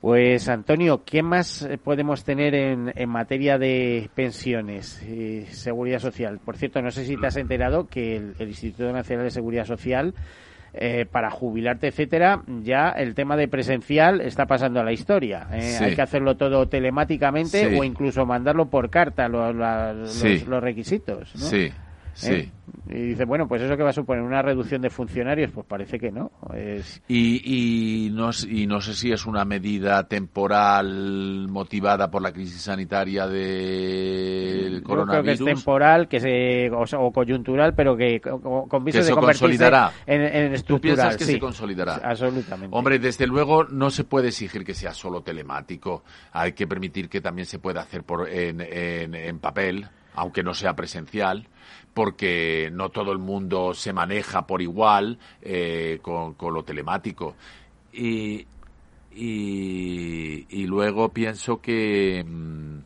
Pues 0.00 0.48
Antonio, 0.48 1.02
¿qué 1.04 1.22
más 1.22 1.62
eh, 1.62 1.78
podemos 1.78 2.22
tener 2.22 2.54
en, 2.54 2.92
en 2.94 3.08
materia 3.08 3.58
de 3.58 4.10
pensiones 4.14 5.02
y 5.02 5.46
seguridad 5.46 5.98
social? 5.98 6.38
Por 6.38 6.56
cierto, 6.56 6.82
no 6.82 6.90
sé 6.90 7.04
si 7.06 7.16
te 7.16 7.26
has 7.26 7.36
enterado 7.36 7.88
que 7.88 8.16
el 8.16 8.48
Instituto 8.48 8.92
Nacional 8.92 9.24
de 9.24 9.30
Seguridad 9.30 9.64
Social, 9.64 10.14
eh, 10.78 11.06
para 11.10 11.30
jubilarte, 11.30 11.88
etcétera, 11.88 12.42
ya 12.62 12.90
el 12.90 13.14
tema 13.14 13.36
de 13.36 13.48
presencial 13.48 14.20
está 14.20 14.46
pasando 14.46 14.80
a 14.80 14.84
la 14.84 14.92
historia. 14.92 15.46
eh. 15.52 15.62
Sí. 15.62 15.84
Hay 15.84 15.94
que 15.94 16.02
hacerlo 16.02 16.36
todo 16.36 16.68
telemáticamente 16.68 17.68
Sí. 17.70 17.76
o 17.78 17.82
incluso 17.84 18.26
mandarlo 18.26 18.68
por 18.68 18.90
carta 18.90 19.28
lo- 19.28 19.52
la- 19.52 19.92
los, 19.92 20.12
Sí. 20.12 20.44
los 20.46 20.62
requisitos. 20.62 21.34
¿no? 21.34 21.40
Sí, 21.40 21.72
sí. 22.16 22.32
¿Eh? 22.32 22.50
Y 22.88 22.94
dice, 23.08 23.24
bueno, 23.24 23.46
pues 23.48 23.62
eso 23.62 23.76
que 23.76 23.82
va 23.82 23.90
a 23.90 23.92
suponer 23.92 24.22
una 24.22 24.42
reducción 24.42 24.80
de 24.80 24.90
funcionarios, 24.90 25.50
pues 25.52 25.66
parece 25.66 25.98
que 25.98 26.10
no. 26.12 26.30
Es, 26.54 27.02
Y, 27.08 28.06
y, 28.06 28.10
no, 28.10 28.30
y 28.48 28.66
no 28.66 28.80
sé 28.80 28.94
si 28.94 29.10
es 29.12 29.26
una 29.26 29.44
medida 29.44 30.06
temporal 30.08 31.46
motivada 31.48 32.10
por 32.10 32.22
la 32.22 32.32
crisis 32.32 32.62
sanitaria 32.62 33.26
del 33.26 33.36
Yo 34.62 34.68
creo 34.70 34.80
que 34.80 34.82
coronavirus. 34.82 35.40
es 35.40 35.44
temporal 35.46 36.08
que 36.08 36.20
se, 36.20 36.70
o, 36.70 36.82
o 36.82 37.12
coyuntural, 37.12 37.74
pero 37.74 37.96
que 37.96 38.20
co- 38.20 38.40
con 38.68 38.84
que 38.84 38.92
de 38.92 39.02
se 39.02 39.12
convertirse 39.12 39.40
consolidará. 39.44 39.92
en, 40.06 40.22
en 40.22 40.48
¿Tú 40.50 40.54
estructural. 40.54 40.80
piensas 40.96 41.16
que 41.16 41.24
sí. 41.24 41.32
se 41.32 41.38
consolidará? 41.40 41.94
Absolutamente. 42.04 42.76
Hombre, 42.76 42.98
desde 42.98 43.26
luego 43.26 43.64
no 43.64 43.90
se 43.90 44.04
puede 44.04 44.28
exigir 44.28 44.64
que 44.64 44.74
sea 44.74 44.92
solo 44.92 45.22
telemático. 45.22 46.04
Hay 46.32 46.52
que 46.52 46.66
permitir 46.66 47.08
que 47.08 47.20
también 47.20 47.46
se 47.46 47.58
pueda 47.58 47.80
hacer 47.82 48.02
por, 48.04 48.28
en, 48.28 48.60
en, 48.60 49.14
en 49.14 49.38
papel, 49.38 49.86
aunque 50.14 50.42
no 50.42 50.54
sea 50.54 50.74
presencial, 50.74 51.46
porque 51.96 52.68
no 52.74 52.90
todo 52.90 53.10
el 53.10 53.18
mundo 53.18 53.72
se 53.72 53.90
maneja 53.94 54.46
por 54.46 54.60
igual 54.60 55.18
eh, 55.40 55.98
con, 56.02 56.34
con 56.34 56.52
lo 56.52 56.62
telemático. 56.62 57.36
Y, 57.90 58.46
y, 59.14 60.46
y 60.50 60.66
luego 60.66 61.08
pienso 61.08 61.58
que, 61.58 62.22
mm, 62.22 62.80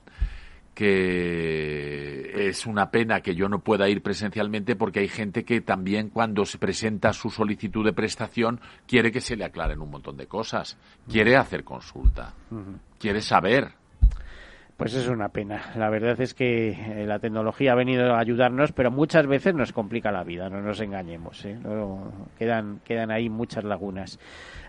que 0.73 2.49
es 2.49 2.65
una 2.67 2.93
pena 2.93 3.21
que 3.21 3.35
yo 3.35 3.49
no 3.49 3.59
pueda 3.59 3.89
ir 3.89 4.01
presencialmente 4.01 4.77
porque 4.77 5.01
hay 5.01 5.09
gente 5.09 5.45
que 5.45 5.61
también 5.61 6.11
cuando 6.11 6.45
se 6.45 6.59
presenta 6.59 7.13
su 7.13 7.31
solicitud 7.31 7.85
de 7.85 7.93
prestación 7.93 8.61
quiere 8.87 9.11
que 9.11 9.21
se 9.21 9.35
le 9.35 9.45
aclaren 9.45 9.81
un 9.81 9.91
montón 9.91 10.17
de 10.17 10.29
cosas, 10.29 10.79
quiere 11.11 11.37
hacer 11.37 11.65
consulta, 11.65 12.33
quiere 13.01 13.23
saber. 13.23 13.80
Pues 14.81 14.95
es 14.95 15.09
una 15.09 15.29
pena. 15.29 15.73
La 15.77 15.91
verdad 15.91 16.19
es 16.23 16.33
que 16.33 16.71
eh, 16.71 17.05
la 17.07 17.19
tecnología 17.19 17.73
ha 17.73 17.75
venido 17.75 18.15
a 18.15 18.19
ayudarnos, 18.19 18.73
pero 18.73 18.91
muchas 18.91 19.27
veces 19.27 19.55
nos 19.55 19.75
complica 19.75 20.11
la 20.11 20.25
vida, 20.25 20.49
no 20.49 20.63
nos 20.63 20.81
engañemos. 20.81 21.45
¿eh? 21.45 21.59
quedan, 22.39 22.81
quedan 22.83 23.11
ahí 23.11 23.29
muchas 23.29 23.63
lagunas. 23.65 24.19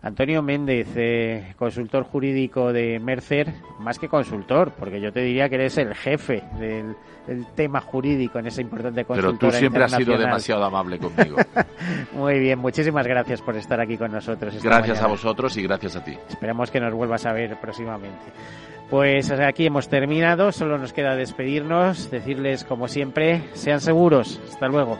Antonio 0.04 0.42
Méndez, 0.42 0.88
eh, 0.96 1.54
consultor 1.58 2.04
jurídico 2.04 2.74
de 2.74 3.00
Mercer, 3.00 3.54
más 3.80 4.00
que 4.00 4.08
consultor, 4.08 4.72
porque 4.72 5.00
yo 5.00 5.14
te 5.14 5.22
diría 5.22 5.48
que 5.48 5.56
eres 5.56 5.78
el 5.78 5.94
jefe 5.94 6.44
del, 6.60 6.96
tema 7.56 7.82
jurídico 7.82 8.40
en 8.40 8.48
esa 8.48 8.62
importante 8.62 9.06
consultora 9.06 9.38
Pero 9.40 9.52
tú 9.52 9.58
siempre 9.58 9.84
has 9.84 9.92
sido 9.92 10.18
demasiado 10.18 10.64
amable 10.64 10.98
conmigo. 10.98 11.38
Muy 12.14 12.40
bien, 12.40 12.58
muchísimas 12.58 13.06
gracias 13.06 13.42
por 13.44 13.56
estar 13.56 13.80
aquí 13.80 13.96
con 13.96 14.12
nosotros. 14.12 14.62
gracias 14.64 15.02
a 15.02 15.08
vosotros 15.08 15.56
y 15.58 15.64
gracias 15.64 15.96
a 15.96 16.04
ti. 16.04 16.18
Esperamos 16.28 16.72
que 16.72 16.80
nos 16.80 16.94
vuelvas 16.94 17.26
a 17.28 17.34
ver 17.34 17.58
próximamente. 17.62 18.26
Pues 18.90 19.32
aquí 19.32 19.68
hemos 19.68 19.88
terminado, 19.88 20.52
solo 20.52 20.78
nos 20.78 20.92
queda 20.92 21.16
despedirnos, 21.16 22.12
decirles 22.12 22.66
como 22.66 22.88
siempre, 22.90 23.44
sean 23.54 23.80
seguros. 23.80 24.42
Hasta 24.50 24.68
luego. 24.68 25.00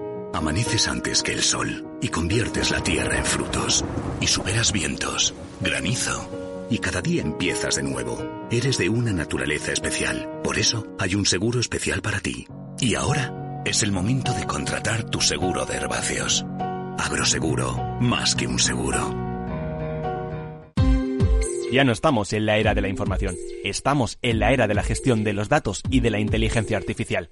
Amaneces 0.33 0.87
antes 0.87 1.23
que 1.23 1.33
el 1.33 1.41
sol 1.41 1.97
y 2.01 2.07
conviertes 2.09 2.71
la 2.71 2.81
tierra 2.81 3.17
en 3.17 3.25
frutos. 3.25 3.83
Y 4.19 4.27
superas 4.27 4.71
vientos, 4.71 5.33
granizo 5.59 6.41
y 6.71 6.79
cada 6.79 7.01
día 7.01 7.21
empiezas 7.21 7.75
de 7.75 7.83
nuevo. 7.83 8.17
Eres 8.49 8.77
de 8.77 8.87
una 8.87 9.11
naturaleza 9.11 9.73
especial. 9.73 10.39
Por 10.41 10.57
eso 10.57 10.87
hay 10.97 11.15
un 11.15 11.25
seguro 11.25 11.59
especial 11.59 12.01
para 12.01 12.21
ti. 12.21 12.47
Y 12.79 12.95
ahora 12.95 13.61
es 13.65 13.83
el 13.83 13.91
momento 13.91 14.33
de 14.33 14.47
contratar 14.47 15.03
tu 15.03 15.19
seguro 15.19 15.65
de 15.65 15.75
herbáceos. 15.75 16.45
Agroseguro, 16.97 17.75
más 17.99 18.35
que 18.35 18.47
un 18.47 18.57
seguro. 18.57 19.31
Ya 21.71 21.83
no 21.83 21.91
estamos 21.91 22.33
en 22.33 22.45
la 22.45 22.57
era 22.57 22.73
de 22.73 22.81
la 22.81 22.89
información, 22.89 23.35
estamos 23.63 24.17
en 24.21 24.39
la 24.39 24.51
era 24.51 24.67
de 24.67 24.73
la 24.73 24.83
gestión 24.83 25.23
de 25.23 25.31
los 25.31 25.47
datos 25.47 25.83
y 25.89 26.01
de 26.01 26.09
la 26.09 26.19
inteligencia 26.19 26.75
artificial. 26.75 27.31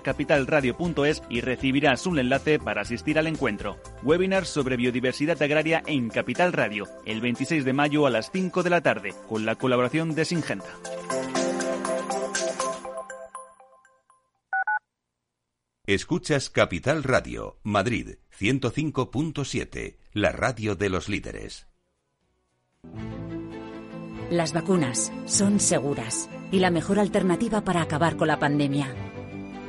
capitalradio.es 0.00 1.22
y 1.28 1.40
recibirás 1.40 2.06
un 2.06 2.18
enlace 2.18 2.58
para 2.58 2.82
asistir 2.82 3.18
al 3.18 3.26
encuentro. 3.26 3.78
Webinar 4.02 4.46
sobre 4.46 4.76
biodiversidad 4.76 5.40
agraria 5.42 5.82
en 5.86 6.08
Capital 6.08 6.52
Radio, 6.52 6.86
el 7.06 7.20
26 7.20 7.64
de 7.64 7.72
mayo 7.72 8.06
a 8.06 8.10
las 8.10 8.30
5 8.30 8.62
de 8.62 8.70
la 8.70 8.80
tarde, 8.80 9.14
con 9.28 9.44
la 9.46 9.56
colaboración 9.56 10.14
de 10.14 10.24
Singenta. 10.24 10.74
Escuchas 15.86 16.48
Capital 16.48 17.02
Radio, 17.02 17.58
Madrid 17.62 18.16
105.7, 18.38 19.98
la 20.12 20.32
radio 20.32 20.74
de 20.76 20.88
los 20.88 21.10
líderes. 21.10 21.66
Las 24.30 24.54
vacunas 24.54 25.12
son 25.26 25.60
seguras 25.60 26.30
y 26.50 26.60
la 26.60 26.70
mejor 26.70 26.98
alternativa 26.98 27.60
para 27.62 27.82
acabar 27.82 28.16
con 28.16 28.28
la 28.28 28.38
pandemia. 28.38 29.13